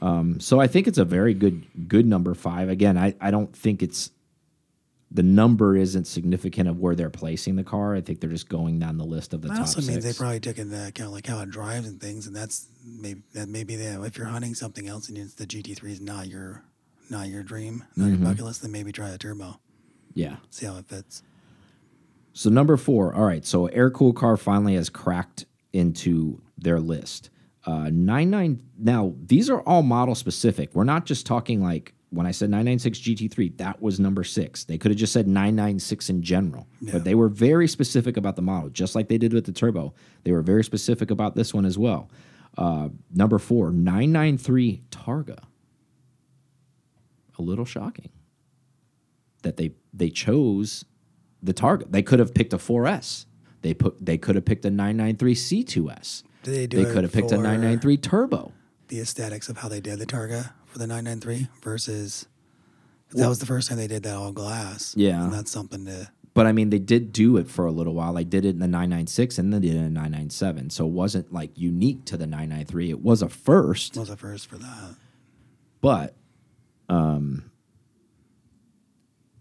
Um, 0.00 0.38
so 0.38 0.60
I 0.60 0.68
think 0.68 0.86
it's 0.86 0.98
a 0.98 1.04
very 1.04 1.34
good 1.34 1.66
good 1.88 2.06
number 2.06 2.34
five. 2.34 2.68
Again, 2.68 2.96
I, 2.96 3.14
I 3.20 3.32
don't 3.32 3.54
think 3.54 3.82
it's 3.82 4.10
the 5.14 5.22
number 5.22 5.76
isn't 5.76 6.06
significant 6.06 6.68
of 6.68 6.78
where 6.78 6.94
they're 6.94 7.10
placing 7.10 7.56
the 7.56 7.64
car. 7.64 7.94
I 7.94 8.00
think 8.00 8.20
they're 8.20 8.30
just 8.30 8.48
going 8.48 8.78
down 8.78 8.96
the 8.96 9.04
list 9.04 9.34
of 9.34 9.42
the 9.42 9.48
That 9.48 9.54
top 9.54 9.60
also 9.62 9.80
six. 9.80 9.88
means 9.88 10.04
they 10.04 10.12
probably 10.14 10.40
took 10.40 10.58
into 10.58 10.86
account 10.86 11.12
like 11.12 11.26
how 11.26 11.40
it 11.40 11.50
drives 11.50 11.86
and 11.86 12.00
things, 12.00 12.26
and 12.26 12.34
that's 12.34 12.66
maybe 12.84 13.22
that 13.34 13.48
maybe 13.48 13.76
they, 13.76 13.86
if 14.06 14.16
you're 14.16 14.26
hunting 14.28 14.54
something 14.54 14.88
else 14.88 15.08
and 15.08 15.16
the 15.18 15.46
GT3 15.46 15.84
is 15.90 16.00
not 16.00 16.28
your 16.28 16.62
not 17.10 17.28
your 17.28 17.42
dream, 17.42 17.84
not 17.94 18.06
Mm-hmm. 18.08 18.22
your 18.22 18.30
bucket 18.32 18.44
list, 18.46 18.62
then 18.62 18.72
maybe 18.72 18.90
try 18.92 19.10
the 19.10 19.18
turbo, 19.18 19.60
yeah. 20.14 20.36
see 20.50 20.64
how 20.66 20.78
it 20.78 20.86
fits. 20.86 21.22
So 22.32 22.48
number 22.48 22.78
four. 22.78 23.14
All 23.14 23.26
right. 23.26 23.44
So 23.44 23.66
air 23.66 23.90
cool 23.90 24.14
car 24.14 24.38
finally 24.38 24.74
has 24.76 24.88
cracked 24.88 25.44
into 25.74 26.40
their 26.56 26.80
list. 26.80 27.28
Uh, 27.66 27.90
nine 27.92 28.30
nine. 28.30 28.62
Now 28.78 29.14
these 29.26 29.50
are 29.50 29.60
all 29.60 29.82
model 29.82 30.14
specific. 30.14 30.74
We're 30.74 30.84
not 30.84 31.04
just 31.04 31.26
talking 31.26 31.62
like 31.62 31.92
when 32.12 32.26
I 32.26 32.30
said 32.30 32.50
996 32.50 32.98
GT3. 33.00 33.56
That 33.56 33.80
was 33.82 33.98
number 33.98 34.22
six. 34.22 34.64
They 34.64 34.76
could 34.78 34.90
have 34.90 34.98
just 34.98 35.12
said 35.12 35.26
996 35.26 36.10
in 36.10 36.22
general, 36.22 36.68
Yeah. 36.80 36.92
but 36.92 37.04
they 37.04 37.14
were 37.14 37.28
very 37.28 37.66
specific 37.66 38.16
about 38.16 38.36
the 38.36 38.42
model, 38.42 38.68
just 38.70 38.94
like 38.94 39.08
they 39.08 39.18
did 39.18 39.32
with 39.32 39.46
the 39.46 39.52
turbo. 39.52 39.94
They 40.24 40.32
were 40.32 40.42
very 40.42 40.62
specific 40.62 41.10
about 41.10 41.34
this 41.34 41.52
one 41.54 41.64
as 41.64 41.78
well. 41.78 42.10
Uh, 42.58 42.90
number 43.14 43.38
four, 43.38 43.70
993 43.70 44.82
Targa. 44.90 45.38
A 47.38 47.42
little 47.42 47.64
shocking 47.64 48.10
that 49.42 49.56
they 49.56 49.72
they 49.94 50.10
chose 50.10 50.84
the 51.42 51.54
Targa. 51.54 51.90
They 51.90 52.02
could 52.02 52.18
have 52.18 52.34
picked 52.34 52.52
a 52.52 52.58
4S. 52.58 53.24
They 53.62 53.72
put 53.74 54.04
they 54.04 54.18
could 54.18 54.34
have 54.34 54.44
picked 54.44 54.64
a 54.66 54.70
993 54.70 55.34
C2S. 55.34 56.22
Did 56.42 56.54
they 56.54 56.66
do 56.66 56.84
They 56.84 56.92
could 56.92 57.04
have 57.04 57.12
picked 57.12 57.32
a 57.32 57.36
993 57.36 57.96
Turbo. 57.96 58.52
The 58.88 59.00
aesthetics 59.00 59.48
of 59.48 59.56
how 59.58 59.68
they 59.68 59.80
did 59.80 59.98
the 59.98 60.06
Targa 60.06 60.52
for 60.72 60.78
the 60.78 60.86
993 60.86 61.48
versus 61.62 62.26
that 63.12 63.28
was 63.28 63.38
the 63.40 63.46
first 63.46 63.68
time 63.68 63.76
they 63.76 63.86
did 63.86 64.02
that 64.04 64.16
all 64.16 64.32
glass. 64.32 64.94
Yeah. 64.96 65.24
and 65.24 65.32
that's 65.32 65.50
something 65.50 65.84
to 65.84 66.10
But 66.32 66.46
I 66.46 66.52
mean, 66.52 66.70
they 66.70 66.78
did 66.78 67.12
do 67.12 67.36
it 67.36 67.46
for 67.48 67.66
a 67.66 67.72
little 67.72 67.94
while. 67.94 68.14
They 68.14 68.24
did 68.24 68.46
it 68.46 68.50
in 68.50 68.58
the 68.58 68.66
996 68.66 69.36
and 69.38 69.52
then 69.52 69.60
they 69.60 69.68
did 69.68 69.76
it 69.76 69.80
in 69.80 69.84
the 69.84 69.90
997. 70.00 70.70
So 70.70 70.86
it 70.86 70.92
wasn't 70.92 71.30
like 71.32 71.50
unique 71.58 72.06
to 72.06 72.16
the 72.16 72.26
993. 72.26 72.88
It 72.90 73.00
was 73.02 73.20
a 73.20 73.28
first, 73.28 73.96
was 73.98 74.08
a 74.08 74.16
first 74.16 74.46
for 74.46 74.56
that. 74.56 74.96
but 75.82 76.16
um, 76.88 77.50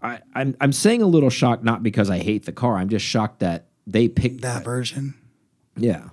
I, 0.02 0.20
I'm 0.34 0.56
I'm 0.60 0.72
saying 0.74 1.02
a 1.02 1.06
little 1.08 1.30
shocked 1.30 1.64
not 1.64 1.84
because 1.84 2.10
I 2.10 2.18
hate 2.20 2.46
the 2.46 2.52
car. 2.52 2.76
I'm 2.76 2.90
just 2.90 3.06
shocked 3.06 3.40
that 3.40 3.68
they 3.88 4.08
picked 4.08 4.42
That 4.42 4.64
version, 4.64 5.16
Yeah. 5.78 6.10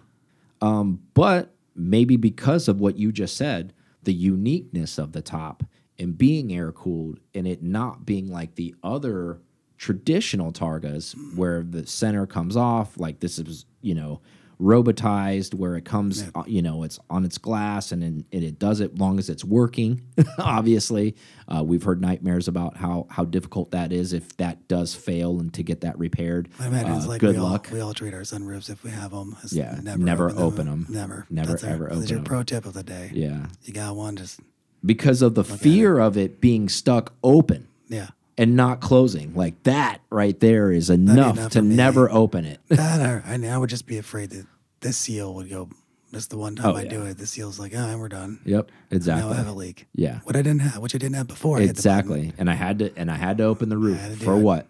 Um, 0.61 1.01
but 1.15 1.55
maybe 1.77 2.17
because 2.17 2.67
of 2.69 2.81
what 2.81 2.97
you 2.99 3.13
just 3.13 3.37
said, 3.37 3.73
the 4.03 4.13
uniqueness 4.13 4.99
of 4.99 5.13
the 5.13 5.23
top 5.23 5.65
and 5.99 6.17
being 6.17 6.53
air 6.53 6.73
cooled 6.73 7.19
and 7.35 7.47
it 7.47 7.63
not 7.63 8.07
being 8.07 8.29
like 8.29 8.55
the 8.55 8.75
other 8.83 9.41
traditional 9.77 10.53
Targas 10.53 11.15
where 11.37 11.63
the 11.63 11.87
center 11.87 12.27
comes 12.27 12.57
off, 12.57 12.99
like 12.99 13.21
this 13.21 13.39
is, 13.39 13.65
you 13.81 13.95
know, 13.95 14.21
robotized 14.61 15.55
where 15.55 15.77
it 15.77 15.85
comes, 15.85 16.25
uh, 16.35 16.43
you 16.47 16.63
know, 16.63 16.83
it's 16.83 16.99
on 17.11 17.25
its 17.25 17.39
glass 17.39 17.93
and, 17.93 18.03
and 18.03 18.25
it 18.31 18.59
does 18.59 18.81
it 18.81 18.99
long 18.99 19.19
as 19.19 19.29
it's 19.29 19.45
working. 19.45 20.03
Obviously, 20.39 21.17
uh, 21.49 21.63
we've 21.65 21.83
heard 21.83 22.01
nightmares 22.01 22.49
about 22.49 22.77
how 22.77 23.07
how 23.11 23.25
difficult 23.25 23.71
that 23.71 23.93
is 23.93 24.13
if 24.13 24.37
that 24.37 24.69
does 24.69 24.95
fail 24.95 25.41
and 25.41 25.53
to 25.55 25.63
get 25.63 25.81
that 25.83 25.99
repaired. 25.99 26.49
I 26.59 26.67
imagine 26.67 26.93
it's 26.95 27.07
uh, 27.07 27.09
like 27.09 27.21
good 27.21 27.37
we 27.37 27.41
luck. 27.43 27.69
all, 27.71 27.75
we 27.75 27.81
all 27.81 27.95
treat 27.95 28.15
our 28.15 28.21
sunroofs 28.23 28.69
if 28.71 28.83
we 28.85 28.91
have 28.91 29.11
them. 29.13 29.37
As 29.43 29.53
Yeah, 29.53 29.79
never 29.83 30.31
open 30.31 30.69
'em. 30.69 30.87
Never, 30.89 31.27
Never, 31.31 31.51
That's 31.53 31.65
our- 31.65 31.71
ever 31.71 31.85
That's 31.85 31.97
open 31.99 32.09
your 32.09 32.19
'em. 32.19 32.25
pro 32.25 32.43
tip 32.43 32.67
of 32.67 32.75
the 32.75 32.83
day. 32.83 33.11
Yeah. 33.15 33.47
You 33.65 33.73
got 33.73 33.97
one, 33.97 34.17
just 34.17 34.41
because 34.85 35.23
of 35.23 35.35
the 35.35 35.45
fear 35.45 35.99
of 35.99 36.17
it 36.17 36.41
being 36.41 36.69
stuck 36.69 37.13
open 37.25 37.67
yeah. 37.89 38.09
And 38.39 38.57
not 38.57 38.81
closing. 38.81 39.35
Like 39.35 39.63
that 39.65 40.01
right 40.11 40.39
there 40.41 40.73
is 40.73 40.89
enough, 40.89 41.37
enough 41.37 41.53
to 41.53 41.63
never 41.63 42.11
open 42.11 42.45
it. 42.47 42.61
That 42.69 43.01
or, 43.01 43.23
I, 43.27 43.35
I 43.47 43.59
would 43.59 43.69
just 43.71 43.87
be 43.87 43.99
afraid 43.99 44.31
that 44.31 44.47
this 44.81 44.97
seal 44.97 45.35
would 45.35 45.51
go. 45.51 45.69
Just 46.15 46.31
the 46.31 46.39
one 46.39 46.57
time 46.57 46.67
Oh, 46.73 46.75
I 46.75 46.85
yeah. 46.85 46.89
do 46.91 47.03
it, 47.05 47.19
the 47.19 47.27
seal's 47.27 47.59
like, 47.61 47.75
oh, 47.77 47.99
we're 47.99 48.09
done. 48.09 48.41
yep, 48.47 48.71
exactly. 48.91 49.29
Now 49.29 49.35
I 49.35 49.37
have 49.37 49.47
a 49.49 49.53
leak. 49.53 49.89
Yeah, 49.95 50.21
What 50.25 50.37
I 50.37 50.41
didn't 50.41 50.61
have, 50.63 50.79
which 50.81 50.95
I 50.95 50.99
didn't 50.99 51.17
have 51.17 51.27
before. 51.27 51.59
I 51.59 51.61
hit 51.61 51.67
the 51.67 51.73
button. 51.75 51.79
exactly. 51.81 52.33
And 52.39 52.49
I 52.49 52.55
had 52.55 52.79
to, 52.79 52.93
and 52.97 53.11
I 53.11 53.17
had 53.17 53.37
to 53.39 53.45
open 53.45 53.69
the 53.69 53.77
roof 53.77 54.01
had 54.01 54.13
to 54.13 54.19
do 54.19 54.25
for 54.25 54.33
it. 54.33 54.39
what? 54.39 54.67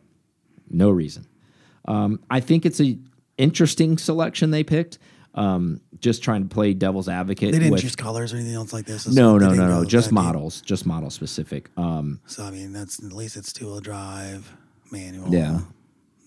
No 0.69 0.91
reason. 0.91 1.29
Um, 1.85 2.19
I 2.29 2.41
think 2.41 2.67
it's 2.67 2.81
a 2.81 2.99
interesting 3.37 3.99
selection 3.99 4.51
they 4.51 4.65
picked. 4.65 4.99
Um, 5.35 5.81
just 6.01 6.23
trying 6.23 6.43
to 6.49 6.49
play 6.55 6.75
devil's 6.75 7.09
advocate. 7.09 7.53
They 7.53 7.59
didn't 7.59 7.73
with, 7.73 7.83
choose 7.83 7.97
colors 7.97 8.33
or 8.33 8.37
anything 8.37 8.55
else 8.55 8.73
like 8.73 8.87
this. 8.87 9.07
no, 9.09 9.39
no, 9.39 9.53
no, 9.53 9.67
no. 9.69 9.85
Just 9.85 10.09
that 10.09 10.15
deep. 10.15 10.25
models, 10.25 10.61
just 10.61 10.87
model 10.87 11.11
specific. 11.11 11.71
Um, 11.77 12.21
So 12.27 12.45
I 12.45 12.51
mean, 12.51 12.73
that's 12.73 13.03
at 13.03 13.13
least 13.13 13.37
it's 13.37 13.53
two 13.53 13.67
wheel 13.67 13.81
drive, 13.81 14.53
manual, 14.91 15.33
Yeah. 15.33 15.61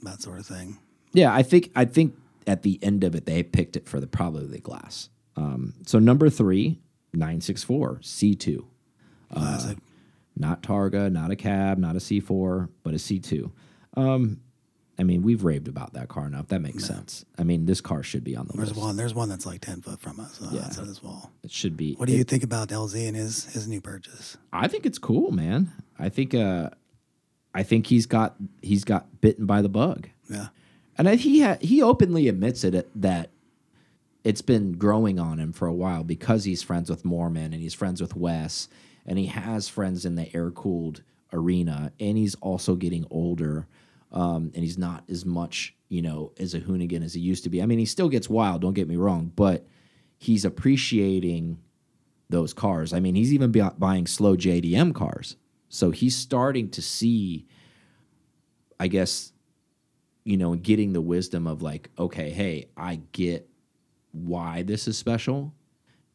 that 0.04 0.22
sort 0.22 0.40
of 0.40 0.46
thing. 0.46 0.78
Yeah, 1.14 1.34
I 1.34 1.44
think 1.44 1.72
I 1.76 1.86
think 1.86 2.16
at 2.48 2.64
the 2.64 2.80
end 2.82 3.04
of 3.04 3.16
it 3.16 3.26
they 3.26 3.44
picked 3.44 3.76
it 3.76 3.88
for 3.88 4.00
the 4.00 4.08
probably 4.08 4.48
the 4.48 4.60
glass. 4.60 5.10
Um, 5.36 5.74
so 5.86 6.00
number 6.00 6.30
three, 6.30 6.80
964 7.14 7.98
C2, 8.02 8.66
Classic. 9.34 9.78
not 10.36 10.62
Targa, 10.64 11.12
not 11.12 11.32
a 11.32 11.36
cab, 11.36 11.78
not 11.78 11.96
a 11.96 12.00
C4, 12.00 12.70
but 12.84 12.94
a 12.94 12.98
C2. 12.98 13.52
Um, 13.96 14.40
I 15.02 15.04
mean, 15.04 15.24
we've 15.24 15.44
raved 15.44 15.68
about 15.68 15.94
that 15.94 16.10
car 16.10 16.28
enough. 16.28 16.50
That 16.50 16.62
makes 16.62 16.86
sense. 16.86 17.26
I 17.36 17.44
mean, 17.44 17.66
this 17.66 17.82
car 17.82 18.04
should 18.04 18.24
be 18.24 18.36
on 18.36 18.46
the 18.46 18.54
there's 18.54 18.70
list. 18.70 18.80
one. 18.80 18.96
There's 18.98 19.16
one 19.16 19.30
that's 19.30 19.48
like 19.48 19.60
ten 19.60 19.82
foot 19.82 20.00
from 20.00 20.20
us. 20.20 20.40
Yeah. 20.52 20.62
outside 20.66 20.86
this 20.88 21.02
wall. 21.02 21.32
It 21.44 21.50
should 21.52 21.76
be. 21.76 21.96
What 21.96 22.08
do 22.08 22.14
it- 22.14 22.18
you 22.18 22.24
think 22.24 22.44
about 22.44 22.70
LZ 22.70 23.08
and 23.08 23.18
his 23.18 23.46
his 23.46 23.68
new 23.68 23.82
purchase? 23.82 24.38
I 24.54 24.68
think 24.68 24.86
it's 24.86 25.00
cool, 25.00 25.32
man. 25.32 25.72
I 25.98 26.10
think 26.10 26.36
uh, 26.36 26.70
I 27.56 27.64
think 27.64 27.88
he's 27.88 28.06
got 28.06 28.36
he's 28.62 28.84
got 28.84 29.22
bitten 29.22 29.48
by 29.48 29.64
the 29.64 29.70
bug. 29.70 30.08
Yeah, 30.30 30.50
And 31.00 31.10
I, 31.10 31.16
he 31.16 31.42
ha 31.42 31.58
he 31.62 31.82
openly 31.82 32.28
admits 32.28 32.64
it 32.64 32.88
that 33.02 33.32
it's 34.24 34.42
been 34.44 34.74
growing 34.74 35.20
on 35.20 35.40
him 35.40 35.52
for 35.52 35.68
a 35.68 35.74
while 35.74 36.04
because 36.04 36.44
he's 36.44 36.62
friends 36.62 36.92
with 36.92 37.04
Mormon 37.04 37.54
and 37.54 37.62
he's 37.62 37.74
friends 37.74 38.00
with 38.02 38.16
Wes 38.16 38.70
and 39.06 39.18
he 39.18 39.26
has 39.26 39.68
friends 39.68 40.06
in 40.06 40.14
the 40.16 40.34
air 40.36 40.52
cooled 40.52 41.02
arena 41.34 41.92
and 42.00 42.18
he's 42.20 42.36
also 42.36 42.76
getting 42.76 43.06
older 43.10 43.66
um, 44.12 44.52
and 44.54 44.64
he's 44.64 44.78
not 44.78 45.04
as 45.10 45.26
much 45.26 45.76
you 45.90 46.02
know 46.02 46.32
as 46.40 46.54
a 46.54 46.60
hoonigan 46.62 47.04
as 47.04 47.14
he 47.14 47.22
used 47.22 47.44
to 47.44 47.50
be. 47.50 47.62
I 47.62 47.66
mean, 47.66 47.80
he 47.80 47.86
still 47.86 48.10
gets 48.10 48.30
wild. 48.30 48.62
Don't 48.62 48.74
get 48.74 48.88
me 48.88 48.96
wrong, 48.96 49.32
but 49.36 49.68
he's 50.18 50.46
appreciating 50.46 51.60
those 52.30 52.54
cars. 52.54 52.94
I 52.94 53.00
mean, 53.00 53.16
he's 53.16 53.34
even 53.34 53.52
buying 53.78 54.08
slow 54.08 54.36
JDM 54.36 54.94
cars, 54.96 55.36
so 55.70 55.92
he's 55.92 56.16
starting 56.16 56.70
to 56.72 56.82
see, 56.82 57.46
I 58.80 58.88
guess, 58.88 59.32
you 60.24 60.38
know, 60.38 60.56
getting 60.56 60.94
the 60.94 61.02
wisdom 61.02 61.48
of 61.48 61.62
like, 61.62 61.90
okay, 61.98 62.30
hey, 62.30 62.70
I 62.76 63.02
get 63.12 63.50
why 64.12 64.64
this 64.64 64.88
is 64.88 64.98
special 64.98 65.54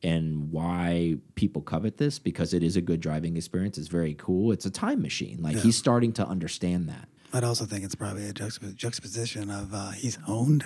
and 0.02 0.50
why 0.50 1.16
people 1.34 1.62
covet 1.62 1.96
this 1.96 2.18
because 2.18 2.52
it 2.54 2.62
is 2.62 2.76
a 2.76 2.80
good 2.80 3.00
driving 3.00 3.36
experience. 3.36 3.78
It's 3.78 3.88
very 3.88 4.14
cool. 4.14 4.52
It's 4.52 4.66
a 4.66 4.70
time 4.70 5.02
machine. 5.02 5.38
Like 5.40 5.56
he's 5.56 5.76
starting 5.76 6.12
to 6.14 6.26
understand 6.26 6.88
that. 6.88 7.08
I'd 7.32 7.44
also 7.44 7.64
think 7.64 7.84
it's 7.84 7.94
probably 7.94 8.28
a 8.28 8.32
juxtap- 8.32 8.76
juxtaposition 8.76 9.50
of 9.50 9.74
uh, 9.74 9.90
he's 9.90 10.18
owned 10.26 10.64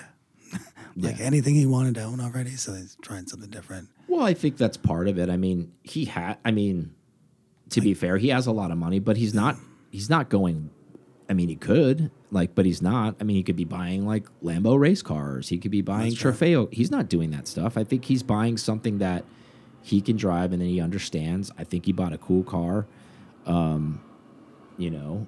like 0.97 1.19
Yeah. 1.19 1.25
anything 1.25 1.55
he 1.55 1.67
wanted 1.67 1.95
to 1.97 2.03
own 2.03 2.21
already, 2.21 2.51
so 2.57 2.75
he's 2.75 2.97
trying 3.03 3.27
something 3.27 3.51
different. 3.51 3.89
Well, 4.09 4.23
I 4.25 4.35
think 4.35 4.57
that's 4.57 4.77
part 4.77 5.09
of 5.09 5.19
it. 5.19 5.31
I 5.31 5.37
mean, 5.37 5.73
he 5.83 6.05
had. 6.05 6.39
I 6.45 6.51
mean, 6.51 6.95
to 7.71 7.81
be 7.81 7.95
fair, 7.95 8.17
he 8.19 8.29
has 8.29 8.47
a 8.47 8.53
lot 8.53 8.71
of 8.71 8.79
money, 8.79 8.99
but 8.99 9.17
he's 9.17 9.33
not. 9.35 9.57
He's 9.91 10.11
not 10.11 10.29
going. 10.29 10.71
I 11.29 11.33
mean, 11.33 11.49
he 11.49 11.55
could 11.57 12.11
like, 12.33 12.55
but 12.57 12.67
he's 12.67 12.83
not. 12.83 13.15
I 13.21 13.25
mean, 13.25 13.37
he 13.37 13.43
could 13.45 13.55
be 13.57 13.65
buying 13.65 14.05
like 14.07 14.27
Lambo 14.43 14.79
race 14.79 15.01
cars. 15.03 15.49
He 15.49 15.59
could 15.59 15.71
be 15.71 15.81
buying. 15.83 16.13
Trofeo. 16.13 16.73
He's 16.73 16.91
not 16.91 17.09
doing 17.09 17.31
that 17.31 17.47
stuff. 17.47 17.77
I 17.77 17.85
think 17.85 18.05
he's 18.07 18.23
buying 18.25 18.57
something 18.57 18.99
that 18.99 19.25
he 19.83 20.01
can 20.01 20.17
drive 20.17 20.53
and 20.53 20.61
then 20.61 20.69
he 20.69 20.81
understands. 20.81 21.51
I 21.57 21.63
think 21.65 21.87
he 21.87 21.93
bought 21.93 22.13
a 22.13 22.19
cool 22.19 22.43
car. 22.43 22.87
Um, 23.47 24.01
you 24.77 24.91
know, 24.91 25.27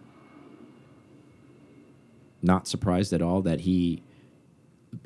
not 2.43 2.67
surprised 2.67 3.13
at 3.13 3.23
all 3.23 3.43
that 3.43 3.61
he 3.61 4.03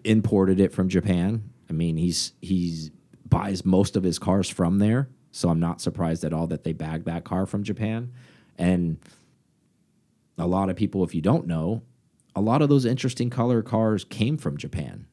imported 0.05 0.61
it 0.61 0.73
from 0.73 0.89
Japan. 0.89 1.51
I 1.69 1.73
mean, 1.73 1.97
he's 1.97 2.33
he's 2.41 2.91
buys 3.29 3.65
most 3.65 3.97
of 3.97 4.03
his 4.03 4.19
cars 4.19 4.49
from 4.49 4.79
there, 4.79 5.09
so 5.33 5.49
I'm 5.49 5.61
not 5.61 5.81
surprised 5.81 6.25
at 6.25 6.33
all 6.33 6.47
that 6.49 6.65
they 6.65 6.73
bagged 6.73 7.07
that 7.07 7.25
car 7.25 7.47
from 7.47 7.63
Japan. 7.63 8.13
And 8.57 8.99
a 10.39 10.47
lot 10.47 10.71
of 10.71 10.77
people, 10.77 11.05
if 11.05 11.15
you 11.15 11.21
don't 11.21 11.47
know, 11.47 11.83
a 12.35 12.41
lot 12.41 12.63
of 12.63 12.69
those 12.69 12.85
interesting 12.85 13.31
color 13.31 13.63
cars 13.63 14.05
came 14.05 14.37
from 14.37 14.57
Japan. 14.57 15.07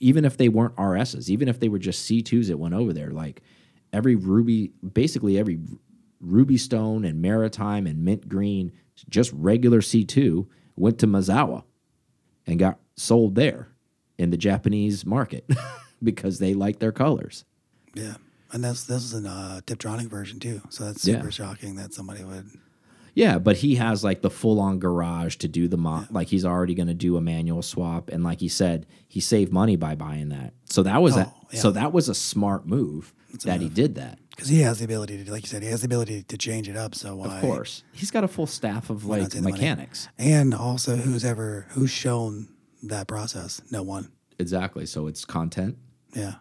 Even 0.00 0.24
if 0.24 0.36
they 0.36 0.48
weren't 0.48 0.76
RSs, 0.76 1.28
even 1.28 1.48
if 1.48 1.60
they 1.60 1.68
were 1.68 1.78
just 1.78 2.08
C2s 2.08 2.48
that 2.48 2.58
went 2.58 2.74
over 2.74 2.92
there, 2.92 3.10
like 3.10 3.42
every 3.92 4.16
ruby, 4.16 4.72
basically 4.92 5.38
every 5.38 5.60
ruby 6.20 6.56
stone 6.56 7.04
and 7.04 7.22
maritime 7.22 7.86
and 7.86 8.04
mint 8.04 8.28
green, 8.28 8.72
just 9.08 9.32
regular 9.32 9.80
C2 9.80 10.46
went 10.76 10.98
to 11.00 11.06
Mizwa 11.06 11.64
and 12.46 12.58
got 12.58 12.78
sold 12.96 13.34
there 13.34 13.68
in 14.18 14.30
the 14.30 14.36
Japanese 14.36 15.04
market 15.04 15.48
because 16.02 16.38
they 16.38 16.54
like 16.54 16.78
their 16.78 16.92
colors. 16.92 17.44
Yeah, 17.94 18.14
and 18.52 18.62
that's 18.64 18.84
this 18.84 19.02
is 19.12 19.24
a 19.24 19.28
uh, 19.28 19.60
Tiptronic 19.62 20.06
version 20.06 20.38
too, 20.40 20.60
so 20.68 20.84
that's 20.84 21.06
Yeah. 21.06 21.16
super 21.16 21.30
shocking 21.30 21.76
that 21.76 21.94
somebody 21.94 22.24
would. 22.24 22.48
Yeah, 23.16 23.38
but 23.38 23.58
he 23.58 23.76
has 23.76 24.02
like 24.02 24.22
the 24.22 24.30
full 24.30 24.58
on 24.58 24.80
garage 24.80 25.36
to 25.36 25.46
do 25.48 25.68
the 25.68 25.76
mo 25.76 26.04
like 26.10 26.26
he's 26.28 26.44
already 26.44 26.74
going 26.74 26.88
to 26.88 26.94
do 26.94 27.16
a 27.16 27.20
manual 27.20 27.62
swap 27.62 28.08
and 28.10 28.24
like 28.24 28.40
he 28.40 28.48
said, 28.48 28.86
he 29.06 29.20
saved 29.20 29.52
money 29.52 29.76
by 29.76 29.94
buying 29.94 30.30
that. 30.30 30.52
So 30.64 30.82
that 30.82 31.00
was 31.00 31.16
a 31.16 31.26
Oh, 31.26 31.46
yeah. 31.52 31.60
so 31.60 31.70
that 31.70 31.92
was 31.92 32.08
a 32.08 32.14
smart 32.14 32.66
move 32.66 33.14
that 33.44 33.60
he 33.60 33.68
did 33.68 33.94
that. 33.94 34.18
Because 34.34 34.48
he 34.48 34.60
has 34.62 34.78
the 34.80 34.84
ability 34.84 35.22
to, 35.24 35.30
like 35.30 35.42
you 35.42 35.48
said, 35.48 35.62
he 35.62 35.68
has 35.68 35.82
the 35.82 35.86
ability 35.86 36.22
to 36.24 36.36
change 36.36 36.68
it 36.68 36.76
up. 36.76 36.94
So 36.94 37.14
why? 37.16 37.36
Of 37.36 37.40
course. 37.40 37.84
He's 37.92 38.10
got 38.10 38.24
a 38.24 38.28
full 38.28 38.46
staff 38.46 38.90
of 38.90 39.04
Why 39.06 39.16
not 39.18 39.22
like 39.24 39.32
take 39.32 39.42
the 39.42 39.48
money? 39.48 39.60
mechanics. 39.60 40.08
And 40.18 40.52
also, 40.54 40.96
who's 40.96 41.24
ever 41.24 41.66
who's 41.70 41.90
shown 41.90 42.48
that 42.82 43.06
process? 43.06 43.62
No 43.70 43.82
one. 43.82 44.10
Exactly. 44.38 44.86
So 44.86 45.06
it's 45.06 45.24
content 45.24 45.78
Yeah, 46.14 46.34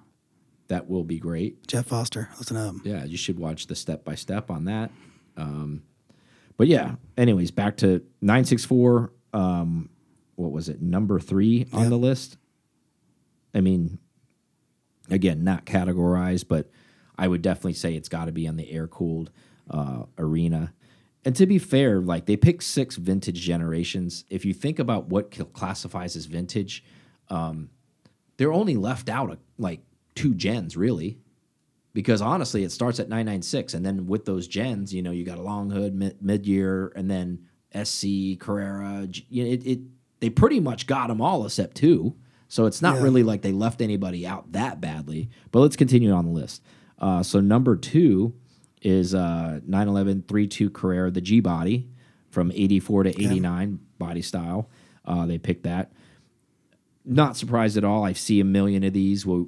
that 0.70 0.90
will 0.90 1.04
be 1.04 1.20
great. 1.20 1.68
Jeff 1.68 1.86
Foster. 1.88 2.30
Listen 2.40 2.58
up. 2.58 2.76
yeah, 2.84 3.04
you 3.04 3.18
should 3.18 3.38
watch 3.40 3.68
the 3.68 3.76
step 3.76 4.04
by 4.04 4.16
step 4.16 4.50
on 4.50 4.66
that. 4.66 4.90
Um, 5.38 5.84
but 6.58 6.68
yeah, 6.68 6.96
anyways, 7.18 7.52
back 7.52 7.78
to 7.78 8.04
964. 8.22 9.12
Um, 9.34 9.90
what 10.36 10.52
was 10.52 10.70
it? 10.70 10.82
Number 10.82 11.20
three 11.20 11.68
on 11.72 11.84
Yeah. 11.84 11.90
the 11.90 11.98
list. 11.98 12.38
I 13.54 13.62
mean, 13.62 14.00
again, 15.12 15.44
not 15.44 15.66
categorized, 15.66 16.48
but 16.48 16.70
I 17.18 17.28
would 17.28 17.42
definitely 17.42 17.74
say 17.74 17.96
it's 17.96 18.10
got 18.10 18.26
to 18.26 18.32
be 18.32 18.48
on 18.48 18.56
the 18.58 18.70
air 18.72 18.88
cooled 18.88 19.32
uh, 19.70 20.04
arena. 20.18 20.74
And 21.26 21.36
to 21.38 21.46
be 21.46 21.58
fair, 21.58 22.02
like 22.02 22.26
they 22.26 22.36
picked 22.36 22.64
six 22.64 22.96
vintage 22.96 23.40
generations. 23.40 24.26
If 24.30 24.44
you 24.46 24.54
think 24.54 24.80
about 24.80 25.08
what 25.08 25.32
classifies 25.54 26.16
as 26.16 26.26
vintage, 26.26 26.84
um, 27.30 27.70
they're 28.38 28.52
only 28.52 28.76
left 28.76 29.10
out 29.10 29.32
uh, 29.32 29.36
like 29.58 29.82
two 30.16 30.34
gens, 30.34 30.76
really 30.76 31.18
because 31.94 32.22
honestly, 32.24 32.64
it 32.64 32.72
starts 32.72 33.00
at 33.00 33.08
996, 33.08 33.76
and 33.76 33.86
then 33.86 34.08
with 34.08 34.26
those 34.26 34.48
gens, 34.48 34.92
you 34.94 35.04
know, 35.04 35.12
you 35.12 35.24
got 35.24 35.38
a 35.38 35.42
long 35.44 35.70
hood 35.70 35.94
mid, 35.94 36.20
mid 36.24 36.48
year, 36.48 36.92
and 36.96 37.10
then 37.10 37.46
SC 37.84 38.40
Carrera. 38.40 39.08
You 39.30 39.44
know, 39.44 39.50
it, 39.52 39.66
it 39.66 39.80
they 40.20 40.30
pretty 40.32 40.60
much 40.60 40.88
got 40.88 41.08
them 41.08 41.22
all 41.22 41.46
except 41.46 41.78
two. 41.78 42.16
So 42.48 42.66
it's 42.66 42.82
not 42.82 42.96
Yeah. 42.98 43.04
really 43.04 43.24
like 43.24 43.42
they 43.44 43.52
left 43.52 43.82
anybody 43.82 44.26
out 44.26 44.52
that 44.54 44.82
badly. 44.82 45.30
But 45.52 45.60
let's 45.60 45.76
continue 45.76 46.12
on 46.12 46.26
the 46.26 46.32
list. 46.32 46.62
Uh, 47.04 47.22
so 47.22 47.40
number 47.40 47.76
two 47.76 48.34
is 48.82 49.14
uh, 49.14 49.60
911 49.66 50.24
32 50.24 50.70
Carrera, 50.70 51.12
the 51.12 51.22
G 51.22 51.40
body 51.40 51.90
from 52.30 52.52
84 52.52 53.04
to 53.04 53.10
89 53.10 53.80
body 54.00 54.22
style. 54.22 54.70
Uh, 55.06 55.26
they 55.26 55.38
picked 55.38 55.64
that 55.64 55.92
not 57.06 57.38
surprised 57.38 57.78
at 57.78 57.84
all. 57.84 58.04
I 58.04 58.14
see 58.14 58.40
a 58.40 58.46
million 58.46 58.84
of 58.84 58.94
these. 58.94 59.26
Well, 59.26 59.48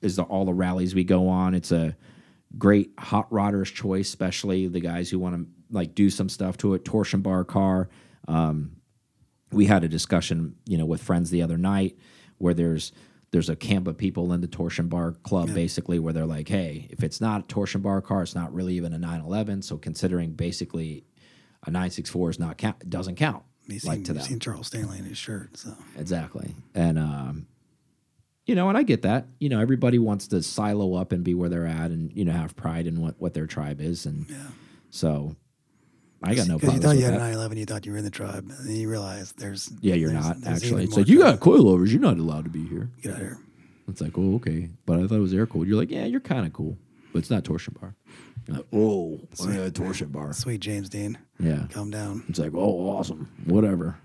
is 0.00 0.16
the 0.16 0.22
all 0.22 0.44
the 0.44 0.52
rallies 0.52 0.94
we 0.94 1.04
go 1.04 1.28
on. 1.28 1.54
It's 1.54 1.72
a 1.72 1.96
great 2.56 2.92
hot 2.98 3.30
rodders 3.30 3.72
choice, 3.72 4.08
especially 4.08 4.68
the 4.68 4.80
guys 4.80 5.10
who 5.10 5.18
want 5.18 5.36
to 5.36 5.46
like 5.70 5.94
do 5.94 6.10
some 6.10 6.28
stuff 6.28 6.56
to 6.58 6.74
it. 6.74 6.84
Torsion 6.84 7.20
bar 7.20 7.44
car. 7.44 7.88
Um, 8.26 8.76
we 9.50 9.66
had 9.66 9.82
a 9.82 9.88
discussion, 9.88 10.56
you 10.66 10.76
know, 10.76 10.86
with 10.86 11.02
friends 11.02 11.30
the 11.30 11.42
other 11.42 11.58
night 11.58 11.96
where 12.38 12.54
there's 12.54 12.92
there's 13.30 13.48
a 13.50 13.56
camp 13.56 13.86
of 13.86 13.98
people 13.98 14.32
in 14.32 14.40
the 14.40 14.46
torsion 14.46 14.88
bar 14.88 15.12
club 15.22 15.52
basically 15.54 15.98
where 15.98 16.12
they're 16.12 16.26
like, 16.26 16.48
hey, 16.48 16.86
if 16.90 17.02
it's 17.02 17.20
not 17.20 17.40
a 17.40 17.42
torsion 17.44 17.82
bar 17.82 18.00
car, 18.00 18.22
it's 18.22 18.34
not 18.34 18.52
really 18.54 18.74
even 18.74 18.92
a 18.92 18.98
911. 18.98 19.62
So 19.62 19.76
considering 19.76 20.32
basically 20.32 21.04
a 21.66 21.70
964 21.70 22.30
is 22.30 22.38
not 22.38 22.56
count 22.56 22.88
doesn't 22.88 23.16
count 23.16 23.42
You've 23.66 23.84
like 23.84 23.96
seen, 23.96 24.04
to 24.04 24.12
you've 24.12 24.22
them. 24.22 24.28
seen 24.28 24.40
Charles 24.40 24.68
Stanley 24.68 24.98
in 24.98 25.04
his 25.04 25.18
shirt. 25.18 25.56
So 25.58 25.74
Exactly. 25.98 26.54
And 26.74 26.98
um 26.98 27.46
you 28.46 28.54
know, 28.54 28.70
and 28.70 28.78
I 28.78 28.82
get 28.82 29.02
that. 29.02 29.26
You 29.40 29.50
know, 29.50 29.60
everybody 29.60 29.98
wants 29.98 30.26
to 30.28 30.42
silo 30.42 30.94
up 30.94 31.12
and 31.12 31.22
be 31.22 31.34
where 31.34 31.50
they're 31.50 31.66
at 31.66 31.90
and 31.90 32.10
you 32.16 32.24
know 32.24 32.32
have 32.32 32.56
pride 32.56 32.86
in 32.86 33.00
what 33.00 33.16
what 33.20 33.34
their 33.34 33.46
tribe 33.46 33.80
is 33.80 34.06
and 34.06 34.26
yeah, 34.30 34.36
so 34.88 35.36
I 36.22 36.34
got 36.34 36.48
no 36.48 36.58
because 36.58 36.74
you 36.74 36.80
thought 36.80 36.96
you 36.96 37.04
had 37.04 37.14
a 37.14 37.18
that. 37.18 37.22
911, 37.30 37.58
you 37.58 37.64
thought 37.64 37.86
you 37.86 37.92
were 37.92 37.98
in 37.98 38.04
the 38.04 38.10
tribe, 38.10 38.44
and 38.58 38.68
then 38.68 38.74
you 38.76 38.88
realize 38.90 39.32
there's 39.32 39.70
Yeah, 39.80 39.94
you're 39.94 40.10
there's- 40.10 40.24
not 40.26 40.40
there's 40.40 40.56
actually. 40.56 40.82
even 40.82 40.84
It's 40.88 40.96
like 40.96 41.08
you 41.08 41.18
got 41.18 41.38
coilovers, 41.40 41.90
you're 41.90 42.00
not 42.00 42.18
allowed 42.18 42.44
to 42.44 42.50
be 42.50 42.66
here. 42.66 42.90
get 43.02 43.10
out 43.14 43.20
of 43.20 43.26
here. 43.26 43.38
It's 43.88 44.00
like, 44.00 44.18
oh, 44.18 44.34
okay. 44.36 44.70
But 44.84 44.98
I 44.98 45.06
thought 45.06 45.16
it 45.16 45.20
was 45.20 45.32
air 45.32 45.46
cooled. 45.46 45.66
You're 45.68 45.76
like, 45.78 45.90
yeah, 45.90 46.04
you're 46.04 46.20
kind 46.20 46.44
of 46.46 46.52
cool. 46.52 46.76
But 47.12 47.20
it's 47.20 47.30
not 47.30 47.44
torsion 47.44 47.74
bar. 47.80 47.94
You're 48.46 48.56
like, 48.58 48.66
oh, 48.72 49.20
oh 49.40 49.50
yeah, 49.50 49.70
torsion 49.70 50.08
bar. 50.10 50.32
Sweet 50.34 50.60
James 50.60 50.88
Dean, 50.88 51.16
Yeah. 51.38 51.66
calm 51.70 51.90
down. 51.90 52.24
It's 52.28 52.38
like, 52.38 52.52
oh, 52.54 52.90
awesome. 52.90 53.28
Whatever. 53.46 53.96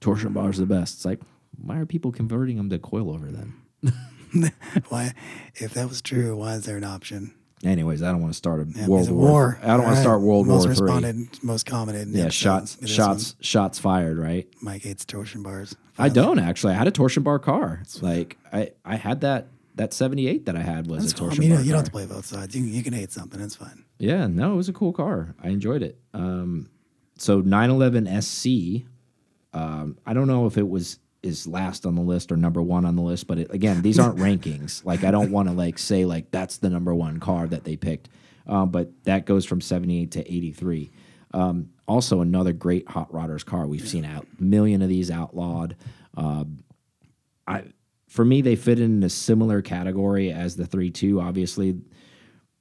Torsion 0.00 0.32
bar's 0.32 0.56
the 0.58 0.66
best. 0.66 0.94
It's 0.96 1.04
like, 1.04 1.20
why 1.60 1.76
are 1.78 1.84
people 1.86 2.12
converting 2.12 2.56
them 2.56 2.70
to 2.70 2.78
coilover 2.78 3.30
then? 3.30 3.92
Why, 4.88 5.12
if 5.56 5.74
that 5.74 5.88
was 5.88 6.00
true, 6.00 6.36
why 6.36 6.54
is 6.54 6.64
there 6.64 6.76
an 6.76 6.84
option? 6.84 7.34
Anyways, 7.62 8.02
I 8.02 8.10
don't 8.10 8.22
want 8.22 8.32
to 8.32 8.36
start 8.38 8.60
a 8.60 8.66
Yeah, 8.74 8.86
world 8.86 9.10
war. 9.10 9.28
war. 9.30 9.58
I 9.62 9.66
don't 9.68 9.78
want 9.82 9.88
All 9.88 9.94
to 9.96 10.00
start. 10.00 10.20
World 10.22 10.46
most 10.46 10.66
War 10.66 10.74
Three. 10.74 10.84
responded, 10.86 11.42
most 11.42 11.66
commented. 11.66 12.08
Yeah, 12.08 12.22
episode 12.22 12.32
shots, 12.34 12.74
to 12.76 12.80
this 12.82 12.90
shots, 12.90 13.34
shots 13.40 13.78
fired. 13.78 14.16
Right. 14.18 14.48
Mike 14.62 14.82
hates 14.82 15.04
torsion 15.04 15.42
bars. 15.42 15.76
I 15.98 16.08
don't 16.08 16.38
actually. 16.38 16.72
I 16.72 16.76
had 16.76 16.88
a 16.88 16.90
torsion 16.90 17.22
bar 17.22 17.38
car. 17.38 17.82
Like 18.00 18.38
I, 18.52 18.70
I 18.84 18.96
had 18.96 19.20
that 19.20 19.48
that 19.74 19.92
seventy 19.92 20.26
eight 20.26 20.46
that 20.46 20.56
I 20.56 20.62
had 20.62 20.86
was 20.86 21.02
That's 21.02 21.12
a 21.12 21.16
cool. 21.16 21.26
I 21.26 21.28
torsion 21.30 21.40
mean, 21.42 21.50
you, 21.50 21.54
bar. 21.56 21.60
know, 21.60 21.66
you 21.66 21.72
don't 21.72 21.78
have 21.80 21.84
to 21.86 21.90
play 21.92 22.06
both 22.06 22.24
sides. 22.24 22.56
You, 22.56 22.64
you 22.64 22.82
can 22.82 22.94
hate 22.94 23.12
something. 23.12 23.40
It's 23.40 23.56
fine. 23.56 23.84
Yeah, 23.98 24.26
no, 24.26 24.54
it 24.54 24.56
was 24.56 24.70
a 24.70 24.72
cool 24.72 24.94
car. 24.94 25.34
I 25.42 25.48
enjoyed 25.50 25.82
it. 25.82 25.98
Um, 26.14 26.70
so 27.18 27.40
911 27.42 28.22
SC. 28.22 28.86
Um, 29.52 29.98
I 30.06 30.14
don't 30.14 30.26
know 30.28 30.46
if 30.46 30.56
it 30.56 30.66
was 30.68 30.98
is 31.22 31.46
last 31.46 31.86
on 31.86 31.94
the 31.94 32.02
list 32.02 32.32
or 32.32 32.36
number 32.36 32.62
one 32.62 32.84
on 32.84 32.96
the 32.96 33.02
list, 33.02 33.26
but 33.26 33.38
it, 33.38 33.52
again, 33.52 33.82
these 33.82 33.98
aren't 33.98 34.18
rankings. 34.18 34.84
Like 34.84 35.04
I 35.04 35.10
don't 35.10 35.30
want 35.30 35.48
to 35.48 35.54
like 35.54 35.78
say 35.78 36.04
like 36.04 36.30
that's 36.30 36.58
the 36.58 36.70
number 36.70 36.94
one 36.94 37.20
car 37.20 37.46
that 37.46 37.64
they 37.64 37.76
picked. 37.76 38.08
Um, 38.46 38.70
but 38.70 38.90
that 39.04 39.26
goes 39.26 39.44
from 39.44 39.60
78 39.60 40.10
to 40.12 40.20
83. 40.20 40.90
Um, 41.32 41.70
also, 41.86 42.20
another 42.20 42.52
great 42.52 42.88
hot 42.88 43.12
rodders 43.12 43.44
car. 43.44 43.66
We've 43.66 43.86
seen 43.86 44.04
a 44.04 44.22
million 44.38 44.82
of 44.82 44.88
these 44.88 45.10
outlawed. 45.10 45.76
Um, 46.16 46.64
I 47.46 47.64
for 48.08 48.24
me, 48.24 48.40
they 48.40 48.56
fit 48.56 48.80
in 48.80 49.02
a 49.04 49.08
similar 49.08 49.62
category 49.62 50.32
as 50.32 50.56
the 50.56 50.66
three 50.66 50.90
two. 50.90 51.20
Obviously, 51.20 51.80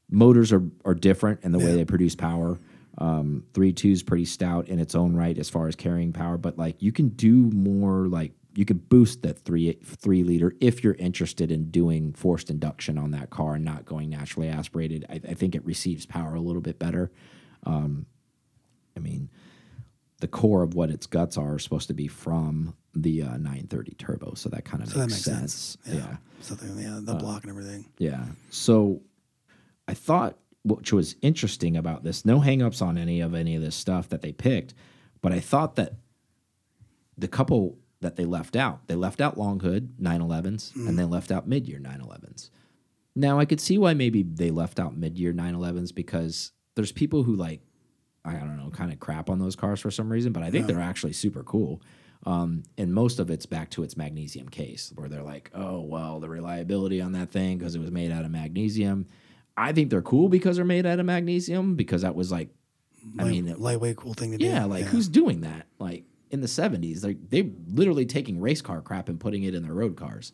motors 0.10 0.54
are 0.54 0.64
are 0.86 0.94
different 0.94 1.44
in 1.44 1.52
the 1.52 1.60
way 1.60 1.74
they 1.74 1.86
produce 1.86 2.16
power. 2.16 2.60
Um, 2.98 3.46
three 3.54 3.74
two 3.74 3.92
is 3.92 4.04
pretty 4.04 4.26
stout 4.26 4.68
in 4.68 4.80
its 4.80 4.94
own 4.94 5.16
right 5.16 5.38
as 5.38 5.50
far 5.50 5.68
as 5.68 5.76
carrying 5.76 6.14
power, 6.14 6.38
but 6.38 6.58
like 6.58 6.82
you 6.82 6.92
can 6.92 7.10
do 7.10 7.50
more. 7.52 8.08
Like 8.08 8.34
you 8.56 8.66
could 8.66 8.90
boost 8.90 9.22
that 9.24 9.40
three 9.40 9.74
three 9.84 10.24
liter 10.24 10.54
if 10.60 10.84
you're 10.84 10.96
interested 10.96 11.52
in 11.52 11.70
doing 11.70 12.14
forced 12.14 12.50
induction 12.50 12.98
on 12.98 13.12
that 13.12 13.30
car 13.30 13.56
and 13.56 13.66
not 13.66 13.86
going 13.86 14.10
naturally 14.10 14.48
aspirated. 14.50 15.06
I, 15.10 15.16
I 15.16 15.34
think 15.34 15.56
it 15.56 15.66
receives 15.66 16.06
power 16.06 16.36
a 16.36 16.42
little 16.42 16.62
bit 16.62 16.80
better. 16.80 17.12
Um, 17.64 18.06
I 18.98 19.00
mean, 19.00 19.30
the 20.20 20.28
core 20.28 20.64
of 20.64 20.74
what 20.74 20.90
its 20.90 21.06
guts 21.06 21.38
are 21.38 21.60
supposed 21.60 21.88
to 21.88 21.94
be 21.94 22.08
from 22.08 22.76
the 22.96 23.22
uh, 23.22 23.38
930 23.38 23.92
turbo, 23.94 24.34
so 24.34 24.50
that 24.50 24.66
kind 24.66 24.82
of 24.84 24.90
So 24.90 25.00
that 25.00 25.08
makes, 25.08 25.28
makes 25.28 25.40
sense. 25.40 25.54
sense. 25.54 25.78
yeah. 25.88 25.96
Yeah. 25.96 26.18
Something, 26.42 26.80
yeah, 26.80 27.00
the 27.02 27.16
block 27.16 27.44
and 27.44 27.52
everything. 27.52 27.86
Yeah. 27.98 28.26
So 28.50 29.02
I 29.88 29.94
thought 29.94 30.38
which 30.64 30.92
was 30.92 31.16
interesting 31.22 31.78
about 31.78 32.04
this, 32.04 32.26
no 32.26 32.40
hangups 32.40 32.82
on 32.82 32.98
any 32.98 33.22
of 33.22 33.34
any 33.34 33.56
of 33.56 33.62
this 33.62 33.76
stuff 33.76 34.10
that 34.10 34.22
they 34.22 34.32
picked, 34.32 34.74
but 35.22 35.32
I 35.32 35.40
thought 35.40 35.76
that 35.78 35.94
the 37.18 37.28
couple 37.28 37.78
that 38.02 38.16
they 38.16 38.26
left 38.26 38.56
out, 38.56 38.88
they 38.88 38.96
left 38.96 39.20
out 39.22 39.38
long 39.38 39.60
hood 39.60 39.94
911s 40.02 40.76
and 40.76 40.98
they 40.98 41.04
left 41.04 41.32
out 41.32 41.48
mid 41.48 41.68
year 41.68 41.80
911s. 41.80 42.50
Now 43.16 43.40
I 43.40 43.46
could 43.46 43.60
see 43.60 43.78
why 43.78 43.94
maybe 43.94 44.24
they 44.24 44.52
left 44.52 44.80
out 44.80 44.96
mid 44.96 45.18
year 45.18 45.34
911s 45.34 45.94
because 45.94 46.52
there's 46.76 46.92
people 46.92 47.24
who 47.24 47.36
like 47.36 47.62
I 48.26 48.34
don't 48.34 48.58
know, 48.58 48.70
kind 48.70 48.92
of 48.92 49.00
crap 49.00 49.30
on 49.30 49.40
those 49.40 49.56
cars 49.56 49.80
for 49.80 49.90
some 49.92 50.12
reason, 50.12 50.34
but 50.34 50.44
I 50.44 50.52
think 50.52 50.68
they're 50.68 50.82
actually 50.82 51.14
super 51.14 51.42
cool. 51.44 51.82
Um, 52.26 52.64
and 52.78 52.94
most 52.94 53.18
of 53.20 53.30
it's 53.32 53.46
back 53.46 53.70
to 53.72 53.84
its 53.84 53.96
magnesium 53.96 54.50
case, 54.50 54.92
where 54.96 55.08
they're 55.08 55.24
like, 55.24 55.50
oh, 55.56 55.80
well, 55.80 56.20
the 56.20 56.28
reliability 56.28 57.00
on 57.00 57.14
that 57.14 57.32
thing 57.32 57.58
because 57.58 57.76
it 57.76 57.80
was 57.80 57.92
made 57.92 58.12
out 58.12 58.26
of 58.26 58.32
magnesium. 58.32 59.08
I 59.56 59.72
think 59.72 59.90
they're 59.90 60.02
cool 60.02 60.28
because 60.28 60.58
they're 60.58 60.66
made 60.66 60.86
out 60.86 61.00
of 61.00 61.06
magnesium 61.06 61.76
because 61.76 62.02
that 62.02 62.14
was 62.14 62.30
like, 62.30 62.50
I 63.18 63.24
mean, 63.24 63.48
it- 63.48 63.60
lightweight, 63.60 63.96
cool 63.96 64.14
thing 64.14 64.32
to 64.32 64.38
do. 64.38 64.46
yeah, 64.46 64.66
like 64.66 64.84
who's 64.86 65.08
doing 65.08 65.42
that? 65.42 65.68
Like 65.80 66.04
in 66.30 66.42
the 66.42 66.48
70s, 66.48 67.04
like 67.04 67.18
they 67.30 67.52
literally 67.68 68.06
taking 68.06 68.40
race 68.40 68.62
car 68.62 68.82
crap 68.82 69.10
and 69.10 69.20
putting 69.20 69.44
it 69.44 69.56
in 69.56 69.64
their 69.64 69.74
road 69.74 69.96
cars. 69.98 70.34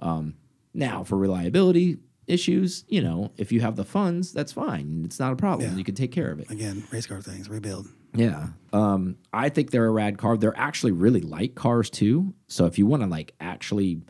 Um, 0.00 0.34
now 0.74 1.04
for 1.04 1.16
reliability 1.16 1.98
issues, 2.26 2.84
you 2.88 3.02
know, 3.02 3.32
if 3.36 3.52
you 3.52 3.60
have 3.60 3.76
the 3.76 3.84
funds, 3.84 4.32
that's 4.32 4.52
fine. 4.52 5.02
It's 5.04 5.18
not 5.18 5.32
a 5.32 5.36
problem. 5.36 5.70
Yeah. 5.70 5.76
You 5.76 5.84
can 5.84 5.94
take 5.94 6.12
care 6.12 6.30
of 6.30 6.40
it. 6.40 6.50
again 6.50 6.84
race 6.90 7.06
car 7.06 7.20
things 7.20 7.48
rebuild? 7.48 7.88
Yeah. 8.14 8.48
Um, 8.72 9.16
I 9.32 9.48
think 9.48 9.70
they're 9.70 9.86
a 9.86 9.90
rad 9.90 10.18
car. 10.18 10.36
They're 10.36 10.58
actually 10.58 10.92
really 10.92 11.20
light 11.20 11.54
cars 11.54 11.90
too. 11.90 12.34
So 12.46 12.66
if 12.66 12.78
you 12.78 12.86
want 12.86 13.02
to 13.02 13.08
like 13.08 13.34
actually 13.40 14.02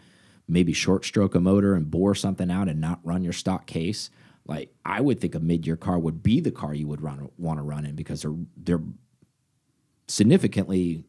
maybe 0.46 0.72
short 0.72 1.04
stroke 1.04 1.34
a 1.34 1.40
motor 1.40 1.74
and 1.74 1.90
bore 1.90 2.14
something 2.14 2.50
out 2.50 2.68
and 2.68 2.80
not 2.80 3.00
run 3.02 3.22
your 3.22 3.32
stock 3.32 3.66
case, 3.66 4.10
like 4.46 4.72
I 4.84 5.00
would 5.00 5.20
think 5.20 5.34
a 5.34 5.40
mid 5.40 5.66
year 5.66 5.76
car 5.76 5.98
would 5.98 6.22
be 6.22 6.40
the 6.40 6.50
car 6.50 6.74
you 6.74 6.88
would 6.88 7.02
run 7.02 7.28
want 7.36 7.58
to 7.58 7.62
run 7.62 7.84
in 7.84 7.94
because 7.94 8.22
they're 8.22 8.34
they're 8.56 8.82
significantly 10.06 11.04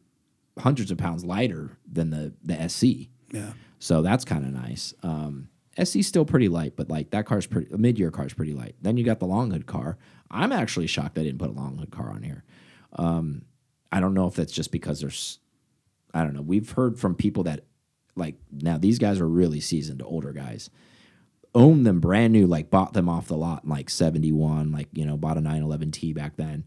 hundreds 0.58 0.90
of 0.90 0.98
pounds 0.98 1.24
lighter 1.24 1.78
than 1.90 2.10
the 2.10 2.32
the 2.42 2.68
SC. 2.68 3.08
Yeah, 3.32 3.52
So 3.78 4.02
that's 4.02 4.24
kind 4.24 4.44
of 4.44 4.52
nice. 4.52 4.92
Um, 5.02 5.48
SC's 5.82 6.06
still 6.06 6.24
pretty 6.24 6.48
light, 6.48 6.74
but 6.76 6.90
like 6.90 7.10
that 7.10 7.26
car's 7.26 7.46
pretty, 7.46 7.74
mid 7.76 7.98
year 7.98 8.10
car's 8.10 8.34
pretty 8.34 8.52
light. 8.52 8.74
Then 8.82 8.96
you 8.96 9.04
got 9.04 9.20
the 9.20 9.26
long 9.26 9.50
hood 9.52 9.66
car. 9.66 9.98
I'm 10.30 10.52
actually 10.52 10.88
shocked 10.88 11.18
I 11.18 11.22
didn't 11.22 11.38
put 11.38 11.50
a 11.50 11.52
long 11.52 11.78
hood 11.78 11.90
car 11.90 12.10
on 12.10 12.22
here. 12.22 12.44
Um, 12.94 13.42
I 13.92 14.00
don't 14.00 14.14
know 14.14 14.26
if 14.26 14.34
that's 14.34 14.52
just 14.52 14.72
because 14.72 15.00
there's, 15.00 15.38
I 16.12 16.22
don't 16.22 16.34
know. 16.34 16.42
We've 16.42 16.70
heard 16.70 16.98
from 16.98 17.14
people 17.14 17.44
that 17.44 17.64
like 18.16 18.34
now 18.50 18.78
these 18.78 18.98
guys 18.98 19.20
are 19.20 19.28
really 19.28 19.60
seasoned, 19.60 20.02
older 20.04 20.32
guys. 20.32 20.70
Own 21.54 21.82
them 21.84 22.00
brand 22.00 22.32
new, 22.32 22.46
like 22.46 22.70
bought 22.70 22.92
them 22.92 23.08
off 23.08 23.26
the 23.26 23.36
lot 23.36 23.64
in 23.64 23.70
like 23.70 23.90
71, 23.90 24.70
like, 24.70 24.88
you 24.92 25.04
know, 25.04 25.16
bought 25.16 25.38
a 25.38 25.40
911T 25.40 26.14
back 26.14 26.36
then 26.36 26.64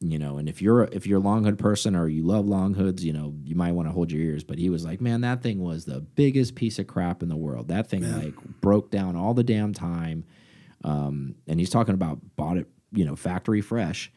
you 0.00 0.18
know 0.18 0.38
and 0.38 0.48
if 0.48 0.62
you're 0.62 0.84
if 0.92 1.06
you're 1.08 1.18
a 1.18 1.22
long 1.22 1.42
hood 1.44 1.58
person 1.58 1.96
or 1.96 2.06
you 2.06 2.22
love 2.22 2.46
long 2.46 2.72
hoods 2.74 3.04
you 3.04 3.12
know 3.12 3.34
you 3.42 3.56
might 3.56 3.72
want 3.72 3.88
to 3.88 3.92
hold 3.92 4.12
your 4.12 4.22
ears. 4.22 4.44
But 4.44 4.58
he 4.58 4.70
was 4.70 4.84
like 4.84 5.00
man 5.00 5.22
that 5.22 5.42
thing 5.42 5.58
was 5.60 5.84
the 5.86 6.00
biggest 6.00 6.54
piece 6.54 6.78
of 6.78 6.86
crap 6.86 7.22
in 7.22 7.28
the 7.28 7.36
world. 7.36 7.68
That 7.68 7.88
thing 7.90 8.02
like 8.20 8.34
broke 8.60 8.90
down 8.90 9.16
all 9.16 9.34
the 9.34 9.42
damn 9.44 9.72
time. 9.72 10.24
Um, 10.84 11.34
and 11.48 11.58
he's 11.58 11.70
talking 11.70 11.94
about 11.94 12.20
bought 12.36 12.56
it 12.58 12.68
you 12.92 13.04
know 13.04 13.16
factory 13.16 13.60
fresh. 13.60 14.12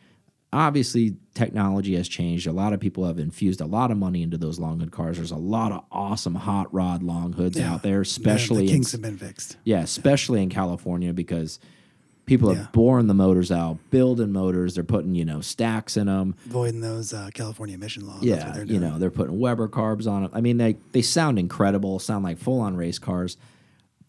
Obviously 0.53 1.15
technology 1.33 1.95
has 1.95 2.09
changed. 2.09 2.45
A 2.45 2.51
lot 2.51 2.73
of 2.73 2.79
people 2.81 3.05
have 3.05 3.17
infused 3.19 3.61
a 3.61 3.65
lot 3.65 3.89
of 3.89 3.97
money 3.97 4.21
into 4.21 4.37
those 4.37 4.59
long 4.59 4.81
hood 4.81 4.91
cars. 4.91 5.15
There's 5.15 5.31
a 5.31 5.37
lot 5.37 5.71
of 5.71 5.85
awesome 5.91 6.35
hot 6.35 6.71
rod 6.73 7.01
long 7.03 7.31
hoods 7.33 7.57
Yeah. 7.57 7.73
out 7.73 7.83
there 7.83 7.99
the, 7.99 8.01
especially 8.01 8.67
the 8.67 8.73
in 8.73 8.83
have 8.83 9.01
been 9.01 9.17
fixed. 9.17 9.55
yeah, 9.63 9.79
especially 9.79 10.43
in 10.43 10.49
California 10.49 11.13
because 11.13 11.59
people 12.37 12.51
Yeah. 12.53 12.59
have 12.59 12.71
boring 12.71 13.07
the 13.07 13.13
motors 13.13 13.51
out, 13.51 13.77
building 13.89 14.31
motors. 14.31 14.75
They're 14.75 14.83
putting 14.85 15.15
you 15.15 15.25
know 15.25 15.41
stacks 15.41 15.97
in 15.97 16.07
them. 16.07 16.35
avoiding 16.45 16.79
those 16.81 17.13
uh, 17.13 17.29
California 17.33 17.75
emission 17.75 18.07
laws. 18.07 18.23
Yeah, 18.23 18.63
you 18.63 18.79
know 18.79 18.97
they're 18.97 19.11
putting 19.11 19.37
Weber 19.39 19.67
carbs 19.67 20.07
on 20.09 20.23
them. 20.23 20.31
I 20.33 20.39
mean 20.41 20.57
they 20.57 20.77
they 20.93 21.01
sound 21.01 21.37
incredible, 21.37 21.99
sound 21.99 22.23
like 22.23 22.37
full 22.37 22.61
on 22.61 22.75
race 22.77 22.99
cars. 22.99 23.35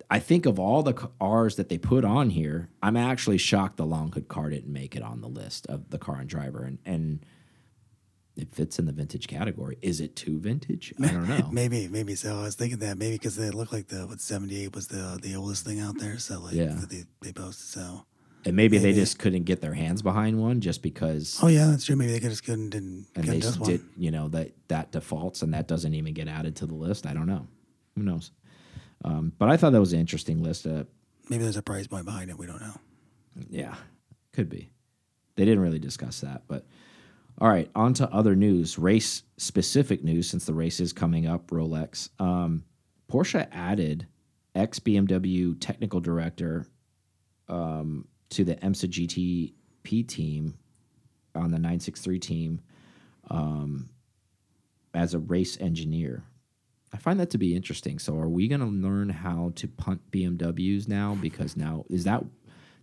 I 0.09 0.19
think 0.21 0.47
of 0.47 0.59
all 0.59 0.83
the 0.83 0.93
cars 0.93 1.57
that 1.57 1.69
they 1.71 1.79
put 1.79 2.05
on 2.05 2.31
here, 2.31 2.69
I'm 2.83 2.97
actually 2.97 3.39
shocked 3.39 3.77
the 3.79 3.87
long 3.87 4.13
hood 4.13 4.29
car 4.29 4.51
didn't 4.51 4.73
make 4.73 4.95
it 4.95 5.03
on 5.03 5.21
the 5.23 5.29
list 5.29 5.67
of 5.69 5.91
the 5.91 5.99
car 5.99 6.17
and 6.21 6.29
driver, 6.29 6.63
and 6.63 6.79
and 6.87 7.21
it 8.37 8.55
fits 8.55 8.79
in 8.79 8.87
the 8.87 8.93
vintage 8.93 9.27
category. 9.27 9.77
Is 9.83 10.01
it 10.01 10.17
too 10.17 10.39
vintage? 10.39 10.95
I 11.03 11.09
don't 11.09 11.29
know. 11.39 11.49
Maybe, 11.53 11.87
maybe 11.89 12.15
so. 12.15 12.39
I 12.41 12.43
was 12.45 12.55
thinking 12.55 12.79
that 12.79 12.97
maybe 12.97 13.17
because 13.17 13.37
they 13.37 13.51
look 13.51 13.73
like 13.73 13.89
the 13.89 14.07
what 14.07 14.21
seventy 14.21 14.63
eight 14.65 14.75
was 14.75 14.87
the 14.89 15.19
the 15.21 15.35
oldest 15.37 15.65
thing 15.67 15.81
out 15.81 15.99
there. 15.99 16.19
So 16.19 16.41
like 16.41 16.55
Yeah. 16.55 16.79
they 16.89 17.05
they 17.21 17.33
posted. 17.33 17.67
So 17.69 18.05
and 18.45 18.57
maybe, 18.57 18.79
they 18.79 18.93
just 18.93 19.19
couldn't 19.19 19.45
get 19.45 19.61
their 19.61 19.75
hands 19.75 20.03
behind 20.03 20.41
one 20.41 20.61
just 20.61 20.83
because 20.83 21.39
oh 21.43 21.49
yeah, 21.49 21.67
that's 21.67 21.85
true. 21.85 21.97
Maybe 21.97 22.13
they 22.13 22.21
could 22.21 22.31
just 22.31 22.45
couldn't 22.45 22.71
didn't 22.71 23.07
and 23.15 23.25
they 23.25 23.41
just 23.41 23.63
did, 23.63 23.83
you 23.97 24.11
know, 24.11 24.29
that 24.29 24.53
that 24.69 24.93
defaults 24.93 25.43
and 25.43 25.55
that 25.55 25.69
doesn't 25.69 25.95
even 25.95 26.15
get 26.15 26.29
added 26.29 26.57
to 26.57 26.67
the 26.67 26.75
list. 26.75 27.07
I 27.07 27.15
don't 27.15 27.27
know. 27.27 27.47
Who 27.97 28.03
knows? 28.03 28.31
Um, 29.05 29.33
but 29.39 29.49
I 29.49 29.57
thought 29.57 29.73
that 29.73 29.81
was 29.81 29.93
an 29.93 30.01
interesting 30.01 30.43
list. 30.43 30.67
Uh, 30.67 30.85
Maybe 31.29 31.43
there's 31.45 31.57
a 31.57 31.63
price 31.63 31.87
point 31.87 32.05
behind 32.05 32.31
it. 32.31 32.39
We 32.39 32.47
don't 32.47 32.61
know. 32.61 32.75
yeah, 33.51 33.75
could 34.33 34.49
be. 34.49 34.71
They 35.37 35.45
didn't 35.45 35.61
really 35.61 35.79
discuss 35.79 36.21
that, 36.21 36.43
but 36.47 36.67
all 37.39 37.49
right. 37.49 37.71
On 37.75 37.95
to 37.95 38.09
other 38.13 38.37
news, 38.37 38.79
race 38.79 39.23
specific 39.37 40.05
news. 40.05 40.29
Since 40.29 40.45
the 40.45 40.55
race 40.55 40.81
is 40.81 40.93
coming 40.93 41.27
up, 41.27 41.49
Rolex, 41.49 42.11
um, 42.21 42.65
Porsche 43.11 43.49
added 43.51 44.07
ex 44.55 44.79
BMW 44.79 45.57
technical 45.59 46.01
director 46.01 46.67
um, 47.49 48.07
to 48.33 48.45
the 48.45 48.57
IMSA 48.57 49.53
GTP 49.87 50.07
team 50.07 50.55
on 51.35 51.51
the 51.51 51.59
963 51.59 52.19
team 52.19 52.61
um, 53.31 53.91
as 54.95 55.15
a 55.15 55.19
race 55.19 55.59
engineer. 55.61 56.25
I 56.93 56.99
find 56.99 57.19
that 57.21 57.31
to 57.31 57.39
be 57.39 57.57
interesting. 57.57 57.99
So, 57.99 58.17
are 58.17 58.29
we 58.29 58.49
going 58.49 58.61
to 58.61 58.67
learn 58.67 59.09
how 59.09 59.53
to 59.57 59.69
punt 59.69 60.03
BMWs 60.11 60.89
now? 60.89 61.17
Because 61.21 61.57
now, 61.57 61.85
is 61.89 62.05
that, 62.05 62.23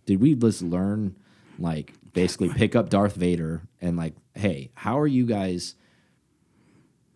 did 0.06 0.20
we 0.20 0.34
just 0.34 0.62
learn, 0.62 1.14
like, 1.58 1.92
basically 2.12 2.48
pick 2.48 2.74
up 2.74 2.90
Darth 2.90 3.14
Vader 3.14 3.62
and, 3.80 3.96
like, 3.96 4.14
hey, 4.34 4.70
how 4.74 4.98
are 4.98 5.06
you 5.06 5.26
guys 5.26 5.76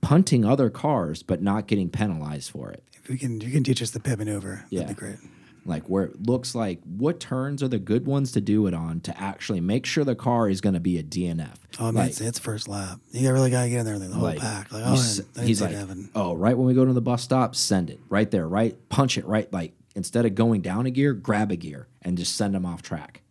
punting 0.03 0.45
other 0.45 0.71
cars 0.71 1.25
but 1.25 1.43
not 1.43 1.67
getting 1.67 1.91
penalized 1.91 2.51
for 2.51 2.71
it? 2.71 2.85
If 2.93 3.09
we 3.09 3.19
can, 3.19 3.41
you 3.41 3.51
can 3.51 3.65
teach 3.65 3.83
us 3.83 3.91
the 3.91 4.01
pit 4.01 4.19
maneuver. 4.19 4.65
Yeah. 4.71 4.83
That'd 4.83 4.97
be 4.97 5.01
great. 5.01 5.19
Like 5.67 5.85
where 5.89 6.05
it 6.05 6.27
looks 6.27 6.55
like 6.55 6.81
what 6.85 7.21
turns 7.21 7.63
are 7.63 7.69
the 7.69 7.79
good 7.79 8.07
ones 8.07 8.33
to 8.33 8.41
do 8.41 8.67
it 8.67 8.75
on 8.75 9.01
to 9.01 9.19
actually 9.21 9.61
make 9.61 9.87
sure 9.87 10.05
the 10.05 10.15
car 10.15 10.49
is 10.49 10.61
going 10.61 10.75
to 10.75 10.81
be 10.81 10.99
a 10.99 11.03
DNF. 11.03 11.57
Oh 11.79 11.85
man, 11.87 11.95
like, 11.95 12.11
it's, 12.11 12.21
it's 12.21 12.39
first 12.39 12.69
lap. 12.69 13.01
You 13.13 13.33
really 13.33 13.51
gotta 13.51 13.69
get 13.69 13.81
in 13.81 13.87
there. 13.87 13.99
The 13.99 14.09
whole 14.09 14.23
like, 14.23 14.39
pack. 14.39 14.71
Like 14.73 14.85
oh, 14.87 14.93
s- 14.93 15.23
I 15.37 15.45
he's 15.45 15.63
like, 15.63 15.75
happen. 15.75 16.11
oh, 16.15 16.35
right 16.35 16.57
when 16.57 16.67
we 16.67 16.75
go 16.75 16.85
to 16.85 16.93
the 16.93 17.01
bus 17.01 17.23
stop, 17.23 17.55
send 17.55 17.91
it 17.91 18.01
right 18.09 18.31
there, 18.31 18.47
right, 18.47 18.77
punch 18.89 19.17
it 19.19 19.25
right, 19.27 19.51
like 19.53 19.73
instead 19.97 20.27
of 20.27 20.35
going 20.35 20.61
down 20.61 20.87
a 20.87 20.91
gear, 20.91 21.15
grab 21.15 21.51
a 21.51 21.57
gear 21.57 21.89
and 22.03 22.19
just 22.19 22.37
send 22.37 22.55
them 22.55 22.67
off 22.67 22.83
track, 22.83 23.23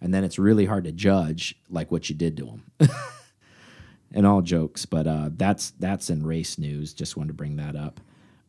and 0.00 0.14
then 0.14 0.24
it's 0.24 0.38
really 0.38 0.64
hard 0.64 0.84
to 0.84 0.92
judge 0.92 1.56
like 1.70 1.90
what 1.90 2.08
you 2.08 2.14
did 2.14 2.36
to 2.38 2.60
them. 2.78 2.90
and 4.12 4.26
all 4.26 4.40
jokes, 4.40 4.86
but 4.86 5.06
uh, 5.06 5.30
that's 5.36 5.70
that's 5.78 6.08
in 6.08 6.24
race 6.24 6.58
news. 6.58 6.94
Just 6.94 7.16
wanted 7.16 7.28
to 7.28 7.34
bring 7.34 7.56
that 7.56 7.76
up. 7.76 8.00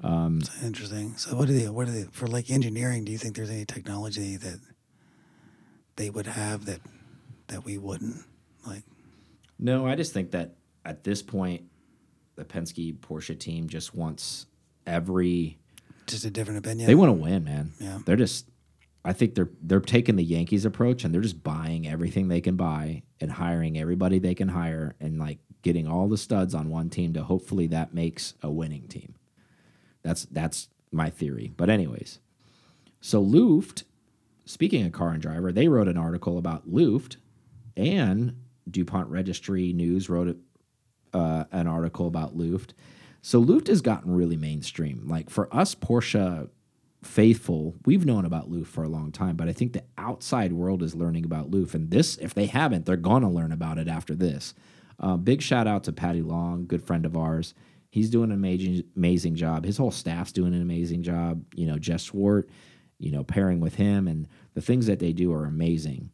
Um, 0.03 0.41
interesting. 0.63 1.17
So 1.17 1.35
what 1.35 1.47
do 1.47 1.57
they? 1.57 1.69
What 1.69 1.87
do 1.87 1.91
they 1.91 2.03
for 2.11 2.27
like 2.27 2.49
engineering? 2.49 3.03
Do 3.05 3.11
you 3.11 3.17
think 3.17 3.35
there's 3.35 3.49
any 3.49 3.65
technology 3.65 4.37
that 4.37 4.59
they 5.95 6.09
would 6.09 6.27
have 6.27 6.65
that 6.65 6.81
that 7.47 7.65
we 7.65 7.77
wouldn't? 7.77 8.23
Like 8.65 8.83
No, 9.57 9.87
I 9.87 9.95
just 9.95 10.13
think 10.13 10.31
that 10.31 10.55
at 10.85 11.03
this 11.03 11.21
point, 11.21 11.63
the 12.35 12.45
Penske 12.45 12.97
Porsche 12.99 13.37
team 13.37 13.67
just 13.67 13.95
wants 13.95 14.45
every. 14.85 15.57
just 16.05 16.25
a 16.25 16.29
different 16.29 16.59
opinion. 16.59 16.87
They 16.87 16.95
want 16.95 17.09
to 17.09 17.13
win, 17.13 17.43
man. 17.43 17.73
Yeah. 17.79 17.99
They're 18.05 18.15
just. 18.15 18.47
I 19.03 19.13
think 19.13 19.35
they're 19.35 19.49
they're 19.61 19.79
taking 19.79 20.17
the 20.17 20.23
Yankees 20.23 20.65
approach 20.65 21.03
and 21.05 21.13
they're 21.13 21.21
just 21.21 21.41
buying 21.41 21.87
everything 21.87 22.27
they 22.27 22.41
can 22.41 22.55
buy 22.55 23.03
and 23.21 23.31
hiring 23.31 23.79
everybody 23.79 24.19
they 24.19 24.35
can 24.35 24.49
hire 24.49 24.95
and 24.99 25.17
like 25.17 25.39
getting 25.61 25.87
all 25.87 26.07
the 26.07 26.17
studs 26.17 26.53
on 26.53 26.69
one 26.69 26.89
team 26.89 27.13
to 27.13 27.23
hopefully 27.23 27.67
that 27.67 27.93
makes 27.93 28.33
a 28.43 28.49
winning 28.51 28.87
team. 28.87 29.15
That's 30.07 30.23
that's 30.25 30.69
my 30.89 31.09
theory. 31.09 31.51
But 31.57 31.69
anyways, 31.69 32.19
so 33.01 33.19
Luft, 33.19 33.83
speaking 34.45 34.85
of 34.85 34.93
car 34.93 35.09
and 35.09 35.21
driver, 35.21 35.51
they 35.51 35.67
wrote 35.67 35.89
an 35.89 35.97
article 35.97 36.37
about 36.37 36.69
Luft, 36.69 37.17
and 37.75 38.37
DuPont 38.71 39.09
Registry 39.09 39.73
News 39.73 40.09
wrote 40.09 40.37
uh, 41.13 41.43
an 41.51 41.67
article 41.67 42.07
about 42.07 42.37
Luft. 42.37 42.73
So 43.21 43.39
Luft 43.39 43.67
has 43.67 43.81
gotten 43.81 44.15
really 44.15 44.37
mainstream. 44.37 45.03
Like 45.07 45.29
for 45.29 45.53
us 45.53 45.75
Porsche 45.75 46.47
faithful, 47.03 47.75
we've 47.85 48.05
known 48.05 48.23
about 48.23 48.49
Luft 48.49 48.71
for 48.71 48.85
a 48.85 48.89
long 48.89 49.11
time, 49.11 49.35
but 49.35 49.49
I 49.49 49.53
think 49.53 49.73
the 49.73 49.83
outside 49.97 50.53
world 50.53 50.81
is 50.81 50.95
learning 50.95 51.25
about 51.25 51.51
Luft. 51.51 51.75
And 51.75 51.91
this, 51.91 52.17
if 52.17 52.33
they 52.33 52.45
haven't, 52.45 52.85
they're 52.85 52.95
gonna 52.95 53.29
learn 53.29 53.51
about 53.51 53.77
it 53.77 53.89
after 53.89 54.15
this. 54.15 54.53
Uh, 55.01 55.17
big 55.17 55.41
shout 55.41 55.67
out 55.67 55.83
to 55.83 55.91
Patty 55.91 56.21
Long, 56.21 56.65
good 56.65 56.81
friend 56.81 57.05
of 57.05 57.17
ours. 57.17 57.53
He's 57.89 58.09
doing 58.09 58.31
an 58.31 58.37
amazing, 58.37 58.83
amazing 58.95 59.35
job. 59.35 59.65
His 59.65 59.77
whole 59.77 59.91
staff's 59.91 60.31
doing 60.31 60.53
an 60.53 60.61
amazing 60.61 61.03
job. 61.03 61.43
You 61.55 61.67
know, 61.67 61.77
Jeff 61.77 62.01
Zwart, 62.01 62.45
you 62.99 63.11
know, 63.11 63.23
pairing 63.23 63.59
with 63.59 63.75
him, 63.75 64.07
and 64.07 64.27
the 64.53 64.61
things 64.61 64.87
that 64.87 64.99
they 64.99 65.13
do 65.13 65.33
are 65.33 65.45
amazing. 65.45 66.11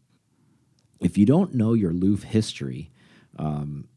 If 0.99 1.17
you 1.17 1.25
don't 1.25 1.53
know 1.53 1.73
your 1.73 1.91
Luft 1.91 2.23
history, 2.23 2.91
um, 3.37 3.87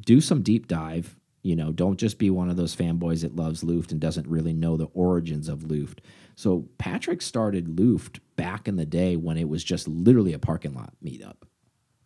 do 0.00 0.20
some 0.20 0.42
deep 0.42 0.68
dive. 0.68 1.16
You 1.42 1.54
know, 1.54 1.70
don't 1.70 1.98
just 1.98 2.18
be 2.18 2.30
one 2.30 2.50
of 2.50 2.56
those 2.56 2.74
fanboys 2.74 3.22
that 3.22 3.36
loves 3.36 3.62
Luft 3.62 3.92
and 3.92 4.00
doesn't 4.00 4.26
really 4.26 4.52
know 4.52 4.76
the 4.76 4.88
origins 4.94 5.48
of 5.48 5.70
Luft. 5.70 6.00
So 6.34 6.68
Patrick 6.78 7.22
started 7.22 7.78
Luft 7.78 8.20
back 8.36 8.66
in 8.66 8.76
the 8.76 8.86
day 8.86 9.16
when 9.16 9.36
it 9.36 9.48
was 9.48 9.62
just 9.62 9.86
literally 9.86 10.32
a 10.32 10.38
parking 10.38 10.74
lot 10.74 10.92
meetup. 11.04 11.36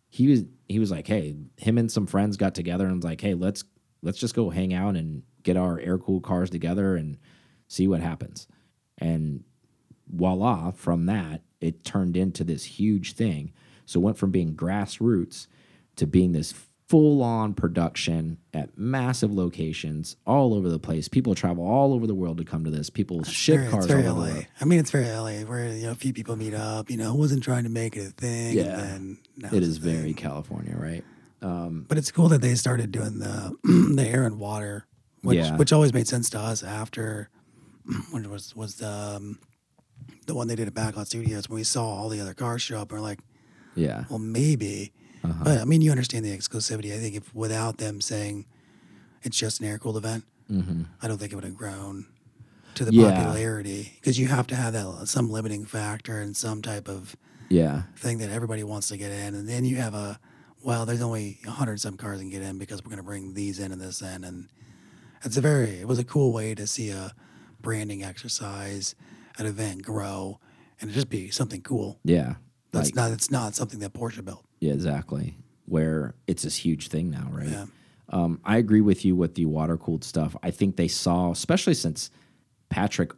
He 0.09 0.27
was 0.27 0.43
he 0.67 0.77
was 0.77 0.91
like, 0.91 1.07
hey, 1.07 1.35
him 1.57 1.77
and 1.77 1.91
some 1.91 2.05
friends 2.05 2.37
got 2.37 2.53
together 2.53 2.85
and 2.85 2.95
was 2.95 3.03
like, 3.03 3.21
hey, 3.21 3.33
let's 3.33 3.63
let's 4.01 4.17
just 4.17 4.35
go 4.35 4.49
hang 4.49 4.73
out 4.73 4.95
and 4.95 5.23
get 5.43 5.57
our 5.57 5.79
air 5.79 5.97
cooled 5.97 6.23
cars 6.23 6.49
together 6.49 6.95
and 6.95 7.17
see 7.67 7.87
what 7.87 7.99
happens. 8.01 8.47
And 8.97 9.43
voila, 10.07 10.71
from 10.71 11.05
that, 11.07 11.41
it 11.59 11.83
turned 11.83 12.17
into 12.17 12.43
this 12.43 12.63
huge 12.65 13.13
thing. 13.13 13.53
So 13.85 13.99
it 13.99 14.03
went 14.03 14.17
from 14.17 14.31
being 14.31 14.55
grassroots 14.55 15.47
to 15.97 16.07
being 16.07 16.31
this 16.31 16.53
full 16.87 17.23
on 17.23 17.53
production 17.53 18.37
at 18.53 18.77
massive 18.77 19.31
locations 19.33 20.17
all 20.25 20.53
over 20.53 20.67
the 20.67 20.77
place. 20.79 21.07
People 21.07 21.33
travel 21.35 21.63
all 21.65 21.93
over 21.93 22.05
the 22.05 22.13
world 22.13 22.37
to 22.37 22.43
come 22.43 22.65
to 22.65 22.69
this. 22.69 22.89
People 22.89 23.23
ship 23.23 23.59
Very- 23.59 23.69
cars 23.71 23.85
it's 23.85 23.93
very 23.93 24.07
all. 24.07 24.17
LA. 24.17 24.25
world. 24.33 24.45
I 24.59 24.65
mean, 24.65 24.79
it's 24.79 24.91
very 24.91 25.05
LA, 25.09 25.45
where 25.45 25.69
you 25.73 25.83
know 25.83 25.91
a 25.91 25.95
few 25.95 26.11
people 26.11 26.35
meet 26.35 26.53
up. 26.53 26.89
You 26.91 26.97
know, 26.97 27.15
wasn't 27.15 27.43
trying 27.43 27.63
to 27.63 27.69
make 27.69 27.95
it 27.95 28.07
a 28.07 28.11
thing. 28.11 28.57
Yeah. 28.57 28.97
it's 29.49 29.63
is 29.63 29.77
very 29.77 30.13
California, 30.13 30.75
right? 30.77 31.03
Um, 31.41 31.85
But 31.87 31.97
it's 31.97 32.11
cool 32.11 32.27
that 32.29 32.41
they 32.41 32.55
started 32.55 32.91
doing 32.91 33.19
the 33.19 33.55
the 33.95 34.07
air 34.07 34.23
and 34.23 34.39
water, 34.39 34.85
which 35.21 35.37
Yeah. 35.37 35.57
which 35.57 35.73
always 35.73 35.93
made 35.93 36.07
sense 36.07 36.29
to 36.31 36.39
us 36.39 36.63
after 36.63 37.29
when 38.11 38.29
was 38.29 38.55
was 38.55 38.75
the 38.75 38.89
um, 38.89 39.39
the 40.27 40.35
one 40.35 40.47
they 40.47 40.55
did 40.55 40.67
at 40.67 40.73
Backlot 40.73 41.07
Studios 41.07 41.49
when 41.49 41.55
we 41.55 41.63
saw 41.63 41.83
all 41.85 42.09
the 42.09 42.19
other 42.21 42.33
cars 42.33 42.61
show 42.61 42.77
up. 42.79 42.91
and 42.91 42.99
We're 43.01 43.07
like, 43.07 43.19
yeah. 43.75 44.05
well, 44.09 44.19
maybe. 44.19 44.93
Uh-huh. 45.23 45.43
But 45.43 45.59
I 45.61 45.65
mean, 45.65 45.81
you 45.81 45.91
understand 45.91 46.25
the 46.25 46.35
exclusivity. 46.37 46.93
I 46.95 46.99
think 46.99 47.15
if 47.15 47.33
without 47.33 47.77
them 47.77 48.01
saying 48.01 48.45
it's 49.23 49.37
just 49.37 49.59
an 49.59 49.65
air 49.67 49.77
cooled 49.79 49.97
event, 49.97 50.23
hmm 50.47 50.83
I 51.01 51.07
don't 51.07 51.17
think 51.17 51.31
it 51.31 51.35
would 51.35 51.43
have 51.43 51.55
grown 51.57 52.05
to 52.75 52.85
the 52.85 52.93
Yeah. 52.93 53.11
popularity 53.11 53.93
because 53.99 54.17
you 54.19 54.27
have 54.27 54.47
to 54.47 54.55
have 54.55 54.73
that 54.73 55.07
some 55.07 55.29
limiting 55.29 55.65
factor 55.65 56.21
and 56.21 56.35
some 56.37 56.61
type 56.61 56.87
of 56.87 57.15
Yeah. 57.49 57.83
thing 57.97 58.19
that 58.19 58.29
everybody 58.29 58.63
wants 58.63 58.87
to 58.89 58.97
get 58.97 59.11
in, 59.11 59.35
and 59.35 59.47
then 59.49 59.65
you 59.65 59.77
have 59.77 59.93
a 59.93 60.19
well, 60.63 60.85
there's 60.85 61.01
only 61.01 61.39
a 61.45 61.51
hundred 61.51 61.79
some 61.79 61.97
cars 61.97 62.19
can 62.19 62.29
get 62.29 62.41
in 62.41 62.57
because 62.57 62.83
we're 62.83 62.89
going 62.89 62.97
to 62.97 63.03
bring 63.03 63.33
these 63.33 63.59
in 63.59 63.71
and 63.71 63.81
this 63.81 64.01
in, 64.01 64.23
and 64.23 64.49
it's 65.23 65.37
a 65.37 65.41
very 65.41 65.79
it 65.81 65.87
was 65.87 65.99
a 65.99 66.03
cool 66.03 66.31
way 66.33 66.55
to 66.55 66.65
see 66.67 66.89
a 66.89 67.13
branding 67.59 68.03
exercise, 68.03 68.95
an 69.37 69.45
event 69.45 69.83
grow, 69.83 70.39
and 70.79 70.89
it 70.89 70.93
just 70.93 71.09
be 71.09 71.29
something 71.29 71.61
cool. 71.61 71.99
Yeah. 72.03 72.35
That's 72.71 72.87
Like- 72.89 72.95
not 72.95 73.11
it's 73.11 73.29
not 73.31 73.55
something 73.55 73.79
that 73.79 73.93
Porsche 73.93 74.23
built. 74.23 74.45
Yeah, 74.59 74.73
exactly. 74.73 75.35
Where 75.65 76.15
it's 76.27 76.43
this 76.43 76.55
huge 76.57 76.87
thing 76.89 77.09
now, 77.09 77.29
right? 77.31 77.49
Yeah. 77.49 77.65
Um, 78.09 78.39
I 78.43 78.57
agree 78.57 78.81
with 78.81 79.05
you 79.05 79.15
with 79.15 79.35
the 79.35 79.45
water 79.45 79.77
cooled 79.77 80.03
stuff. 80.03 80.35
I 80.43 80.51
think 80.51 80.75
they 80.75 80.87
saw, 80.89 81.31
especially 81.31 81.73
since 81.75 82.09
Patrick 82.69 83.11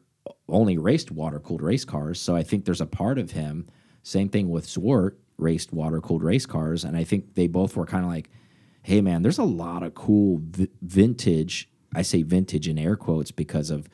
only 0.47 0.77
raced 0.77 1.10
water 1.12 1.39
cooled 1.39 1.62
race 1.62 1.84
cars. 1.86 2.19
So 2.21 2.36
I 2.36 2.43
think 2.43 2.65
there's 2.65 2.82
a 2.82 2.86
part 2.86 3.17
of 3.17 3.32
him. 3.32 3.67
Same 4.03 4.29
thing 4.29 4.49
with 4.49 4.67
Zwart 4.67 5.13
raced 5.38 5.74
water 5.74 6.00
cooled 6.02 6.24
race 6.24 6.46
cars, 6.46 6.84
and 6.84 6.96
I 6.96 7.04
think 7.04 7.36
they 7.36 7.48
both 7.48 7.76
were 7.76 7.86
kind 7.86 8.04
of 8.04 8.12
like, 8.12 8.30
"Hey, 8.82 9.02
man, 9.02 9.22
there's 9.22 9.38
a 9.38 9.43
lot 9.43 9.84
of 9.84 9.93
cool 9.93 10.39
vi 10.41 10.67
vintage." 10.82 11.69
I 11.96 12.02
say 12.02 12.24
vintage 12.24 12.67
in 12.67 12.78
air 12.78 12.96
quotes 12.96 13.32
because 13.32 13.69
of, 13.69 13.88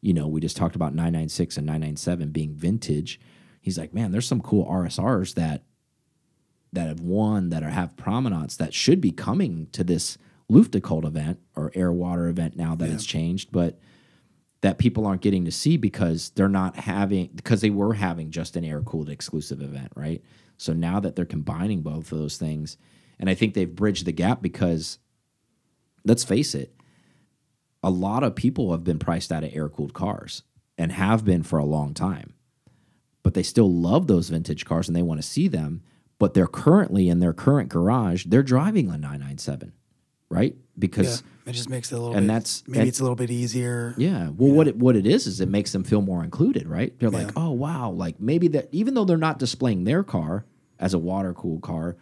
you 0.00 0.14
know, 0.14 0.26
we 0.26 0.40
just 0.40 0.56
talked 0.56 0.76
about 0.76 0.94
996 0.94 1.58
and 1.58 1.66
997 1.66 2.30
being 2.30 2.54
vintage. 2.54 3.20
He's 3.60 3.78
like, 3.78 3.94
man, 3.94 4.10
there's 4.10 4.26
some 4.26 4.40
cool 4.40 4.66
RSRs 4.66 5.34
that 5.34 5.64
that 6.72 6.88
have 6.88 7.00
won 7.00 7.50
that 7.50 7.62
are 7.62 7.68
have 7.68 7.96
prominence 7.96 8.56
that 8.56 8.72
should 8.72 9.00
be 9.00 9.10
coming 9.10 9.68
to 9.72 9.84
this 9.84 10.16
Luftgekühlt 10.50 11.04
event 11.04 11.38
or 11.54 11.70
air 11.74 11.92
water 11.92 12.28
event 12.28 12.56
now 12.56 12.74
that 12.74 12.88
it's 12.88 13.04
changed, 13.04 13.52
but 13.52 13.78
that 14.62 14.78
people 14.78 15.06
aren't 15.06 15.20
getting 15.20 15.44
to 15.44 15.50
see 15.50 15.76
because 15.76 16.30
they're 16.30 16.48
not 16.48 16.76
having 16.76 17.28
because 17.34 17.60
they 17.60 17.70
were 17.70 17.94
having 17.94 18.30
just 18.30 18.56
an 18.56 18.64
air 18.64 18.80
cooled 18.80 19.10
exclusive 19.10 19.60
event, 19.60 19.92
right? 19.94 20.22
So 20.62 20.72
now 20.72 21.00
that 21.00 21.16
they're 21.16 21.24
combining 21.24 21.82
both 21.82 22.12
of 22.12 22.18
those 22.18 22.36
things, 22.36 22.76
and 23.18 23.28
I 23.28 23.34
think 23.34 23.54
they've 23.54 23.74
bridged 23.74 24.06
the 24.06 24.12
gap 24.12 24.40
because 24.42 24.98
let's 26.04 26.24
face 26.24 26.54
it, 26.54 26.74
a 27.82 27.90
lot 27.90 28.22
of 28.22 28.34
people 28.36 28.70
have 28.72 28.84
been 28.84 28.98
priced 28.98 29.32
out 29.32 29.44
of 29.44 29.50
air 29.54 29.68
cooled 29.68 29.92
cars 29.92 30.42
and 30.78 30.92
have 30.92 31.24
been 31.24 31.42
for 31.42 31.58
a 31.58 31.64
long 31.64 31.94
time 31.94 32.34
but 33.24 33.34
they 33.34 33.42
still 33.44 33.72
love 33.72 34.08
those 34.08 34.30
vintage 34.30 34.64
cars 34.64 34.88
and 34.88 34.96
they 34.96 35.00
want 35.02 35.22
to 35.22 35.26
see 35.26 35.46
them. 35.46 35.80
But 36.18 36.34
they're 36.34 36.48
currently 36.48 37.08
in 37.08 37.20
their 37.20 37.32
current 37.32 37.68
garage, 37.68 38.24
they're 38.26 38.42
driving 38.42 38.86
a 38.88 38.98
997, 38.98 39.72
right? 40.28 40.54
Yeah, 40.56 40.60
Because 40.76 41.22
it 41.46 41.52
just 41.52 41.68
makes 41.70 41.92
it 41.92 41.94
a 41.94 41.98
little. 42.00 42.16
and 42.16 42.24
bit, 42.24 42.32
that's- 42.32 42.64
maybe 42.66 42.80
and- 42.80 42.88
it's 42.88 42.98
a 42.98 43.04
little 43.04 43.14
bit 43.14 43.30
easier. 43.30 43.94
yeah, 43.96 44.30
well, 44.30 44.52
what 44.52 44.66
it 44.66 44.76
what 44.76 44.96
it 44.96 45.06
is 45.06 45.28
is 45.28 45.40
it 45.40 45.48
makes 45.48 45.70
them 45.70 45.84
feel 45.84 46.02
more 46.02 46.24
included, 46.24 46.66
right? 46.66 46.98
They're 46.98 47.10
like, 47.10 47.30
oh 47.36 47.50
wow, 47.52 47.90
like 47.92 48.18
maybe 48.20 48.48
that 48.48 48.68
even 48.72 48.94
though 48.94 49.04
they're 49.04 49.16
not 49.16 49.38
displaying 49.38 49.84
their 49.84 50.02
car 50.02 50.46
as 50.82 50.92
a 50.92 50.98
water 50.98 51.32
cooled 51.32 51.62
car, 51.62 51.96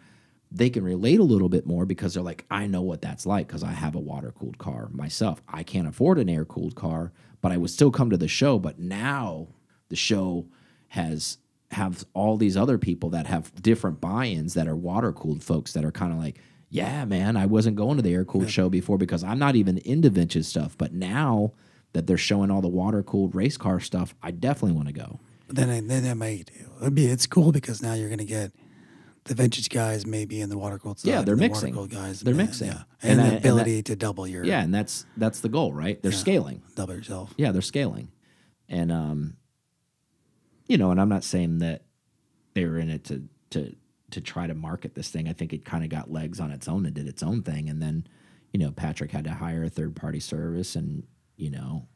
they 0.51 0.69
can 0.69 0.83
relate 0.83 1.19
a 1.21 1.23
little 1.23 1.47
bit 1.47 1.65
more 1.65 1.85
because 1.85 2.13
they're 2.13 2.23
like, 2.23 2.43
I 2.51 2.67
know 2.67 2.81
what 2.81 3.01
that's 3.01 3.25
like 3.25 3.47
because 3.47 3.63
I 3.63 3.71
have 3.71 3.95
a 3.95 3.99
water 3.99 4.33
cooled 4.37 4.57
car 4.57 4.89
myself. 4.91 5.41
I 5.47 5.63
can't 5.63 5.87
afford 5.87 6.19
an 6.19 6.27
air 6.27 6.43
cooled 6.43 6.75
car, 6.75 7.13
but 7.39 7.53
I 7.53 7.57
would 7.57 7.69
still 7.69 7.91
come 7.91 8.09
to 8.09 8.17
the 8.17 8.27
show. 8.27 8.59
But 8.59 8.77
now 8.79 9.47
the 9.87 9.95
show 9.95 10.47
has 10.89 11.37
have 11.71 12.03
all 12.13 12.35
these 12.35 12.57
other 12.57 12.77
people 12.77 13.09
that 13.11 13.27
have 13.27 13.53
different 13.61 14.01
buy-ins 14.01 14.55
that 14.55 14.67
are 14.67 14.75
water 14.75 15.13
cooled 15.13 15.41
folks 15.41 15.71
that 15.71 15.85
are 15.85 15.91
kind 15.91 16.11
of 16.11 16.19
like, 16.19 16.37
yeah, 16.69 17.05
man, 17.05 17.37
I 17.37 17.45
wasn't 17.45 17.77
going 17.77 17.95
to 17.95 18.01
the 18.03 18.13
air 18.13 18.25
cooled 18.25 18.49
show 18.49 18.67
before 18.69 18.97
because 18.97 19.23
I'm 19.23 19.39
not 19.39 19.55
even 19.55 19.77
into 19.77 20.09
vintage 20.09 20.45
stuff, 20.45 20.77
but 20.77 20.91
now 20.91 21.53
that 21.93 22.07
they're 22.07 22.17
showing 22.17 22.51
all 22.51 22.61
the 22.61 22.67
water 22.67 23.03
cooled 23.03 23.35
race 23.35 23.55
car 23.55 23.79
stuff, 23.79 24.13
I 24.21 24.31
definitely 24.31 24.75
want 24.75 24.87
to 24.87 24.93
go. 24.93 25.19
Then, 25.47 25.69
I- 25.69 25.79
then 25.81 26.03
that 26.03 26.17
might 26.17 26.49
be 26.93 27.05
it's 27.05 27.25
cool 27.27 27.53
because 27.53 27.81
now 27.81 27.93
you're 27.93 28.09
going 28.09 28.17
to 28.19 28.25
get 28.25 28.51
the 29.25 29.35
vintage 29.35 29.69
guys 29.69 30.05
maybe 30.05 30.41
in 30.41 30.49
the 30.49 30.57
water 30.57 30.79
cooled 30.79 30.99
side. 30.99 31.09
Yeah, 31.09 31.21
they're 31.21 31.33
and 31.33 31.41
the 31.43 31.47
mixing. 31.49 31.75
water 31.75 31.87
cooled 31.89 32.03
guys. 32.03 32.21
They're 32.21 32.33
yeah, 32.33 32.41
mixing. 32.43 32.67
yeah. 32.67 32.83
And 33.03 33.11
and, 33.13 33.21
I- 33.21 33.23
the 33.25 33.29
and 33.35 33.37
ability 33.45 33.83
to 33.83 33.95
double 33.95 34.27
your 34.27 34.43
Yeah, 34.43 34.61
and 34.63 34.73
that's 34.73 35.05
that's 35.17 35.41
the 35.41 35.49
goal, 35.49 35.73
right? 35.73 36.01
They're 36.01 36.11
Yeah. 36.11 36.17
scaling. 36.17 36.61
double 36.75 36.95
yourself. 36.95 37.33
Yeah, 37.37 37.51
they're 37.51 37.61
scaling. 37.61 38.11
And 38.67 38.91
um 38.91 39.37
you 40.67 40.77
know, 40.77 40.91
and 40.91 41.01
I'm 41.01 41.09
not 41.09 41.23
saying 41.23 41.59
that 41.59 41.83
they're 42.53 42.77
in 42.77 42.89
it 42.89 43.03
to 43.05 43.23
to 43.51 43.75
to 44.11 44.21
try 44.21 44.47
to 44.47 44.53
market 44.53 44.95
this 44.95 45.09
thing. 45.09 45.27
I 45.29 45.33
think 45.33 45.53
it 45.53 45.63
kind 45.65 45.83
of 45.83 45.89
got 45.89 46.11
legs 46.11 46.39
on 46.39 46.51
its 46.51 46.67
own 46.67 46.85
and 46.85 46.93
did 46.95 47.07
its 47.07 47.23
own 47.23 47.43
thing 47.43 47.69
and 47.69 47.81
then, 47.81 48.05
you 48.51 48.59
know, 48.59 48.71
Patrick 48.71 49.11
had 49.11 49.23
to 49.25 49.31
hire 49.31 49.63
a 49.63 49.69
third 49.69 49.95
party 49.95 50.19
service 50.19 50.75
and, 50.75 51.03
you 51.37 51.49
know, 51.49 51.87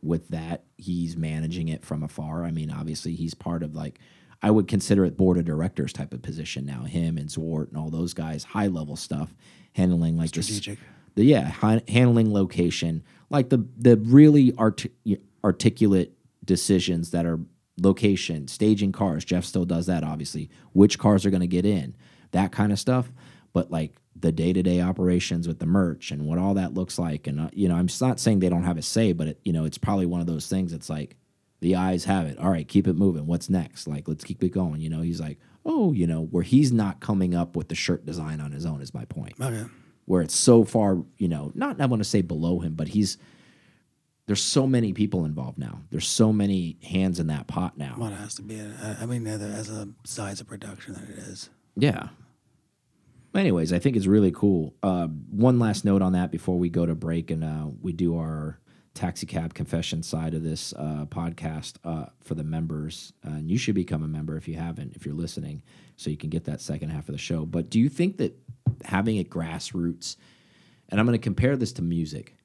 with 0.00 0.28
that, 0.28 0.64
he's 0.76 1.16
managing 1.16 1.68
it 1.68 1.84
from 1.84 2.02
afar. 2.02 2.44
I 2.44 2.52
mean, 2.52 2.70
obviously 2.70 3.14
he's 3.14 3.34
part 3.34 3.62
of 3.62 3.74
like 3.74 3.98
I 4.42 4.50
would 4.50 4.68
consider 4.68 5.04
it 5.04 5.16
board 5.16 5.36
of 5.38 5.44
directors 5.44 5.92
type 5.92 6.12
of 6.14 6.22
position 6.22 6.64
now. 6.64 6.82
Him 6.84 7.18
and 7.18 7.28
Zwart 7.28 7.68
and 7.68 7.76
all 7.76 7.90
those 7.90 8.14
guys, 8.14 8.44
high 8.44 8.68
level 8.68 8.96
stuff, 8.96 9.34
handling 9.72 10.16
like 10.16 10.28
Strategic. 10.28 10.78
the 11.14 11.24
yeah 11.24 11.50
hi- 11.50 11.82
handling 11.88 12.32
location 12.32 13.02
like 13.30 13.48
the 13.50 13.66
the 13.76 13.96
really 13.96 14.52
art, 14.56 14.86
articulate 15.44 16.12
decisions 16.44 17.10
that 17.10 17.26
are 17.26 17.40
location 17.80 18.48
staging 18.48 18.92
cars. 18.92 19.24
Jeff 19.24 19.44
still 19.44 19.64
does 19.64 19.86
that 19.86 20.02
obviously. 20.04 20.50
Which 20.72 20.98
cars 20.98 21.24
are 21.26 21.30
going 21.30 21.40
to 21.40 21.46
get 21.46 21.66
in? 21.66 21.96
That 22.32 22.52
kind 22.52 22.72
of 22.72 22.78
stuff. 22.78 23.10
But 23.52 23.70
like 23.70 23.96
the 24.16 24.32
day-to-day 24.32 24.80
operations 24.80 25.46
with 25.46 25.60
the 25.60 25.66
merch 25.66 26.10
and 26.10 26.26
what 26.26 26.38
all 26.38 26.54
that 26.54 26.74
looks 26.74 26.98
like. 26.98 27.26
And 27.28 27.40
uh, 27.40 27.50
you 27.52 27.68
know 27.68 27.76
i'm 27.76 27.86
just 27.86 28.00
not 28.00 28.18
saying 28.18 28.40
they 28.40 28.48
don't 28.48 28.64
have 28.64 28.76
a 28.78 28.82
say 28.82 29.12
but 29.12 29.28
it, 29.28 29.40
you 29.44 29.52
know 29.52 29.64
it's 29.64 29.78
probably 29.78 30.06
one 30.06 30.20
of 30.20 30.26
those 30.26 30.48
things 30.48 30.72
it's 30.72 30.90
like 30.90 31.16
the 31.60 31.74
eyes 31.76 32.04
have 32.04 32.26
it 32.26 32.38
all 32.38 32.50
right 32.50 32.68
keep 32.68 32.86
it 32.86 32.94
moving 32.94 33.26
what's 33.26 33.48
next 33.50 33.86
like 33.88 34.06
let's 34.08 34.24
keep 34.24 34.42
it 34.44 34.50
going 34.50 34.80
you 34.80 34.88
know 34.88 35.00
he's 35.02 35.20
like 35.20 35.38
oh 35.66 35.92
you 35.92 36.06
know 36.06 36.22
where 36.22 36.42
he's 36.44 36.72
not 36.72 37.00
coming 37.00 37.34
up 37.34 37.56
with 37.56 37.68
the 37.68 37.74
shirt 37.74 38.06
design 38.06 38.40
on 38.40 38.52
his 38.52 38.64
own 38.64 38.80
is 38.80 38.94
my 38.94 39.04
point 39.04 39.34
Okay. 39.40 39.64
where 40.06 40.22
it's 40.22 40.34
so 40.36 40.64
far, 40.64 41.02
you 41.18 41.28
know, 41.28 41.52
not 41.54 41.80
I 41.80 41.86
want 41.86 42.00
to 42.02 42.08
say 42.08 42.22
below 42.22 42.60
him, 42.60 42.74
but 42.74 42.88
he's 42.88 43.18
there's 44.26 44.42
so 44.42 44.66
many 44.66 44.92
people 44.92 45.24
involved 45.24 45.58
now. 45.58 45.80
There's 45.90 46.06
so 46.06 46.32
many 46.34 46.76
hands 46.82 47.18
in 47.18 47.26
that 47.28 47.46
pot 47.46 47.76
now. 47.78 47.94
Well, 47.98 48.12
it 48.12 48.16
has 48.16 48.34
to 48.34 48.42
be. 48.42 48.58
A, 48.58 48.98
I 49.00 49.06
mean, 49.06 49.26
as 49.26 49.70
a- 49.70 49.88
size 50.04 50.40
of 50.40 50.46
production 50.46 50.92
that 50.94 51.04
it 51.04 51.16
is. 51.18 51.48
Yeah. 51.76 52.08
Anyways, 53.34 53.72
I 53.72 53.78
think 53.78 53.96
it's 53.96 54.06
really 54.06 54.30
cool. 54.32 54.74
Uh, 54.82 55.06
one 55.06 55.58
last 55.58 55.84
note 55.84 56.02
on 56.02 56.12
that 56.12 56.30
before 56.30 56.58
we 56.58 56.68
go 56.70 56.86
to 56.86 56.94
break 56.94 57.30
and 57.30 57.44
uh, 57.44 57.66
we 57.80 57.92
do 57.92 58.16
our 58.18 58.58
taxi 58.98 59.26
cab 59.26 59.54
confession 59.54 60.02
side 60.02 60.34
of 60.34 60.42
this 60.42 60.72
uh, 60.74 61.06
podcast 61.08 61.76
uh, 61.84 62.06
for 62.20 62.34
the 62.34 62.44
members. 62.44 63.12
Uh, 63.26 63.30
and 63.30 63.50
you 63.50 63.56
should 63.56 63.74
become 63.74 64.02
a 64.02 64.08
member 64.08 64.36
if 64.36 64.48
you 64.48 64.56
haven't, 64.56 64.94
if 64.96 65.06
you're 65.06 65.14
listening, 65.14 65.62
so 65.96 66.10
you 66.10 66.16
can 66.16 66.30
get 66.30 66.44
that 66.44 66.60
second 66.60 66.90
half 66.90 67.08
of 67.08 67.12
the 67.12 67.18
show. 67.18 67.46
But 67.46 67.70
do 67.70 67.78
you 67.78 67.88
think 67.88 68.18
that 68.18 68.36
having 68.84 69.16
it 69.16 69.30
grassroots, 69.30 70.16
and 70.88 71.00
I'm 71.00 71.06
going 71.06 71.18
to 71.18 71.22
compare 71.22 71.56
this 71.56 71.72
to 71.74 71.82
music, 71.82 72.36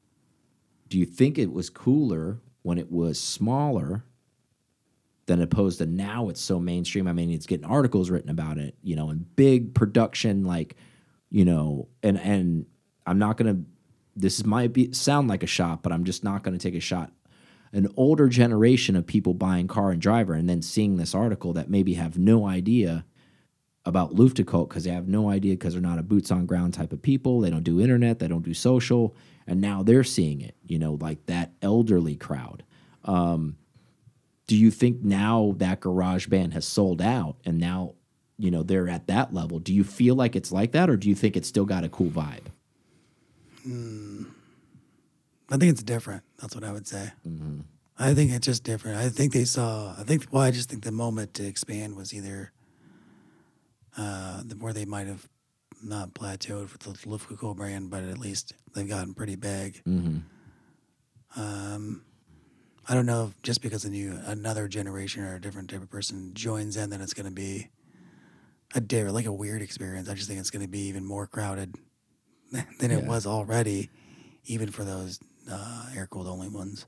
do 0.90 0.98
you 1.00 1.06
think 1.06 1.38
it 1.38 1.52
was 1.52 1.70
cooler 1.70 2.40
when 2.62 2.78
it 2.78 2.92
was 2.92 3.20
smaller 3.20 4.04
than 5.26 5.42
opposed 5.42 5.78
to 5.78 5.86
now 5.86 6.30
it's 6.30 6.42
so 6.42 6.60
mainstream. 6.60 7.08
I 7.08 7.14
mean, 7.14 7.30
it's 7.30 7.46
getting 7.46 7.66
articles 7.66 8.10
written 8.10 8.30
about 8.30 8.58
it, 8.58 8.76
you 8.84 8.96
know, 8.96 9.10
and 9.10 9.36
big 9.36 9.74
production, 9.74 10.44
like, 10.44 10.76
you 11.30 11.46
know, 11.46 11.88
and 12.02 12.20
and 12.20 12.66
I'm 13.06 13.20
not 13.20 13.38
gonna. 13.38 13.60
This 14.16 14.46
might 14.46 14.74
be 14.74 14.94
sound 14.94 15.28
like 15.28 15.44
a 15.44 15.48
shot, 15.48 15.84
but 15.84 15.92
I'm 15.92 16.04
just 16.04 16.24
not 16.24 16.44
gonna 16.44 16.58
take 16.58 16.76
a 16.76 16.80
shot. 16.80 17.12
An 17.72 17.88
older 17.98 18.28
generation 18.28 18.96
of 18.96 19.08
people 19.08 19.34
buying 19.34 19.68
car 19.68 19.92
and 19.92 20.02
driver, 20.02 20.34
and 20.34 20.48
then 20.48 20.62
seeing 20.62 20.98
this 20.98 21.16
article 21.16 21.54
that 21.54 21.70
maybe 21.70 21.96
have 21.96 22.18
no 22.18 22.46
idea 22.46 23.06
about 23.86 24.16
Luftgekühlt 24.16 24.70
because 24.70 24.84
they 24.86 24.92
have 24.92 25.08
no 25.08 25.30
idea 25.30 25.54
because 25.54 25.74
they're 25.74 25.82
not 25.82 26.00
a 26.00 26.04
boots 26.04 26.32
on 26.32 26.46
ground 26.46 26.74
type 26.74 26.94
of 26.94 27.02
people. 27.02 27.42
They 27.42 27.50
don't 27.50 27.64
do 27.64 27.82
internet, 27.82 28.20
they 28.20 28.28
don't 28.28 28.46
do 28.46 28.54
social, 28.54 29.16
and 29.48 29.60
now 29.60 29.84
they're 29.84 30.04
seeing 30.04 30.42
it. 30.42 30.56
You 30.64 30.80
know, 30.80 30.98
like 31.02 31.26
that 31.26 31.52
elderly 31.62 32.16
crowd. 32.16 32.64
Um, 33.04 33.58
do 34.48 34.56
you 34.58 34.72
think 34.72 35.04
now 35.04 35.56
that 35.58 35.80
garage 35.80 36.28
band 36.28 36.54
has 36.54 36.66
sold 36.66 37.02
out 37.02 37.38
and 37.46 37.58
now 37.58 37.94
you 38.38 38.52
know 38.52 38.64
they're 38.64 38.90
at 38.90 39.08
that 39.08 39.34
level 39.34 39.60
do 39.60 39.74
you 39.74 39.84
feel 39.84 40.16
like 40.16 40.36
it's 40.36 40.52
like 40.52 40.72
that 40.72 40.90
or 40.90 40.98
do 40.98 41.10
you 41.10 41.16
think 41.16 41.38
it's 41.38 41.48
still 41.48 41.66
got 41.66 41.84
a 41.84 41.90
cool 41.90 42.10
vibe 42.10 42.52
I 43.66 45.58
think 45.58 45.72
it's 45.72 45.84
different. 45.84 46.24
That's 46.40 46.56
what 46.56 46.64
I 46.64 46.72
would 46.72 46.88
say. 46.88 47.12
Mm-hmm. 47.28 47.62
I 47.98 48.14
think 48.14 48.32
it's 48.32 48.46
just 48.46 48.64
different. 48.64 48.98
I 48.98 49.10
think 49.10 49.34
they 49.34 49.46
saw. 49.46 49.96
I 49.98 50.04
think. 50.04 50.28
Well, 50.32 50.42
I 50.42 50.52
just 50.52 50.70
think 50.70 50.84
the 50.84 50.92
moment 50.92 51.36
to 51.36 51.46
expand 51.46 51.96
was 51.96 52.14
either 52.14 52.52
uh, 53.98 54.42
the, 54.44 54.56
where 54.56 54.74
they 54.74 54.86
might 54.86 55.08
have 55.08 55.28
not 55.84 56.14
plateaued 56.14 56.72
with 56.72 56.80
the 56.80 56.92
Luftgekühlt 57.08 57.56
brand, 57.56 57.90
but 57.90 58.04
at 58.04 58.18
least 58.18 58.54
they've 58.74 58.88
gotten 58.88 59.14
pretty 59.14 59.36
big. 59.36 59.84
mm-hmm. 59.86 60.20
Um, 61.36 62.04
I 62.88 62.94
don't 62.94 63.06
know 63.06 63.28
if 63.28 63.42
just 63.42 63.62
because 63.62 63.86
a 63.86 63.90
new 63.90 64.20
another 64.26 64.68
generation 64.68 65.24
or 65.24 65.36
a 65.36 65.42
different 65.42 65.70
type 65.70 65.82
of 65.82 65.90
person 65.90 66.34
joins 66.34 66.78
in, 66.78 66.90
then 66.90 67.02
it's 67.02 67.14
going 67.14 67.26
to 67.26 67.32
be 67.32 67.70
a 68.76 68.82
different, 68.82 69.16
like 69.16 69.26
a 69.26 69.32
weird 69.32 69.62
experience. 69.62 70.10
I 70.10 70.16
just 70.16 70.28
think 70.28 70.40
it's 70.40 70.50
going 70.50 70.64
to 70.66 70.68
be 70.68 70.82
even 70.88 71.06
more 71.06 71.26
crowded 71.26 71.76
than 72.80 72.92
it 72.92 73.02
Yeah. 73.04 73.08
was 73.08 73.26
already, 73.26 73.90
even 74.46 74.70
for 74.72 74.84
those 74.84 75.20
uh, 75.50 75.90
air 75.96 76.08
cooled 76.08 76.28
only 76.28 76.50
ones. 76.50 76.86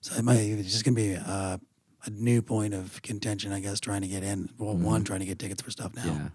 So 0.00 0.14
it 0.16 0.22
might 0.24 0.36
it's 0.38 0.70
just 0.70 0.84
going 0.84 0.94
to 0.94 1.00
be 1.00 1.16
uh, 1.16 1.58
a 2.04 2.10
new 2.10 2.40
point 2.42 2.72
of 2.74 3.02
contention, 3.02 3.52
I 3.52 3.60
guess, 3.60 3.80
trying 3.80 4.02
to 4.02 4.08
get 4.08 4.22
in. 4.22 4.48
Well, 4.58 4.76
one 4.76 5.02
trying 5.04 5.20
to 5.20 5.26
get 5.26 5.38
tickets 5.38 5.62
for 5.62 5.70
stuff 5.70 5.94
now. 5.96 6.02
Mm-hmm. 6.02 6.12
yeah 6.24 6.28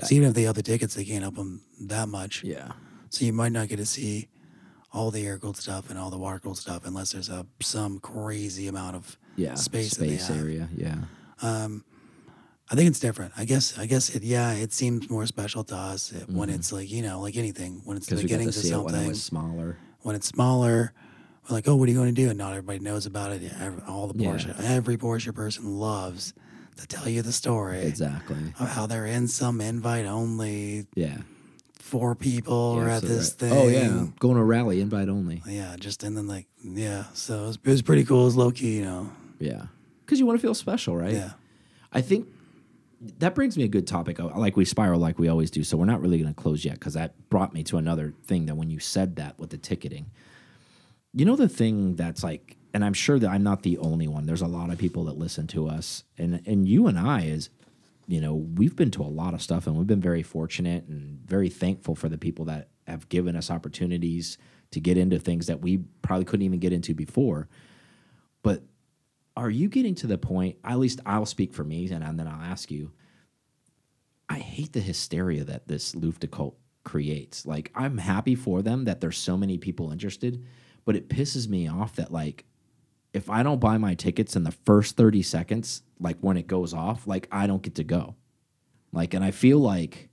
'Cause 0.00 0.12
even 0.12 0.28
if 0.28 0.34
they 0.34 0.42
have 0.44 0.54
the 0.54 0.62
tickets, 0.62 0.94
they 0.94 1.04
can't 1.04 1.22
help 1.22 1.34
them 1.34 1.62
that 1.80 2.08
much. 2.08 2.44
yeah 2.44 2.72
So 3.10 3.24
you 3.24 3.32
might 3.32 3.52
not 3.52 3.68
get 3.68 3.76
to 3.76 3.86
see 3.86 4.28
all 4.92 5.10
the 5.10 5.26
air 5.26 5.38
cooled 5.38 5.56
stuff 5.56 5.90
and 5.90 5.98
all 5.98 6.08
the 6.10 6.16
water 6.18 6.38
cooled 6.38 6.56
stuff 6.58 6.86
unless 6.86 7.12
there's 7.12 7.28
a 7.28 7.46
some 7.60 7.98
crazy 7.98 8.68
amount 8.68 8.96
of 8.96 9.18
yeah 9.36 9.54
space 9.54 9.94
that 9.96 10.04
they 10.04 10.16
space 10.16 10.28
have. 10.28 10.38
area 10.38 10.68
yeah 10.74 10.98
um 11.42 11.84
I 12.70 12.74
think 12.74 12.88
it's 12.88 13.00
different. 13.00 13.32
I 13.36 13.44
guess 13.46 13.78
I 13.78 13.86
guess 13.86 14.10
it 14.14 14.22
yeah, 14.22 14.52
it 14.52 14.72
seems 14.72 15.08
more 15.08 15.24
special 15.26 15.64
to 15.64 15.74
us 15.76 16.12
it- 16.12 16.28
when 16.28 16.50
it's 16.50 16.70
like, 16.72 16.90
you 16.90 17.02
know, 17.02 17.20
like 17.20 17.36
anything, 17.36 17.80
when 17.84 17.96
it's 17.96 18.06
the 18.06 18.16
because 18.16 18.24
Mm-hmm. 18.24 18.26
we 18.26 18.28
got 18.28 18.38
beginning 18.38 18.52
to 18.52 18.60
to 18.60 18.66
see 18.66 18.74
when 18.74 18.80
it 18.86 18.90
something, 18.90 19.08
was 19.08 19.22
smaller 19.22 19.76
when 20.02 20.14
it's 20.16 20.26
smaller, 20.28 20.92
we're 21.48 21.54
like, 21.56 21.66
oh, 21.68 21.76
what 21.76 21.88
are 21.88 21.92
you 21.92 21.98
going 21.98 22.14
to 22.14 22.22
do? 22.22 22.28
And 22.28 22.38
not 22.38 22.50
everybody 22.52 22.78
knows 22.78 23.04
about 23.06 23.32
it. 23.32 23.42
Every, 23.58 23.82
all 23.88 24.06
the 24.06 24.22
Yeah. 24.22 24.54
Every 24.62 24.96
Porsche 24.96 25.34
person 25.34 25.78
loves 25.78 26.34
to 26.76 26.86
tell 26.86 27.08
you 27.08 27.22
the 27.22 27.32
story 27.32 27.80
exactly 27.82 28.36
of 28.60 28.68
how 28.68 28.86
they're 28.86 29.06
in 29.06 29.26
some 29.28 29.60
invite 29.60 30.04
only 30.06 30.86
yeah 30.94 31.16
four 31.74 32.14
people 32.14 32.74
Yeah, 32.76 32.82
are 32.84 32.88
at 32.90 33.00
so 33.00 33.06
this 33.08 33.30
that- 33.32 33.38
thing. 33.48 33.52
oh 33.52 33.66
yeah 33.68 34.06
going 34.20 34.36
to 34.36 34.42
a 34.42 34.44
rally 34.44 34.80
invite 34.80 35.08
only 35.08 35.42
Yeah, 35.46 35.74
just 35.80 36.04
and 36.04 36.16
then 36.16 36.26
like 36.28 36.46
yeah, 36.62 37.04
so 37.14 37.44
it 37.44 37.46
was, 37.46 37.58
it 37.64 37.70
was 37.70 37.82
pretty 37.82 38.04
cool. 38.04 38.22
It 38.22 38.24
was 38.26 38.36
low 38.36 38.50
key, 38.50 38.76
you 38.76 38.84
know. 38.84 39.10
yeah 39.40 39.66
because 40.04 40.20
you 40.20 40.26
want 40.26 40.38
to 40.38 40.42
feel 40.46 40.54
special 40.54 40.96
right 40.96 41.14
Yeah, 41.14 41.32
I 41.92 42.00
think 42.02 42.28
that 43.00 43.34
brings 43.34 43.56
me 43.56 43.64
a 43.64 43.68
good 43.68 43.86
topic. 43.86 44.18
Like 44.18 44.56
we 44.56 44.64
spiral, 44.64 45.00
like 45.00 45.18
we 45.18 45.28
always 45.28 45.50
do. 45.50 45.62
So 45.62 45.76
we're 45.76 45.84
not 45.84 46.00
really 46.00 46.18
going 46.18 46.34
to 46.34 46.40
close 46.40 46.64
yet 46.64 46.74
because 46.74 46.94
that 46.94 47.28
brought 47.28 47.54
me 47.54 47.62
to 47.64 47.76
another 47.76 48.14
thing. 48.24 48.46
That 48.46 48.56
when 48.56 48.70
you 48.70 48.80
said 48.80 49.16
that 49.16 49.38
with 49.38 49.50
the 49.50 49.58
ticketing, 49.58 50.10
you 51.12 51.24
know 51.24 51.36
the 51.36 51.48
thing 51.48 51.96
that's 51.96 52.24
like, 52.24 52.56
and 52.74 52.84
I'm 52.84 52.94
sure 52.94 53.18
that 53.18 53.30
I'm 53.30 53.42
not 53.42 53.62
the 53.62 53.78
only 53.78 54.08
one. 54.08 54.26
There's 54.26 54.42
a 54.42 54.48
lot 54.48 54.70
of 54.70 54.78
people 54.78 55.04
that 55.04 55.16
listen 55.16 55.46
to 55.48 55.68
us, 55.68 56.04
and 56.16 56.42
and 56.46 56.68
you 56.68 56.86
and 56.86 56.98
I 56.98 57.22
is, 57.22 57.50
you 58.06 58.20
know, 58.20 58.34
we've 58.34 58.74
been 58.74 58.90
to 58.92 59.02
a 59.02 59.04
lot 59.04 59.34
of 59.34 59.42
stuff, 59.42 59.66
and 59.66 59.76
we've 59.76 59.86
been 59.86 60.00
very 60.00 60.22
fortunate 60.22 60.86
and 60.88 61.20
very 61.20 61.48
thankful 61.48 61.94
for 61.94 62.08
the 62.08 62.18
people 62.18 62.44
that 62.46 62.68
have 62.86 63.08
given 63.08 63.36
us 63.36 63.50
opportunities 63.50 64.38
to 64.70 64.80
get 64.80 64.98
into 64.98 65.18
things 65.18 65.46
that 65.46 65.60
we 65.60 65.78
probably 66.02 66.24
couldn't 66.24 66.44
even 66.44 66.58
get 66.58 66.72
into 66.72 66.94
before. 66.94 67.48
But 68.42 68.62
are 69.38 69.50
you 69.50 69.68
getting 69.68 69.94
to 69.94 70.06
the 70.08 70.18
point 70.18 70.56
at 70.64 70.78
least 70.78 71.00
i'll 71.06 71.24
speak 71.24 71.54
for 71.54 71.62
me 71.64 71.88
and, 71.90 72.18
then 72.18 72.26
i'll 72.26 72.42
ask 72.42 72.70
you 72.70 72.90
i 74.28 74.38
hate 74.38 74.72
the 74.72 74.80
hysteria 74.80 75.44
that 75.44 75.68
this 75.68 75.94
Luftgekühlt 75.94 76.54
creates. 76.84 77.46
Like 77.46 77.70
i'm 77.74 77.98
happy 77.98 78.34
for 78.34 78.62
them 78.62 78.84
that 78.84 79.00
there's 79.00 79.18
so 79.18 79.36
many 79.36 79.58
people 79.58 79.92
interested 79.92 80.44
but 80.84 80.96
it 80.96 81.08
pisses 81.08 81.48
me 81.48 81.68
off 81.68 81.94
that 81.96 82.12
like 82.12 82.46
if 83.12 83.30
i 83.30 83.42
don't 83.42 83.60
buy 83.60 83.78
my 83.78 83.94
tickets 83.94 84.34
in 84.34 84.42
the 84.42 84.52
first 84.66 84.96
30 84.96 85.22
seconds 85.22 85.82
like 86.00 86.16
when 86.20 86.36
it 86.36 86.46
goes 86.46 86.74
off 86.74 87.06
like 87.06 87.28
i 87.30 87.46
don't 87.46 87.62
get 87.62 87.76
to 87.76 87.84
go. 87.84 88.16
Like 88.92 89.14
and 89.14 89.24
i 89.24 89.30
feel 89.30 89.58
like 89.58 90.08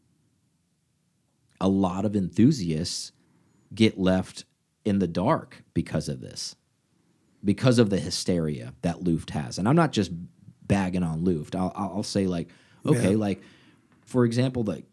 a 1.59 1.69
lot 1.69 2.05
of 2.05 2.15
enthusiasts 2.15 3.11
get 3.73 3.97
left 3.97 4.45
in 4.83 4.99
the 4.99 5.07
dark 5.07 5.63
because 5.73 6.09
of 6.09 6.21
this 6.21 6.55
because 7.45 7.79
of 7.79 7.89
the 7.89 7.99
hysteria 7.99 8.73
that 8.81 9.03
Luft 9.03 9.29
has. 9.29 9.57
And 9.59 9.69
I'm 9.69 9.75
not 9.75 9.91
just 9.93 10.11
bagging 10.67 11.03
on 11.03 11.23
Luft. 11.23 11.55
I'll, 11.55 11.71
I'll 11.75 12.03
say 12.03 12.25
like, 12.27 12.49
okay, 12.85 13.11
Yeah. 13.11 13.17
like 13.17 13.41
for 14.05 14.25
example, 14.25 14.63
like, 14.63 14.85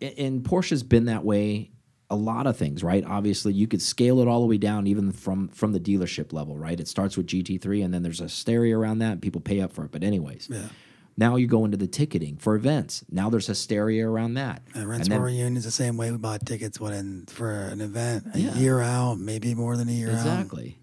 and 0.00 0.42
Porsche's 0.42 0.82
been 0.82 1.06
that 1.06 1.24
way. 1.24 1.70
A 2.10 2.16
lot 2.16 2.46
of 2.46 2.56
things, 2.56 2.84
right? 2.84 3.02
Obviously, 3.04 3.54
you 3.54 3.66
could 3.66 3.80
scale 3.80 4.20
it 4.20 4.28
all 4.28 4.40
the 4.42 4.46
way 4.46 4.58
down, 4.58 4.86
even 4.86 5.10
from 5.10 5.48
from 5.48 5.72
the 5.72 5.80
dealership 5.80 6.32
level, 6.32 6.56
right? 6.56 6.78
It 6.78 6.86
starts 6.86 7.16
with 7.16 7.26
GT3, 7.26 7.82
and 7.84 7.94
then 7.94 8.02
there's 8.02 8.20
a 8.20 8.24
hysteria 8.24 8.78
around 8.78 8.98
that, 8.98 9.12
and 9.12 9.22
people 9.22 9.40
pay 9.40 9.60
up 9.62 9.72
for 9.72 9.84
it. 9.86 9.90
But 9.90 10.04
anyways, 10.04 10.48
yeah. 10.52 10.68
now 11.16 11.36
you 11.36 11.46
go 11.46 11.64
into 11.64 11.78
the 11.78 11.86
ticketing 11.88 12.36
for 12.36 12.54
events. 12.56 13.04
Now 13.10 13.30
there's 13.30 13.46
hysteria 13.46 14.06
around 14.08 14.34
that. 14.34 14.62
And 14.74 14.86
Rennsport 14.86 15.24
Reunion 15.24 15.56
is 15.56 15.64
the 15.64 15.70
same 15.70 15.96
way 15.96 16.10
we 16.12 16.18
bought 16.18 16.44
tickets 16.44 16.78
what 16.78 16.92
in 16.92 17.24
for 17.26 17.50
an 17.50 17.80
event 17.80 18.26
a 18.34 18.38
Yeah. 18.38 18.54
year 18.54 18.80
out, 18.80 19.18
maybe 19.18 19.54
more 19.54 19.76
than 19.76 19.88
a 19.88 19.92
year 19.92 20.10
out. 20.10 20.14
Exactly. 20.18 20.76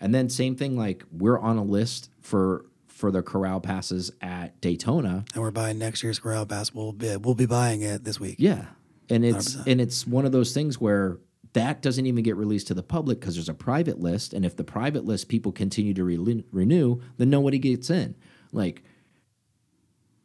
And 0.00 0.14
then 0.14 0.28
same 0.28 0.56
thing 0.56 0.76
like 0.76 1.04
we're 1.12 1.38
on 1.38 1.56
a 1.56 1.64
list 1.64 2.10
for 2.20 2.64
for 2.86 3.10
the 3.10 3.22
corral 3.22 3.60
passes 3.60 4.12
at 4.20 4.60
Daytona. 4.60 5.24
And 5.32 5.42
we're 5.42 5.50
buying 5.50 5.78
next 5.78 6.02
year's 6.02 6.18
Corral 6.18 6.44
Pass. 6.44 6.72
We'll 6.72 6.92
be 6.92 7.16
we'll 7.16 7.34
be 7.34 7.46
buying 7.46 7.82
it 7.82 8.04
this 8.04 8.20
week. 8.20 8.36
Yeah. 8.38 8.66
And 9.08 9.24
it's 9.24 9.56
100%. 9.56 9.66
and 9.72 9.80
it's 9.80 10.06
one 10.06 10.24
of 10.24 10.32
those 10.32 10.52
things 10.52 10.80
where 10.80 11.18
that 11.52 11.82
doesn't 11.82 12.06
even 12.06 12.22
get 12.22 12.36
released 12.36 12.68
to 12.68 12.74
the 12.74 12.82
public 12.82 13.18
because 13.18 13.34
there's 13.34 13.48
a 13.48 13.54
private 13.54 13.98
list 13.98 14.32
and 14.32 14.44
if 14.44 14.54
the 14.54 14.62
private 14.64 15.04
list 15.04 15.28
people 15.28 15.50
continue 15.50 15.94
to 15.94 16.04
re 16.04 16.44
renew, 16.52 17.00
then 17.16 17.30
nobody 17.30 17.58
gets 17.58 17.90
in. 17.90 18.14
Like 18.52 18.84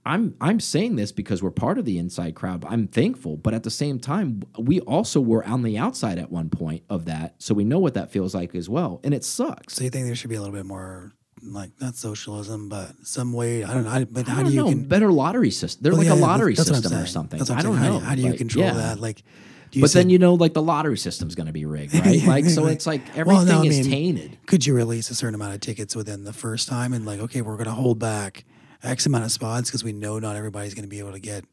I'm 0.05 0.35
I'm 0.39 0.59
saying 0.59 0.95
this 0.97 1.11
because 1.11 1.41
we're 1.41 1.49
part 1.51 1.77
of 1.79 1.85
the 1.85 1.97
inside 1.97 2.35
crowd. 2.35 2.63
I'm 2.67 2.87
thankful, 2.87 3.37
but 3.37 3.53
at 3.53 3.63
the 3.63 3.71
same 3.71 3.99
time, 3.99 4.43
we 4.59 4.79
also 4.81 5.19
were 5.19 5.43
on 5.45 5.63
the 5.63 5.77
outside 5.77 6.19
at 6.19 6.31
one 6.31 6.49
point 6.49 6.83
of 6.89 7.05
that, 7.05 7.35
so 7.39 7.53
we 7.55 7.63
know 7.63 7.79
what 7.79 7.95
that 7.95 8.11
feels 8.11 8.35
like 8.35 8.53
as 8.55 8.69
well, 8.69 8.99
and 9.03 9.13
it 9.13 9.23
sucks. 9.23 9.73
So 9.73 9.83
you 9.83 9.89
think 9.89 10.05
there 10.05 10.15
should 10.15 10.29
be 10.29 10.35
a 10.35 10.41
little 10.41 10.55
bit 10.55 10.65
more 10.65 11.13
like 11.41 11.71
not 11.81 11.95
socialism, 11.95 12.69
but 12.69 12.91
some 13.03 13.33
way 13.33 13.63
I 13.63 13.73
don't 13.73 13.83
know. 13.83 13.89
I, 13.89 14.03
but 14.05 14.27
I 14.27 14.31
how 14.31 14.41
don't 14.43 14.45
do 14.51 14.55
you 14.55 14.61
know, 14.63 14.69
can 14.69 14.83
better 14.87 15.11
lottery 15.11 15.51
system. 15.51 15.81
They're 15.83 15.91
Well, 15.93 15.99
like 15.99 16.07
yeah, 16.07 16.13
a 16.13 16.15
lottery 16.15 16.53
that's 16.53 16.69
what 16.69 16.77
I'm 16.77 16.81
system 16.83 17.01
or 17.01 17.05
something. 17.07 17.41
I 17.41 17.61
don't 17.61 17.77
saying. 17.77 17.93
know. 17.93 17.99
How, 17.99 18.15
do- 18.15 18.21
you 18.21 18.29
Like, 18.29 18.37
control 18.37 18.65
yeah. 18.65 18.73
that? 18.73 18.99
Like, 18.99 19.23
do 19.71 19.79
you 19.79 19.83
But 19.83 19.91
then 19.93 20.09
you 20.11 20.17
know, 20.19 20.35
like 20.35 20.53
the 20.53 20.61
lottery 20.61 20.97
system's 20.97 21.33
going 21.35 21.47
to 21.47 21.53
be 21.53 21.65
rigged, 21.65 21.93
right? 22.05 22.23
like, 22.25 22.45
so 22.45 22.67
it's 22.67 22.85
like 22.87 23.01
everything 23.17 23.47
Well, 23.47 23.63
no, 23.63 23.69
is 23.69 23.79
mean, 23.87 23.91
tainted. 23.91 24.37
could 24.45 24.65
you 24.65 24.73
release 24.75 25.09
a 25.09 25.15
certain 25.15 25.35
amount 25.35 25.55
of 25.55 25.61
tickets 25.61 25.95
within 25.95 26.23
the 26.23 26.33
first 26.33 26.67
time 26.67 26.93
and 26.93 27.05
like 27.07 27.19
okay 27.19 27.41
we're 27.41 27.55
going 27.57 27.65
to 27.65 27.71
hold 27.73 27.97
back 27.99 28.45
x 28.83 29.05
amount 29.05 29.23
of 29.25 29.31
spots 29.31 29.69
because 29.69 29.83
we 29.83 29.93
know 29.93 30.19
not 30.19 30.35
everybody's 30.35 30.73
going 30.73 30.83
to 30.83 30.89
be 30.89 30.99
able 30.99 31.11
to 31.13 31.19
get 31.19 31.45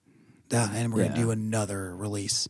that 0.51 0.75
and 0.75 0.93
we're 0.93 0.99
going 1.01 1.11
Yeah. 1.12 1.16
to 1.16 1.23
do 1.23 1.31
another 1.31 1.95
release 1.97 2.49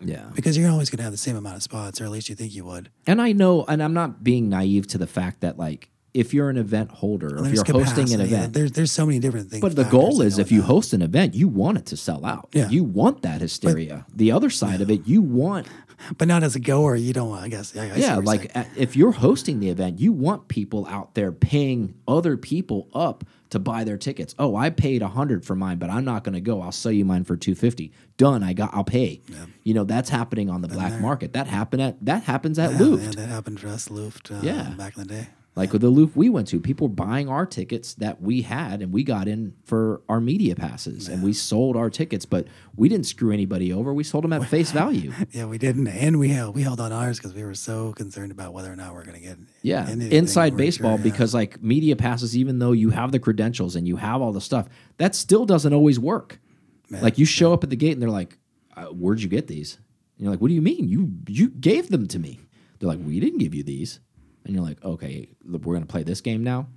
Yeah. 0.00 0.30
because 0.34 0.56
you're 0.56 0.70
always 0.70 0.88
going 0.90 0.98
to 0.98 1.02
have 1.04 1.12
the 1.12 1.18
same 1.18 1.36
amount 1.36 1.56
of 1.56 1.62
spots 1.62 2.00
or 2.00 2.04
at 2.04 2.10
least 2.10 2.28
you 2.28 2.34
think 2.34 2.54
you 2.54 2.64
would 2.64 2.90
And 3.06 3.20
I 3.20 3.32
know, 3.32 3.64
and 3.66 3.82
I'm 3.82 3.94
not 3.94 4.22
being 4.22 4.48
naive 4.48 4.86
to 4.88 4.98
the 4.98 5.06
fact 5.06 5.40
that, 5.40 5.58
like, 5.58 5.90
if 6.12 6.34
you're 6.34 6.50
an 6.50 6.56
event 6.56 6.90
holder, 6.90 7.38
or 7.38 7.46
if 7.46 7.54
you're 7.54 7.64
hosting 7.64 8.12
an 8.12 8.20
event, 8.20 8.52
there's 8.52 8.72
there's 8.72 8.92
so 8.92 9.06
many 9.06 9.18
different 9.18 9.50
things 9.50 9.60
But 9.60 9.76
the 9.76 9.84
goal 9.84 10.22
is, 10.22 10.38
if 10.38 10.50
you 10.50 10.62
host 10.62 10.92
an 10.92 11.02
event, 11.02 11.34
you 11.34 11.48
want 11.48 11.78
it 11.78 11.86
to 11.86 11.96
sell 11.96 12.24
out. 12.24 12.48
Yeah. 12.52 12.68
You 12.68 12.84
want 12.84 13.22
that 13.22 13.40
hysteria. 13.40 14.06
the 14.14 14.32
other 14.32 14.50
side 14.50 14.80
of 14.80 14.90
it, 14.90 15.06
you 15.06 15.22
want 15.22 15.66
but 16.18 16.26
not 16.28 16.42
as 16.42 16.56
a 16.56 16.60
goer 16.60 16.96
you 16.96 17.12
don't 17.12 17.28
want 17.28 17.42
i 17.42 17.48
guess 17.48 17.76
I, 17.76 17.90
I 17.90 17.96
yeah, 17.96 18.16
like 18.16 18.52
saying. 18.52 18.66
uh, 18.66 18.70
if 18.76 18.96
you're 18.96 19.12
hosting 19.12 19.60
the 19.60 19.68
event, 19.68 20.00
you 20.00 20.12
want 20.12 20.48
people 20.48 20.86
out 20.86 21.14
there 21.14 21.30
paying 21.32 21.94
other 22.08 22.36
people 22.36 22.88
up 22.94 23.24
to 23.50 23.58
buy 23.58 23.82
their 23.82 23.96
tickets. 23.96 24.32
Oh, 24.38 24.54
I 24.54 24.70
paid 24.70 25.02
a 25.02 25.08
hundred 25.08 25.44
for 25.44 25.56
mine, 25.56 25.78
but 25.78 25.90
I'm 25.90 26.04
not 26.04 26.22
going 26.22 26.34
to 26.34 26.40
go. 26.40 26.62
I'll 26.62 26.70
sell 26.70 26.92
you 26.92 27.04
mine 27.04 27.24
for 27.24 27.36
two 27.36 27.56
fifty. 27.56 27.92
Done. 28.16 28.44
I 28.44 28.52
got. 28.52 28.70
I'll 28.72 28.84
pay. 28.84 29.22
Yeah. 29.28 29.46
You 29.64 29.74
know 29.74 29.82
that's 29.84 30.08
happening 30.08 30.48
on 30.48 30.62
the 30.62 30.68
black 30.68 31.00
market. 31.00 31.32
That 31.32 31.48
happened 31.48 31.82
at 31.82 32.04
that 32.04 32.22
happens 32.24 32.58
at 32.60 32.72
yeah, 32.72 32.78
Luft. 32.78 33.02
yeah, 33.02 33.10
that 33.10 33.28
happened 33.28 33.58
to 33.58 33.68
us 33.70 33.90
Luft 33.90 34.30
uh, 34.30 34.38
Yeah. 34.42 34.70
back 34.78 34.96
in 34.96 35.02
the 35.02 35.08
day 35.14 35.28
Like 35.60 35.72
with 35.74 35.82
the 35.82 35.90
Luft 35.90 36.16
we 36.16 36.30
went 36.30 36.48
to, 36.48 36.58
people 36.58 36.88
were 36.88 36.94
buying 36.94 37.28
our 37.28 37.44
tickets 37.44 37.92
that 37.96 38.22
we 38.22 38.40
had, 38.42 38.80
and 38.80 38.92
we 38.92 39.04
got 39.04 39.28
in 39.28 39.52
for 39.64 40.00
our 40.08 40.18
media 40.20 40.56
passes, 40.56 41.06
and 41.08 41.22
we 41.22 41.34
sold 41.34 41.76
our 41.76 41.90
tickets, 41.90 42.24
but 42.24 42.46
we 42.76 42.88
didn't 42.88 43.04
screw 43.06 43.30
anybody 43.30 43.70
over. 43.70 43.92
We 43.92 44.02
sold 44.02 44.24
them 44.24 44.32
at 44.32 44.48
face 44.56 44.72
value. 44.72 45.12
yeah 45.32 45.44
we 45.44 45.58
didn't 45.58 45.86
and 45.88 46.18
we 46.18 46.28
held 46.28 46.54
we 46.54 46.62
held 46.62 46.80
on 46.80 46.92
ours 46.92 47.18
because 47.18 47.34
we 47.34 47.44
were 47.44 47.54
so 47.54 47.92
concerned 47.92 48.32
about 48.32 48.54
whether 48.54 48.72
or 48.72 48.76
not 48.76 48.94
we're 48.94 49.04
going 49.04 49.20
to 49.20 49.26
get 49.28 49.36
Yeah, 49.60 49.88
inside 49.90 50.56
baseball 50.56 50.96
sure, 50.96 51.04
yeah. 51.06 51.12
because 51.12 51.34
like 51.34 51.62
media 51.62 51.94
passes, 51.94 52.34
even 52.36 52.58
though 52.58 52.72
you 52.72 52.88
have 52.90 53.12
the 53.12 53.18
credentials 53.18 53.76
and 53.76 53.86
you 53.86 53.96
have 53.96 54.22
all 54.22 54.32
the 54.32 54.40
stuff, 54.40 54.66
that 54.96 55.14
still 55.14 55.44
doesn't 55.44 55.74
always 55.74 55.98
work. 56.00 56.40
Like 56.90 57.18
you 57.18 57.26
show 57.26 57.52
up 57.52 57.62
at 57.64 57.70
the 57.70 57.76
gate 57.76 57.92
and 57.92 58.00
they're 58.02 58.08
like, 58.10 58.38
uh, 58.76 58.86
"Where'd 58.86 59.20
you 59.20 59.28
get 59.28 59.46
these?" 59.46 59.76
And 60.16 60.24
you're 60.24 60.30
like, 60.32 60.40
"What 60.40 60.48
do 60.48 60.54
you 60.54 60.62
mean? 60.62 60.88
You 60.88 61.12
you 61.28 61.50
gave 61.50 61.90
them 61.90 62.06
to 62.08 62.18
me?" 62.18 62.40
They're 62.78 62.88
like, 62.88 62.98
"We 63.04 63.20
didn't 63.20 63.38
give 63.40 63.54
you 63.54 63.62
these." 63.62 64.00
And 64.44 64.54
you're 64.54 64.64
like, 64.64 64.82
"Okay, 64.84 65.28
we're 65.44 65.74
gonna 65.74 65.86
play 65.86 66.02
this 66.02 66.20
game 66.20 66.42
now." 66.42 66.68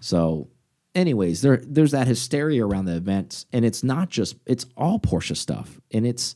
So, 0.00 0.48
anyways, 0.94 1.42
there 1.42 1.62
there's 1.66 1.92
that 1.92 2.06
hysteria 2.06 2.66
around 2.66 2.86
the 2.86 2.96
events, 2.96 3.46
and 3.52 3.64
it's 3.64 3.82
not 3.84 4.08
just 4.10 4.36
it's 4.46 4.66
all 4.76 4.98
Porsche 4.98 5.36
stuff, 5.36 5.80
and 5.92 6.06
it's 6.06 6.34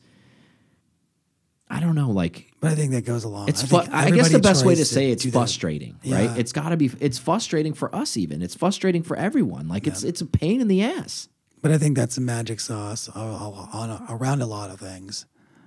I 1.68 1.80
don't 1.80 1.96
know, 1.96 2.10
like 2.10 2.52
But 2.60 2.70
I 2.70 2.74
think 2.76 2.92
that 2.92 3.04
goes 3.04 3.24
along. 3.24 3.48
it's 3.48 3.72
I, 3.72 4.06
I 4.06 4.10
guess 4.12 4.30
the 4.30 4.38
best 4.38 4.64
way 4.64 4.76
to 4.76 4.84
say 4.84 5.10
it's 5.10 5.24
frustrating, 5.26 5.98
Yeah. 6.02 6.26
right? 6.28 6.38
It's 6.38 6.52
got 6.52 6.68
to 6.68 6.76
be. 6.76 6.90
It's 7.00 7.18
frustrating 7.18 7.72
for 7.74 7.92
us, 7.94 8.16
even. 8.16 8.40
It's 8.40 8.54
frustrating 8.54 9.02
for 9.02 9.16
everyone. 9.16 9.66
Like 9.66 9.86
it's 9.88 10.04
it's 10.04 10.20
a 10.20 10.26
pain 10.26 10.60
in 10.60 10.68
the 10.68 10.82
ass. 10.82 11.28
But 11.62 11.72
I 11.72 11.78
think 11.78 11.96
that's 11.96 12.14
the 12.14 12.20
magic 12.20 12.60
sauce 12.60 13.08
around 13.16 14.42
a 14.42 14.46
lot 14.46 14.70
of 14.70 14.78
things 14.78 15.26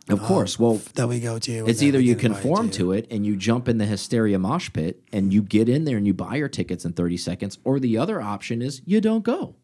Of 0.09 0.21
course. 0.23 0.57
Well, 0.59 0.81
that 0.95 1.07
we 1.07 1.19
go 1.19 1.39
to. 1.39 1.67
it's 1.67 1.81
either 1.81 1.99
you 1.99 2.15
conform 2.15 2.69
to 2.71 2.91
it 2.93 3.07
and 3.11 3.25
you 3.25 3.35
jump 3.35 3.67
in 3.69 3.77
the 3.77 3.85
hysteria 3.85 4.39
mosh 4.39 4.71
pit 4.73 5.01
and 5.13 5.33
you 5.33 5.41
get 5.41 5.69
in 5.69 5.85
there 5.85 5.97
and 5.97 6.05
you 6.07 6.13
buy 6.13 6.35
your 6.35 6.49
tickets 6.49 6.83
in 6.85 6.93
30 6.93 7.17
seconds, 7.17 7.59
or 7.63 7.79
the 7.79 7.97
other 7.97 8.21
option 8.21 8.61
is 8.61 8.81
you 8.85 8.99
don't 9.01 9.23
go. 9.23 9.55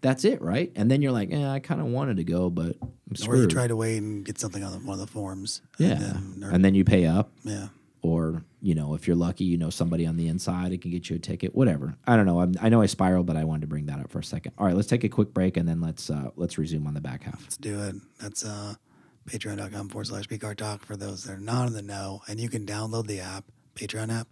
That's 0.00 0.24
it, 0.24 0.40
right? 0.40 0.70
And 0.76 0.88
then 0.90 1.02
you're 1.02 1.10
like, 1.12 1.30
yeah, 1.30 1.50
I 1.50 1.58
kind 1.58 1.80
of 1.80 1.88
wanted 1.88 2.18
to 2.18 2.24
go, 2.24 2.50
but 2.50 2.76
I'm 2.80 3.28
Or 3.28 3.36
you 3.36 3.48
try 3.48 3.66
to 3.66 3.74
wait 3.74 3.96
and 3.98 4.24
get 4.24 4.38
something 4.38 4.62
on 4.62 4.70
the, 4.72 4.78
one 4.78 4.94
of 4.94 5.00
the 5.04 5.12
forms. 5.12 5.60
yeah. 5.78 5.92
And 5.92 6.00
then, 6.42 6.44
or- 6.48 6.52
and 6.54 6.64
then 6.64 6.74
you 6.76 6.84
pay 6.84 7.04
up. 7.06 7.32
yeah. 7.42 7.68
or 8.02 8.44
you 8.60 8.74
know 8.74 8.94
if 8.94 9.06
you're 9.06 9.16
lucky 9.16 9.44
you 9.44 9.56
know 9.56 9.70
somebody 9.70 10.04
on 10.06 10.16
the 10.16 10.26
inside 10.28 10.72
it 10.72 10.80
can 10.82 10.90
get 10.90 11.08
you 11.08 11.14
a 11.14 11.18
ticket 11.20 11.54
whatever 11.54 11.94
i 12.08 12.16
don't 12.16 12.26
know 12.26 12.40
I'm, 12.40 12.54
i 12.60 12.68
know 12.68 12.80
i 12.82 12.86
spiraled 12.86 13.26
but 13.26 13.36
i 13.36 13.44
wanted 13.44 13.60
to 13.62 13.66
bring 13.68 13.86
that 13.86 14.00
up 14.00 14.10
for 14.10 14.18
a 14.18 14.24
second 14.24 14.52
all 14.58 14.66
right 14.66 14.74
let's 14.74 14.88
take 14.88 15.04
a 15.04 15.08
quick 15.08 15.32
break 15.32 15.56
and 15.56 15.68
then 15.68 15.80
let's 15.80 16.10
uh 16.10 16.30
let's 16.34 16.58
resume 16.58 16.86
on 16.88 16.94
the 16.94 17.00
back 17.00 17.22
half 17.22 17.40
Let's 17.42 17.56
do 17.56 17.80
it. 17.80 17.94
That's 18.20 18.44
uh, 18.44 18.74
patreon.com 19.28 19.88
forward 19.88 20.06
slash 20.06 20.26
car 20.26 20.54
talk 20.54 20.84
for 20.84 20.96
those 20.96 21.24
that 21.24 21.32
are 21.34 21.38
not 21.40 21.66
in 21.66 21.72
the 21.74 21.82
know. 21.82 22.22
And 22.28 22.40
you 22.40 22.48
can 22.48 22.64
download 22.66 23.06
the 23.06 23.20
app, 23.20 23.44
Patreon 23.74 24.12
app, 24.12 24.28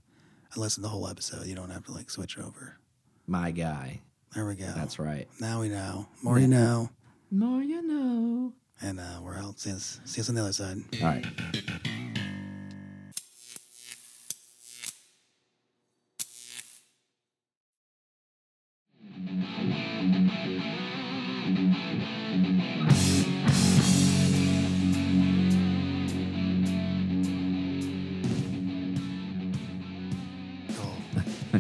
and 0.53 0.63
listen 0.63 0.83
to 0.83 0.89
the 0.89 0.91
whole 0.91 1.09
episode. 1.09 1.47
You 1.47 1.55
don't 1.55 1.71
have 1.71 1.85
to 1.85 1.93
like 1.93 2.11
switch 2.11 2.39
over. 2.39 2.79
my 3.27 3.51
guy 3.51 4.01
There 4.35 4.47
we 4.47 4.55
go. 4.57 4.73
that's 4.75 4.99
right 4.99 5.29
Now 5.41 5.61
we 5.61 5.69
know. 5.69 6.07
More 6.23 6.39
you 6.39 6.49
know. 6.49 6.91
more 7.31 7.63
you 7.63 7.83
know 7.83 8.53
And 8.81 9.01
uh, 9.01 9.21
we're 9.23 9.37
out. 9.37 9.59
See 9.61 9.73
us, 9.73 10.01
see 10.05 10.21
us 10.21 10.29
on 10.29 10.35
the 10.35 10.43
other 10.43 10.53
side. 10.53 10.79
all 11.03 11.09
right 11.09 11.27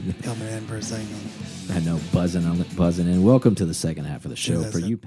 Coming 0.23 0.49
in 0.49 0.67
for 0.67 0.77
a 0.77 0.83
second. 0.83 1.09
i 1.73 1.81
know 1.81 1.99
buzzing 2.13 2.47
on 2.47 2.63
buzzing 2.77 3.09
in 3.09 3.25
welcome 3.25 3.55
to 3.55 3.67
the 3.67 3.75
second 3.75 4.05
half 4.05 4.25
of 4.25 4.31
the 4.31 4.37
show 4.37 4.63
for 4.63 4.79
you 4.79 5.01